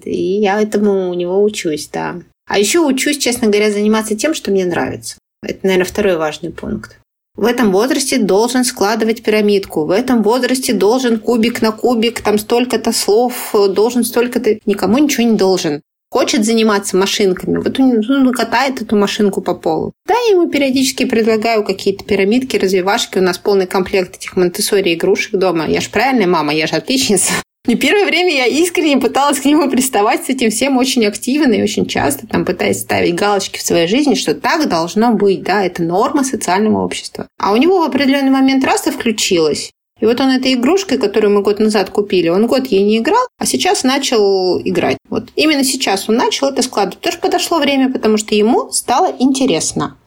И 0.06 0.40
я 0.40 0.62
этому 0.62 1.10
у 1.10 1.14
него 1.16 1.44
учусь, 1.44 1.90
да. 1.92 2.22
А 2.48 2.60
еще 2.60 2.80
учусь, 2.80 3.18
честно 3.18 3.48
говоря, 3.48 3.72
заниматься 3.72 4.16
тем, 4.16 4.36
что 4.36 4.52
мне 4.52 4.66
нравится. 4.66 5.18
Это, 5.42 5.60
наверное, 5.64 5.86
второй 5.86 6.18
важный 6.18 6.52
пункт. 6.52 7.00
В 7.40 7.46
этом 7.46 7.72
возрасте 7.72 8.18
должен 8.18 8.66
складывать 8.66 9.24
пирамидку. 9.24 9.86
В 9.86 9.92
этом 9.92 10.24
возрасте 10.24 10.74
должен 10.74 11.18
кубик 11.20 11.62
на 11.62 11.72
кубик, 11.72 12.20
там 12.20 12.38
столько-то 12.38 12.92
слов, 12.92 13.56
должен 13.70 14.04
столько-то... 14.04 14.60
Никому 14.66 14.98
ничего 14.98 15.26
не 15.26 15.38
должен. 15.38 15.82
Хочет 16.12 16.44
заниматься 16.44 16.98
машинками, 16.98 17.60
вот 17.60 17.80
он 17.80 18.02
ну, 18.06 18.34
катает 18.34 18.82
эту 18.82 18.98
машинку 18.98 19.42
по 19.42 19.54
полу. 19.54 19.94
Да, 20.06 20.16
я 20.28 20.34
ему 20.34 20.50
периодически 20.50 21.06
предлагаю 21.06 21.64
какие-то 21.64 22.04
пирамидки, 22.04 22.58
развивашки. 22.58 23.20
У 23.20 23.22
нас 23.22 23.38
полный 23.38 23.68
комплект 23.68 24.18
этих 24.18 24.36
монте 24.36 24.62
игрушек 24.62 25.36
дома. 25.36 25.66
Я 25.66 25.80
же 25.80 25.90
правильная 25.92 26.28
мама, 26.28 26.54
я 26.54 26.68
же 26.68 26.76
отличница. 26.76 27.32
И 27.68 27.76
первое 27.76 28.05
время 28.05 28.36
я 28.36 28.45
искренне 28.47 28.97
пыталась 28.97 29.39
к 29.39 29.45
нему 29.45 29.70
приставать 29.70 30.26
с 30.26 30.30
этим 30.30 30.49
всем 30.49 30.78
очень 30.78 31.05
активно 31.05 31.53
и 31.53 31.62
очень 31.62 31.86
часто, 31.86 32.26
там, 32.26 32.45
пытаясь 32.45 32.80
ставить 32.80 33.16
галочки 33.16 33.60
в 33.60 33.62
своей 33.62 33.88
жизни, 33.88 34.16
что 34.16 34.34
так 34.34 34.68
должно 34.70 35.14
быть, 35.14 35.43
да, 35.43 35.64
это 35.64 35.84
норма 35.84 36.24
социального 36.24 36.84
общества. 36.84 37.28
А 37.38 37.51
у 37.51 37.57
него 37.57 37.80
в 37.80 37.84
определенный 37.84 38.32
момент 38.32 38.64
раз 38.64 38.88
и 38.88 38.91
включилось. 38.91 39.72
И 39.99 40.05
вот 40.05 40.22
он 40.22 40.30
этой 40.30 40.53
игрушкой, 40.53 40.97
которую 40.97 41.34
мы 41.34 41.41
год 41.41 41.60
назад 41.60 41.89
купили, 41.89 42.30
он 42.30 42.47
год 42.47 42.68
ей 42.68 42.84
не 42.84 42.99
играл, 42.99 43.28
а 43.38 43.45
сейчас 43.45 43.84
начал 43.84 44.60
играть. 44.62 44.97
Вот 45.10 45.30
именно 45.36 45.64
сейчас 45.64 46.07
он 46.07 46.16
начал 46.16 46.47
это 46.47 46.62
складывать. 46.62 47.01
Тоже 47.01 47.18
подошло 47.18 47.60
время, 47.60 47.91
потому 47.91 48.18
что 48.18 48.34
ему 48.34 48.72
стало 48.72 49.14
интересно. 49.20 49.97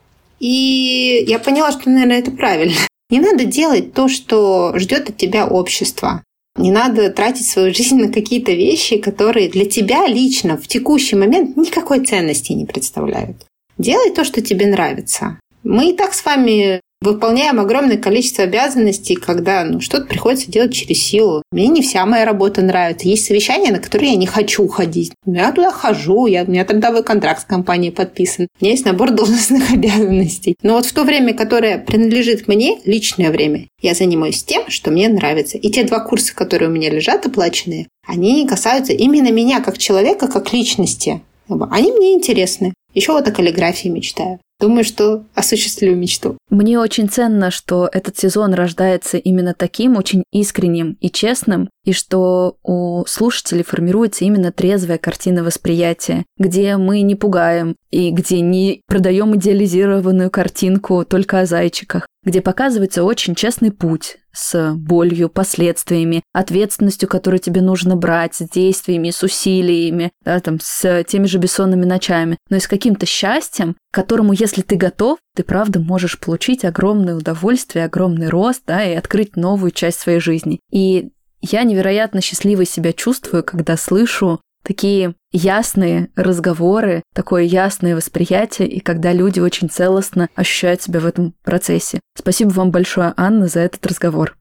И 0.40 1.24
я 1.28 1.38
поняла, 1.38 1.70
что, 1.72 1.90
наверное, 1.90 2.20
это 2.20 2.30
правильно. 2.30 2.74
Не 3.10 3.20
надо 3.20 3.44
делать 3.44 3.92
то, 3.92 4.08
что 4.08 4.72
ждет 4.78 5.10
от 5.10 5.16
тебя 5.18 5.46
общество. 5.46 6.22
Не 6.56 6.70
надо 6.70 7.10
тратить 7.10 7.48
свою 7.48 7.74
жизнь 7.74 7.96
на 7.96 8.12
какие-то 8.12 8.52
вещи, 8.52 8.98
которые 8.98 9.48
для 9.48 9.64
тебя 9.64 10.06
лично 10.06 10.56
в 10.56 10.66
текущий 10.68 11.16
момент 11.16 11.56
никакой 11.56 12.04
ценности 12.04 12.52
не 12.52 12.66
представляют. 12.66 13.46
Делай 13.78 14.10
то, 14.10 14.24
что 14.24 14.42
тебе 14.42 14.66
нравится. 14.66 15.38
Мы 15.64 15.90
и 15.90 15.96
так 15.96 16.12
с 16.12 16.24
вами 16.24 16.80
выполняем 17.02 17.60
огромное 17.60 17.96
количество 17.96 18.44
обязанностей, 18.44 19.16
когда 19.16 19.64
ну, 19.64 19.80
что-то 19.80 20.06
приходится 20.06 20.50
делать 20.50 20.72
через 20.72 20.98
силу. 21.02 21.42
Мне 21.52 21.68
не 21.68 21.82
вся 21.82 22.06
моя 22.06 22.24
работа 22.24 22.62
нравится. 22.62 23.08
Есть 23.08 23.26
совещания, 23.26 23.72
на 23.72 23.78
которые 23.78 24.12
я 24.12 24.16
не 24.16 24.26
хочу 24.26 24.66
ходить. 24.68 25.12
Я 25.26 25.52
туда 25.52 25.70
хожу, 25.70 26.26
я, 26.26 26.44
у 26.44 26.50
меня 26.50 26.64
трудовой 26.64 27.02
контракт 27.02 27.42
с 27.42 27.44
компанией 27.44 27.90
подписан. 27.90 28.48
У 28.60 28.64
меня 28.64 28.72
есть 28.72 28.84
набор 28.84 29.10
должностных 29.12 29.70
обязанностей. 29.70 30.56
Но 30.62 30.74
вот 30.74 30.86
в 30.86 30.92
то 30.92 31.04
время, 31.04 31.34
которое 31.34 31.78
принадлежит 31.78 32.48
мне, 32.48 32.78
личное 32.84 33.30
время, 33.30 33.66
я 33.80 33.94
занимаюсь 33.94 34.44
тем, 34.44 34.68
что 34.68 34.90
мне 34.90 35.08
нравится. 35.08 35.58
И 35.58 35.70
те 35.70 35.84
два 35.84 36.00
курса, 36.00 36.34
которые 36.34 36.70
у 36.70 36.72
меня 36.72 36.90
лежат 36.90 37.26
оплаченные, 37.26 37.88
они 38.06 38.46
касаются 38.46 38.92
именно 38.92 39.30
меня 39.30 39.60
как 39.60 39.78
человека, 39.78 40.28
как 40.28 40.52
личности. 40.52 41.20
Они 41.48 41.92
мне 41.92 42.14
интересны. 42.14 42.72
Еще 42.94 43.12
вот 43.12 43.26
о 43.26 43.32
каллиграфии 43.32 43.88
мечтаю. 43.88 44.38
Думаю, 44.62 44.84
что 44.84 45.24
осуществлю 45.34 45.96
мечту. 45.96 46.38
Мне 46.48 46.78
очень 46.78 47.08
ценно, 47.08 47.50
что 47.50 47.90
этот 47.92 48.16
сезон 48.16 48.54
рождается 48.54 49.18
именно 49.18 49.54
таким, 49.54 49.96
очень 49.96 50.22
искренним 50.30 50.96
и 51.00 51.10
честным, 51.10 51.68
и 51.84 51.92
что 51.92 52.56
у 52.62 53.04
слушателей 53.06 53.64
формируется 53.64 54.24
именно 54.24 54.52
трезвая 54.52 54.98
картина 54.98 55.42
восприятия, 55.42 56.24
где 56.38 56.76
мы 56.76 57.02
не 57.02 57.14
пугаем 57.14 57.76
и 57.90 58.10
где 58.10 58.40
не 58.40 58.82
продаем 58.86 59.36
идеализированную 59.36 60.30
картинку 60.30 61.04
только 61.04 61.40
о 61.40 61.46
зайчиках, 61.46 62.06
где 62.24 62.40
показывается 62.40 63.04
очень 63.04 63.34
честный 63.34 63.72
путь 63.72 64.18
с 64.32 64.72
болью, 64.74 65.28
последствиями, 65.28 66.22
ответственностью, 66.32 67.08
которую 67.08 67.40
тебе 67.40 67.60
нужно 67.60 67.96
брать, 67.96 68.34
с 68.36 68.48
действиями, 68.48 69.10
с 69.10 69.22
усилиями, 69.22 70.10
да, 70.24 70.40
там, 70.40 70.58
с 70.60 71.04
теми 71.04 71.26
же 71.26 71.38
бессонными 71.38 71.84
ночами, 71.84 72.38
но 72.48 72.56
и 72.56 72.60
с 72.60 72.68
каким-то 72.68 73.04
счастьем, 73.04 73.76
которому, 73.92 74.32
если 74.32 74.62
ты 74.62 74.76
готов, 74.76 75.18
ты 75.36 75.42
правда 75.42 75.80
можешь 75.80 76.18
получить 76.18 76.64
огромное 76.64 77.14
удовольствие, 77.14 77.84
огромный 77.84 78.28
рост, 78.28 78.62
да, 78.66 78.84
и 78.84 78.94
открыть 78.94 79.36
новую 79.36 79.70
часть 79.70 80.00
своей 80.00 80.20
жизни. 80.20 80.60
И 80.70 81.10
я 81.42 81.64
невероятно 81.64 82.20
счастливой 82.20 82.66
себя 82.66 82.92
чувствую, 82.92 83.44
когда 83.44 83.76
слышу 83.76 84.40
такие 84.62 85.14
ясные 85.32 86.08
разговоры, 86.14 87.02
такое 87.14 87.42
ясное 87.42 87.96
восприятие, 87.96 88.68
и 88.68 88.80
когда 88.80 89.12
люди 89.12 89.40
очень 89.40 89.68
целостно 89.68 90.28
ощущают 90.34 90.82
себя 90.82 91.00
в 91.00 91.06
этом 91.06 91.34
процессе. 91.42 92.00
Спасибо 92.16 92.50
вам 92.50 92.70
большое, 92.70 93.12
Анна, 93.16 93.48
за 93.48 93.60
этот 93.60 93.84
разговор. 93.86 94.36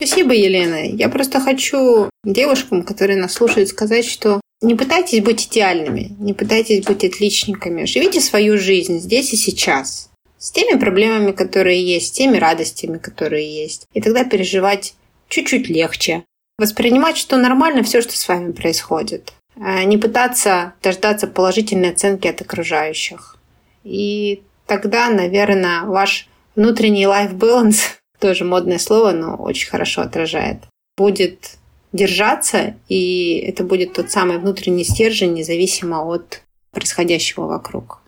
Спасибо, 0.00 0.32
Елена. 0.32 0.88
Я 0.88 1.08
просто 1.08 1.40
хочу 1.40 2.08
девушкам, 2.24 2.84
которые 2.84 3.18
нас 3.18 3.32
слушают, 3.32 3.68
сказать, 3.68 4.04
что 4.04 4.40
не 4.62 4.76
пытайтесь 4.76 5.22
быть 5.22 5.48
идеальными, 5.48 6.16
не 6.20 6.34
пытайтесь 6.34 6.84
быть 6.84 7.04
отличниками. 7.04 7.84
Живите 7.84 8.20
свою 8.20 8.58
жизнь 8.58 9.00
здесь 9.00 9.32
и 9.32 9.36
сейчас. 9.36 10.10
С 10.38 10.52
теми 10.52 10.78
проблемами, 10.78 11.32
которые 11.32 11.84
есть, 11.84 12.08
с 12.08 12.10
теми 12.12 12.38
радостями, 12.38 12.98
которые 12.98 13.62
есть. 13.62 13.86
И 13.92 14.00
тогда 14.00 14.22
переживать 14.22 14.94
чуть-чуть 15.28 15.68
легче. 15.68 16.24
Воспринимать, 16.58 17.16
что 17.16 17.36
нормально 17.36 17.82
все, 17.82 18.02
что 18.02 18.16
с 18.16 18.26
вами 18.26 18.52
происходит. 18.52 19.32
А 19.60 19.84
не 19.84 19.96
пытаться 19.96 20.74
дождаться 20.82 21.26
положительной 21.26 21.90
оценки 21.90 22.26
от 22.26 22.40
окружающих. 22.40 23.36
И 23.84 24.42
тогда, 24.66 25.08
наверное, 25.08 25.82
ваш 25.82 26.28
внутренний 26.56 27.04
life 27.04 27.34
balance, 27.34 27.80
тоже 28.20 28.44
модное 28.44 28.78
слово, 28.78 29.12
но 29.12 29.36
очень 29.36 29.68
хорошо 29.68 30.02
отражает, 30.02 30.58
будет 30.96 31.58
держаться, 31.92 32.74
и 32.88 33.38
это 33.46 33.64
будет 33.64 33.94
тот 33.94 34.10
самый 34.10 34.38
внутренний 34.38 34.84
стержень, 34.84 35.34
независимо 35.34 36.04
от 36.04 36.42
происходящего 36.70 37.46
вокруг. 37.46 38.00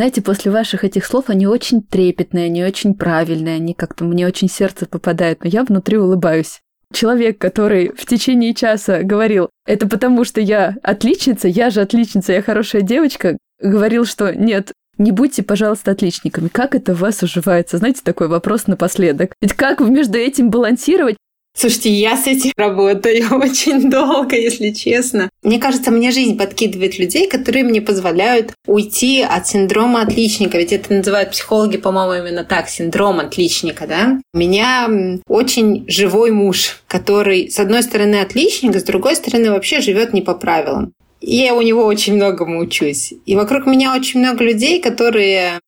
Знаете, 0.00 0.22
после 0.22 0.50
ваших 0.50 0.82
этих 0.84 1.04
слов 1.04 1.26
они 1.28 1.46
очень 1.46 1.82
трепетные, 1.82 2.46
они 2.46 2.64
очень 2.64 2.94
правильные, 2.94 3.56
они 3.56 3.74
как-то 3.74 4.04
мне 4.04 4.26
очень 4.26 4.48
сердце 4.48 4.86
попадают, 4.86 5.44
но 5.44 5.50
я 5.50 5.62
внутри 5.62 5.98
улыбаюсь. 5.98 6.62
Человек, 6.90 7.36
который 7.36 7.92
в 7.94 8.06
течение 8.06 8.54
часа 8.54 9.02
говорил, 9.02 9.50
это 9.66 9.86
потому 9.86 10.24
что 10.24 10.40
я 10.40 10.78
отличница, 10.82 11.48
я 11.48 11.68
же 11.68 11.82
отличница, 11.82 12.32
я 12.32 12.40
хорошая 12.40 12.80
девочка, 12.80 13.36
говорил, 13.60 14.06
что 14.06 14.34
нет, 14.34 14.72
не 14.96 15.12
будьте, 15.12 15.42
пожалуйста, 15.42 15.90
отличниками. 15.90 16.48
Как 16.48 16.74
это 16.74 16.94
в 16.94 17.00
вас 17.00 17.22
уживается? 17.22 17.76
Знаете, 17.76 18.00
такой 18.02 18.28
вопрос 18.28 18.66
напоследок. 18.66 19.34
Ведь 19.42 19.52
как 19.52 19.80
между 19.80 20.16
этим 20.16 20.48
балансировать? 20.48 21.18
Слушайте, 21.56 21.90
я 21.90 22.16
с 22.16 22.26
этим 22.26 22.52
работаю 22.56 23.28
очень 23.34 23.90
долго, 23.90 24.36
если 24.36 24.70
честно. 24.70 25.28
Мне 25.42 25.58
кажется, 25.58 25.90
мне 25.90 26.10
жизнь 26.10 26.38
подкидывает 26.38 26.98
людей, 26.98 27.28
которые 27.28 27.64
мне 27.64 27.80
позволяют 27.80 28.52
уйти 28.66 29.22
от 29.22 29.46
синдрома 29.46 30.02
отличника. 30.02 30.58
Ведь 30.58 30.72
это 30.72 30.92
называют 30.92 31.32
психологи, 31.32 31.76
по-моему, 31.76 32.26
именно 32.26 32.44
так, 32.44 32.68
синдром 32.68 33.20
отличника, 33.20 33.86
да? 33.86 34.20
У 34.32 34.38
меня 34.38 34.88
очень 35.26 35.84
живой 35.88 36.30
муж, 36.30 36.82
который, 36.86 37.50
с 37.50 37.58
одной 37.58 37.82
стороны, 37.82 38.16
отличник, 38.16 38.76
а 38.76 38.80
с 38.80 38.84
другой 38.84 39.16
стороны, 39.16 39.50
вообще 39.50 39.80
живет 39.80 40.12
не 40.12 40.22
по 40.22 40.34
правилам. 40.34 40.92
И 41.20 41.36
я 41.36 41.54
у 41.54 41.60
него 41.60 41.84
очень 41.84 42.14
многому 42.14 42.60
учусь. 42.60 43.12
И 43.26 43.36
вокруг 43.36 43.66
меня 43.66 43.94
очень 43.94 44.20
много 44.20 44.42
людей, 44.42 44.80
которые 44.80 45.60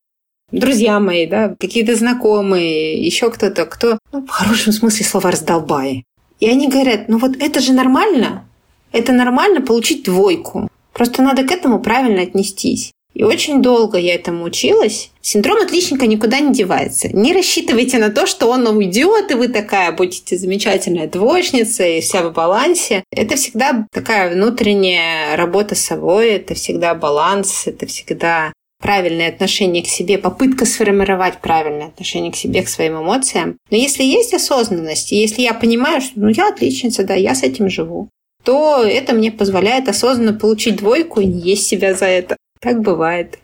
друзья 0.53 0.99
мои, 0.99 1.27
да, 1.27 1.55
какие-то 1.59 1.95
знакомые, 1.95 3.03
еще 3.03 3.29
кто-то, 3.29 3.65
кто, 3.65 3.97
ну, 4.11 4.25
в 4.25 4.29
хорошем 4.29 4.71
смысле 4.71 5.05
слова 5.05 5.31
раздолбай. 5.31 6.05
И 6.39 6.47
они 6.47 6.69
говорят, 6.69 7.09
ну 7.09 7.17
вот 7.17 7.35
это 7.39 7.59
же 7.59 7.73
нормально, 7.73 8.45
это 8.91 9.11
нормально 9.11 9.61
получить 9.61 10.03
двойку. 10.03 10.69
Просто 10.93 11.21
надо 11.21 11.43
к 11.43 11.51
этому 11.51 11.79
правильно 11.79 12.21
отнестись. 12.21 12.91
И 13.13 13.23
очень 13.23 13.61
долго 13.61 13.99
я 13.99 14.15
этому 14.15 14.43
училась. 14.43 15.11
Синдром 15.21 15.61
отличника 15.61 16.07
никуда 16.07 16.39
не 16.39 16.51
девается. 16.51 17.09
Не 17.09 17.31
рассчитывайте 17.31 17.99
на 17.99 18.09
то, 18.09 18.25
что 18.25 18.47
он 18.47 18.65
уйдет, 18.65 19.29
и 19.29 19.35
вы 19.35 19.49
такая 19.49 19.91
будете 19.91 20.35
замечательная 20.35 21.07
двоечница, 21.07 21.85
и 21.85 22.01
вся 22.01 22.27
в 22.27 22.33
балансе. 22.33 23.03
Это 23.11 23.35
всегда 23.35 23.85
такая 23.91 24.33
внутренняя 24.33 25.35
работа 25.35 25.75
с 25.75 25.81
собой, 25.81 26.29
это 26.31 26.55
всегда 26.55 26.95
баланс, 26.95 27.67
это 27.67 27.85
всегда 27.85 28.51
правильное 28.83 29.29
отношение 29.29 29.81
к 29.81 29.87
себе, 29.87 30.17
попытка 30.17 30.65
сформировать 30.65 31.39
правильное 31.39 31.87
отношение 31.87 32.33
к 32.33 32.35
себе, 32.35 32.61
к 32.63 32.67
своим 32.67 33.01
эмоциям. 33.01 33.57
Но 33.71 33.77
если 33.77 34.03
есть 34.03 34.33
осознанность, 34.33 35.13
если 35.13 35.41
я 35.41 35.53
понимаю, 35.53 36.01
что 36.01 36.19
ну, 36.19 36.27
я 36.27 36.49
отличница, 36.49 37.05
да, 37.05 37.13
я 37.13 37.33
с 37.33 37.43
этим 37.43 37.69
живу, 37.69 38.09
то 38.43 38.83
это 38.83 39.13
мне 39.13 39.31
позволяет 39.31 39.87
осознанно 39.87 40.33
получить 40.33 40.75
двойку 40.75 41.21
и 41.21 41.25
не 41.25 41.39
есть 41.39 41.65
себя 41.65 41.93
за 41.93 42.07
это. 42.07 42.35
Так 42.59 42.81
бывает. 42.81 43.39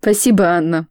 Спасибо, 0.00 0.44
Анна. 0.44 0.86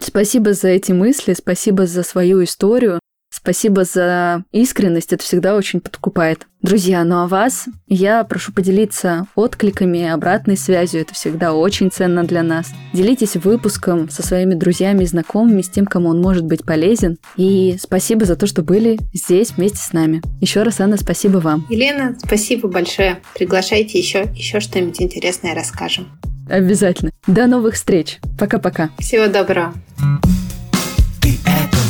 Спасибо 0.00 0.54
за 0.54 0.68
эти 0.68 0.92
мысли, 0.92 1.34
спасибо 1.34 1.86
за 1.86 2.02
свою 2.02 2.42
историю. 2.42 3.00
Спасибо 3.42 3.84
за 3.84 4.44
искренность, 4.52 5.14
это 5.14 5.24
всегда 5.24 5.56
очень 5.56 5.80
подкупает. 5.80 6.46
Друзья, 6.60 7.02
ну 7.04 7.20
а 7.20 7.26
вас 7.26 7.68
я 7.88 8.22
прошу 8.24 8.52
поделиться 8.52 9.26
откликами, 9.34 10.06
обратной 10.06 10.58
связью, 10.58 11.00
это 11.00 11.14
всегда 11.14 11.54
очень 11.54 11.90
ценно 11.90 12.24
для 12.24 12.42
нас. 12.42 12.66
Делитесь 12.92 13.36
выпуском 13.36 14.10
со 14.10 14.22
своими 14.22 14.52
друзьями 14.52 15.04
и 15.04 15.06
знакомыми, 15.06 15.62
с 15.62 15.70
тем, 15.70 15.86
кому 15.86 16.10
он 16.10 16.20
может 16.20 16.44
быть 16.44 16.66
полезен. 16.66 17.16
И 17.38 17.78
спасибо 17.80 18.26
за 18.26 18.36
то, 18.36 18.46
что 18.46 18.62
были 18.62 18.98
здесь 19.14 19.52
вместе 19.52 19.78
с 19.78 19.94
нами. 19.94 20.20
Еще 20.42 20.62
раз, 20.62 20.78
Анна, 20.80 20.98
спасибо 20.98 21.38
вам. 21.38 21.64
Елена, 21.70 22.16
спасибо 22.22 22.68
большое. 22.68 23.22
Приглашайте 23.34 23.98
еще, 23.98 24.30
еще 24.34 24.60
что-нибудь 24.60 25.00
интересное 25.00 25.54
расскажем. 25.54 26.08
Обязательно. 26.50 27.12
До 27.26 27.46
новых 27.46 27.74
встреч. 27.74 28.18
Пока-пока. 28.38 28.90
Всего 28.98 29.28
доброго. 29.28 29.72
Ты 31.22 31.38
это 31.46 31.89